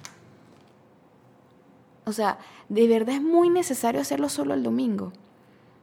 O 2.05 2.13
sea, 2.13 2.37
de 2.69 2.87
verdad 2.87 3.15
es 3.15 3.21
muy 3.21 3.49
necesario 3.49 3.99
hacerlo 3.99 4.29
solo 4.29 4.53
el 4.53 4.63
domingo. 4.63 5.11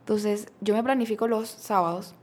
Entonces, 0.02 0.48
yo 0.60 0.74
me 0.74 0.82
planifico 0.82 1.28
los 1.28 1.48
sábados 1.48 2.16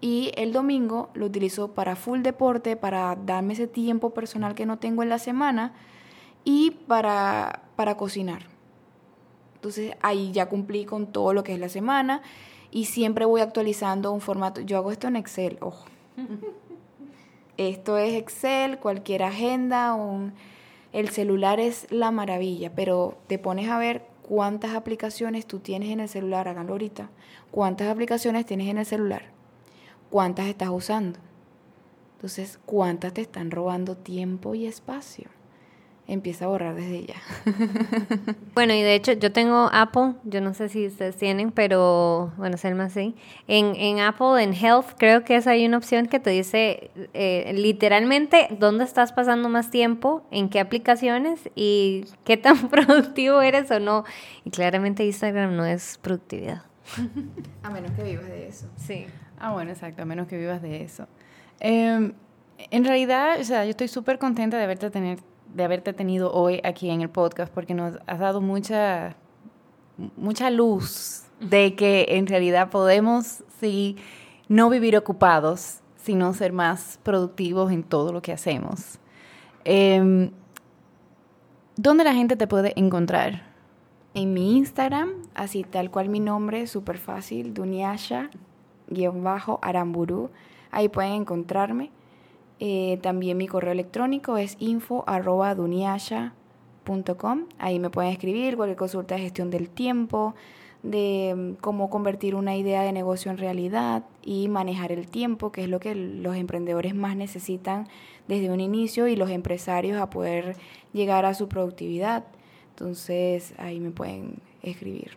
y 0.00 0.30
el 0.36 0.52
domingo 0.52 1.10
lo 1.14 1.26
utilizo 1.26 1.72
para 1.72 1.96
full 1.96 2.22
deporte, 2.22 2.76
para 2.76 3.16
darme 3.16 3.54
ese 3.54 3.66
tiempo 3.66 4.10
personal 4.10 4.54
que 4.54 4.66
no 4.66 4.78
tengo 4.78 5.02
en 5.02 5.08
la 5.08 5.18
semana 5.18 5.74
y 6.44 6.70
para, 6.86 7.64
para 7.74 7.96
cocinar. 7.96 8.46
Entonces, 9.56 9.96
ahí 10.00 10.30
ya 10.30 10.48
cumplí 10.48 10.84
con 10.84 11.08
todo 11.08 11.34
lo 11.34 11.42
que 11.42 11.54
es 11.54 11.58
la 11.58 11.68
semana 11.68 12.22
y 12.70 12.84
siempre 12.84 13.24
voy 13.24 13.40
actualizando 13.40 14.12
un 14.12 14.20
formato. 14.20 14.60
Yo 14.60 14.76
hago 14.76 14.92
esto 14.92 15.08
en 15.08 15.16
Excel, 15.16 15.58
ojo. 15.60 15.86
esto 17.56 17.98
es 17.98 18.14
Excel, 18.14 18.78
cualquier 18.78 19.24
agenda, 19.24 19.94
un, 19.94 20.34
el 20.92 21.08
celular 21.08 21.58
es 21.58 21.90
la 21.90 22.12
maravilla, 22.12 22.72
pero 22.74 23.18
te 23.26 23.40
pones 23.40 23.68
a 23.68 23.78
ver 23.78 24.11
cuántas 24.28 24.74
aplicaciones 24.74 25.46
tú 25.46 25.58
tienes 25.58 25.90
en 25.90 26.00
el 26.00 26.08
celular, 26.08 26.48
háganlo 26.48 26.72
ahorita, 26.72 27.10
cuántas 27.50 27.88
aplicaciones 27.88 28.46
tienes 28.46 28.68
en 28.68 28.78
el 28.78 28.86
celular, 28.86 29.24
cuántas 30.10 30.46
estás 30.46 30.70
usando. 30.70 31.18
Entonces, 32.16 32.58
cuántas 32.64 33.14
te 33.14 33.20
están 33.20 33.50
robando 33.50 33.96
tiempo 33.96 34.54
y 34.54 34.66
espacio 34.66 35.41
empieza 36.08 36.44
a 36.44 36.48
borrar 36.48 36.74
desde 36.74 37.06
ya. 37.06 37.14
bueno, 38.54 38.74
y 38.74 38.82
de 38.82 38.94
hecho 38.94 39.12
yo 39.12 39.32
tengo 39.32 39.70
Apple, 39.72 40.14
yo 40.24 40.40
no 40.40 40.52
sé 40.52 40.68
si 40.68 40.86
ustedes 40.86 41.16
tienen, 41.16 41.52
pero 41.52 42.32
bueno, 42.36 42.56
Selma 42.56 42.90
sí. 42.90 43.14
En, 43.48 43.74
en 43.76 44.00
Apple, 44.00 44.42
en 44.42 44.52
Health, 44.52 44.94
creo 44.98 45.24
que 45.24 45.36
es 45.36 45.46
hay 45.46 45.64
una 45.64 45.76
opción 45.76 46.06
que 46.06 46.20
te 46.20 46.30
dice 46.30 46.90
eh, 47.14 47.52
literalmente 47.54 48.48
dónde 48.58 48.84
estás 48.84 49.12
pasando 49.12 49.48
más 49.48 49.70
tiempo, 49.70 50.26
en 50.30 50.48
qué 50.48 50.60
aplicaciones 50.60 51.50
y 51.54 52.04
qué 52.24 52.36
tan 52.36 52.68
productivo 52.70 53.40
eres 53.40 53.70
o 53.70 53.78
no. 53.78 54.04
Y 54.44 54.50
claramente 54.50 55.04
Instagram 55.04 55.56
no 55.56 55.64
es 55.64 55.98
productividad. 56.02 56.62
a 57.62 57.70
menos 57.70 57.92
que 57.92 58.02
vivas 58.02 58.26
de 58.26 58.48
eso. 58.48 58.68
Sí. 58.76 59.06
Ah, 59.38 59.52
bueno, 59.52 59.70
exacto, 59.70 60.02
a 60.02 60.04
menos 60.04 60.28
que 60.28 60.36
vivas 60.36 60.62
de 60.62 60.82
eso. 60.82 61.08
Em, 61.60 62.12
en 62.70 62.84
realidad, 62.84 63.40
o 63.40 63.44
sea, 63.44 63.64
yo 63.64 63.70
estoy 63.70 63.88
súper 63.88 64.18
contenta 64.18 64.58
de 64.58 64.66
verte 64.66 64.90
tener 64.90 65.18
de 65.54 65.64
haberte 65.64 65.92
tenido 65.92 66.32
hoy 66.32 66.60
aquí 66.64 66.88
en 66.90 67.02
el 67.02 67.10
podcast 67.10 67.52
porque 67.52 67.74
nos 67.74 67.98
has 68.06 68.18
dado 68.18 68.40
mucha, 68.40 69.14
mucha 70.16 70.50
luz 70.50 71.24
de 71.40 71.74
que 71.74 72.06
en 72.10 72.26
realidad 72.26 72.70
podemos, 72.70 73.44
sí, 73.60 73.96
no 74.48 74.70
vivir 74.70 74.96
ocupados, 74.96 75.80
sino 75.96 76.32
ser 76.34 76.52
más 76.52 76.98
productivos 77.02 77.72
en 77.72 77.82
todo 77.82 78.12
lo 78.12 78.22
que 78.22 78.32
hacemos. 78.32 79.00
Em, 79.64 80.30
¿Dónde 81.76 82.04
la 82.04 82.14
gente 82.14 82.36
te 82.36 82.46
puede 82.46 82.72
encontrar? 82.76 83.50
En 84.14 84.34
mi 84.34 84.58
Instagram, 84.58 85.10
así 85.34 85.64
tal 85.64 85.90
cual 85.90 86.10
mi 86.10 86.20
nombre, 86.20 86.66
súper 86.66 86.98
fácil, 86.98 87.54
Duniasha-Aramburu. 87.54 90.28
Ahí 90.70 90.90
pueden 90.90 91.14
encontrarme. 91.14 91.90
Eh, 92.64 93.00
también 93.02 93.38
mi 93.38 93.48
correo 93.48 93.72
electrónico 93.72 94.36
es 94.36 94.54
info.duniasha.com. 94.60 97.46
Ahí 97.58 97.80
me 97.80 97.90
pueden 97.90 98.12
escribir 98.12 98.54
cualquier 98.54 98.78
consulta 98.78 99.16
de 99.16 99.22
gestión 99.22 99.50
del 99.50 99.68
tiempo, 99.68 100.36
de 100.84 101.34
mm, 101.36 101.54
cómo 101.60 101.90
convertir 101.90 102.36
una 102.36 102.54
idea 102.54 102.82
de 102.82 102.92
negocio 102.92 103.32
en 103.32 103.38
realidad 103.38 104.04
y 104.22 104.46
manejar 104.46 104.92
el 104.92 105.08
tiempo, 105.08 105.50
que 105.50 105.64
es 105.64 105.68
lo 105.68 105.80
que 105.80 105.96
los 105.96 106.36
emprendedores 106.36 106.94
más 106.94 107.16
necesitan 107.16 107.88
desde 108.28 108.52
un 108.52 108.60
inicio 108.60 109.08
y 109.08 109.16
los 109.16 109.30
empresarios 109.30 110.00
a 110.00 110.08
poder 110.08 110.54
llegar 110.92 111.26
a 111.26 111.34
su 111.34 111.48
productividad. 111.48 112.26
Entonces 112.70 113.54
ahí 113.58 113.80
me 113.80 113.90
pueden 113.90 114.36
escribir. 114.62 115.16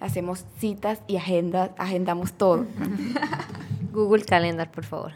Hacemos 0.00 0.46
citas 0.56 1.02
y 1.08 1.16
agendas, 1.16 1.72
agendamos 1.76 2.32
todo. 2.32 2.64
Google 3.92 4.24
Calendar, 4.24 4.70
por 4.70 4.84
favor. 4.84 5.12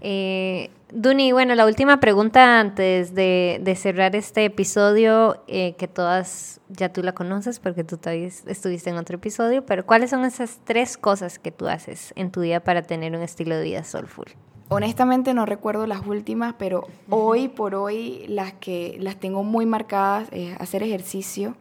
Eh, 0.00 0.70
Duni, 0.92 1.32
bueno, 1.32 1.54
la 1.56 1.66
última 1.66 1.98
pregunta 1.98 2.60
antes 2.60 3.14
de, 3.14 3.74
cerrar 3.76 4.14
este 4.14 4.44
episodio, 4.44 5.42
eh, 5.48 5.74
que 5.76 5.88
todas 5.88 6.60
ya 6.68 6.92
tú 6.92 7.02
la 7.02 7.12
conoces 7.12 7.58
porque 7.58 7.82
tú 7.84 7.98
estuviste 8.06 8.90
en 8.90 8.96
otro 8.96 9.16
episodio, 9.16 9.66
pero 9.66 9.84
¿cuáles 9.84 10.10
son 10.10 10.24
esas 10.24 10.60
tres 10.64 10.96
cosas 10.96 11.38
que 11.38 11.50
tú 11.50 11.66
haces 11.66 12.12
en 12.16 12.30
tu 12.30 12.40
día 12.40 12.62
para 12.62 12.82
tener 12.82 13.16
un 13.16 13.22
estilo 13.22 13.56
de 13.56 13.64
vida 13.64 13.84
soulful? 13.84 14.26
Honestamente 14.68 15.34
no 15.34 15.44
recuerdo 15.44 15.86
las 15.86 16.06
últimas, 16.06 16.54
pero 16.58 16.86
hoy 17.10 17.48
por 17.48 17.74
hoy 17.74 18.24
las 18.28 18.52
que 18.54 18.96
las 19.00 19.16
tengo 19.16 19.44
muy 19.44 19.66
marcadas 19.66 20.28
es 20.32 20.60
hacer 20.60 20.82
ejercicio, 20.82 21.56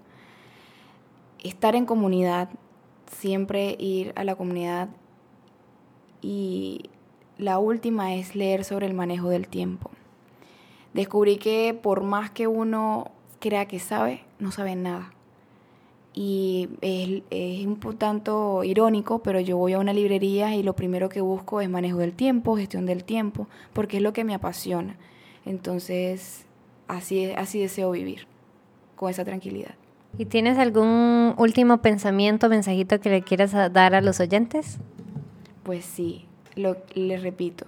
estar 1.43 1.75
en 1.75 1.85
comunidad, 1.85 2.49
siempre 3.11 3.75
ir 3.79 4.13
a 4.15 4.23
la 4.23 4.35
comunidad 4.35 4.89
y 6.21 6.89
la 7.37 7.59
última 7.59 8.15
es 8.15 8.35
leer 8.35 8.63
sobre 8.63 8.87
el 8.87 8.93
manejo 8.93 9.29
del 9.29 9.47
tiempo. 9.47 9.91
Descubrí 10.93 11.37
que 11.37 11.73
por 11.73 12.03
más 12.03 12.31
que 12.31 12.47
uno 12.47 13.11
crea 13.39 13.65
que 13.65 13.79
sabe, 13.79 14.23
no 14.39 14.51
sabe 14.51 14.75
nada. 14.75 15.11
Y 16.13 16.69
es, 16.79 17.65
un 17.65 17.77
tanto 17.97 18.63
irónico, 18.63 19.19
pero 19.19 19.41
yo 19.41 19.57
voy 19.57 19.73
a 19.73 19.79
una 19.79 19.91
librería 19.91 20.55
y 20.55 20.63
lo 20.63 20.73
primero 20.73 21.09
que 21.09 21.19
busco 21.19 21.59
es 21.59 21.69
manejo 21.69 21.97
del 21.97 22.13
tiempo, 22.13 22.55
gestión 22.55 22.85
del 22.85 23.03
tiempo, 23.03 23.47
porque 23.73 23.97
es 23.97 24.03
lo 24.03 24.13
que 24.13 24.23
me 24.23 24.33
apasiona. 24.33 24.95
Entonces, 25.45 26.45
así, 26.87 27.31
así 27.31 27.59
deseo 27.59 27.91
vivir, 27.91 28.27
con 28.95 29.09
esa 29.09 29.25
tranquilidad. 29.25 29.75
¿Y 30.17 30.25
tienes 30.25 30.57
algún 30.57 31.35
último 31.37 31.81
pensamiento, 31.81 32.47
mensajito 32.47 33.01
que 33.01 33.09
le 33.09 33.21
quieras 33.21 33.51
dar 33.51 33.93
a 33.93 33.99
los 33.99 34.21
oyentes? 34.21 34.77
Pues 35.63 35.83
sí, 35.83 36.25
lo, 36.55 36.77
les 36.93 37.21
repito, 37.21 37.65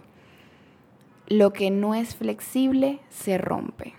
lo 1.28 1.52
que 1.54 1.72
no 1.72 1.94
es 1.96 2.16
flexible 2.16 3.00
se 3.10 3.38
rompe. 3.38 3.94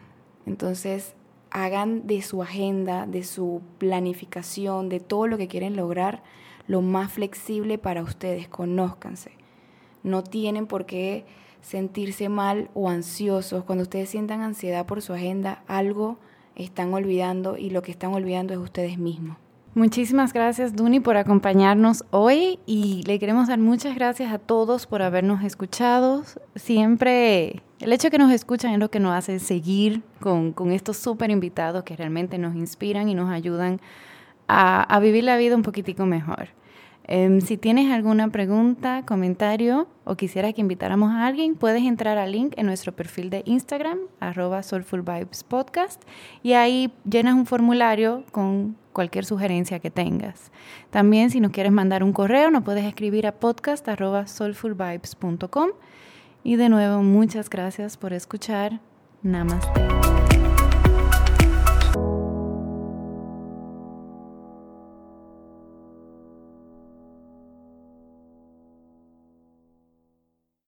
Entonces, 0.47 1.15
hagan 1.51 2.07
de 2.07 2.23
su 2.23 2.43
agenda, 2.43 3.07
de 3.07 3.25
su 3.25 3.63
planificación, 3.79 4.89
de 4.89 5.01
todo 5.01 5.27
lo 5.27 5.39
que 5.39 5.49
quieren 5.49 5.77
lograr, 5.77 6.23
lo 6.67 6.83
más 6.83 7.13
flexible 7.13 7.79
para 7.79 8.03
ustedes. 8.03 8.49
Conózcanse. 8.49 9.33
No 10.03 10.23
tienen 10.23 10.67
por 10.67 10.87
qué 10.87 11.25
sentirse 11.61 12.29
mal 12.29 12.71
o 12.75 12.89
ansiosos. 12.89 13.65
Cuando 13.65 13.83
ustedes 13.83 14.09
sientan 14.09 14.41
ansiedad 14.41 14.87
por 14.87 15.03
su 15.03 15.13
agenda, 15.13 15.63
algo 15.67 16.19
están 16.57 16.93
olvidando 16.95 17.57
y 17.57 17.71
lo 17.71 17.83
que 17.83 17.91
están 17.91 18.15
olvidando 18.15 18.55
es 18.55 18.61
ustedes 18.61 18.99
mismos. 18.99 19.37
Muchísimas 19.79 20.33
gracias, 20.33 20.75
Duni, 20.75 20.99
por 20.99 21.17
acompañarnos 21.17 22.05
hoy 22.11 22.59
y 22.67 23.05
le 23.07 23.21
queremos 23.21 23.47
dar 23.47 23.61
muchas 23.61 23.95
gracias 23.95 24.33
a 24.33 24.41
todos 24.41 24.89
por 24.89 25.03
habernos 25.03 25.45
escuchado. 25.45 26.25
Siempre 26.57 27.63
el 27.79 27.93
hecho 27.93 28.09
de 28.09 28.11
que 28.11 28.19
nos 28.19 28.33
escuchan 28.33 28.73
es 28.73 28.81
lo 28.81 28.91
que 28.91 28.99
nos 28.99 29.15
hace 29.15 29.39
seguir 29.39 30.03
con, 30.19 30.73
estos 30.73 30.97
súper 30.97 31.31
invitados 31.31 31.85
que 31.85 31.95
realmente 31.95 32.39
nos 32.39 32.57
inspiran 32.57 33.09
y 33.09 33.15
nos 33.15 33.31
ayudan 33.31 33.81
a, 34.49 34.83
a 34.83 34.99
vivir 34.99 35.23
la 35.23 35.37
vida 35.37 35.55
un 35.55 35.63
poquitico 35.63 36.07
mejor. 36.07 36.49
Em, 37.05 37.41
si 37.41 37.57
tienes 37.57 37.91
alguna 37.93 38.31
pregunta, 38.31 39.05
comentario 39.07 39.87
o 40.05 40.17
quisieras 40.17 40.55
que 40.55 40.61
invitáramos 40.61 41.13
a 41.13 41.27
alguien, 41.27 41.55
puedes 41.55 41.85
entrar 41.85 42.19
al 42.19 42.33
link 42.33 42.53
en 42.57 42.67
nuestro 42.67 42.91
perfil 42.91 43.31
de 43.31 43.45
Instagram, 43.47 43.99
arroba 44.19 44.65
soulfulvibespodcast, 44.65 46.03
y 46.43 46.55
ahí 46.55 46.93
llenas 47.09 47.35
un 47.35 47.47
formulario 47.47 48.25
con 48.33 48.77
cualquier 48.99 49.25
sugerencia 49.25 49.79
que 49.79 49.93
tengas. 49.93 50.51
También 50.91 51.31
si 51.31 51.39
nos 51.39 51.53
quieres 51.53 51.71
mandar 51.71 52.03
un 52.03 52.13
correo, 52.13 52.51
nos 52.51 52.65
puedes 52.65 52.85
escribir 52.85 53.29
a 53.29 53.33
podcast 53.39 53.89
arroba 53.89 54.27
soulfulvibes.com. 54.27 55.71
Y 56.43 56.57
de 56.57 56.69
nuevo, 56.69 57.05
muchas 57.05 57.49
gracias 57.49 57.97
por 57.97 58.13
escuchar. 58.13 58.81
Namaste. 59.23 60.18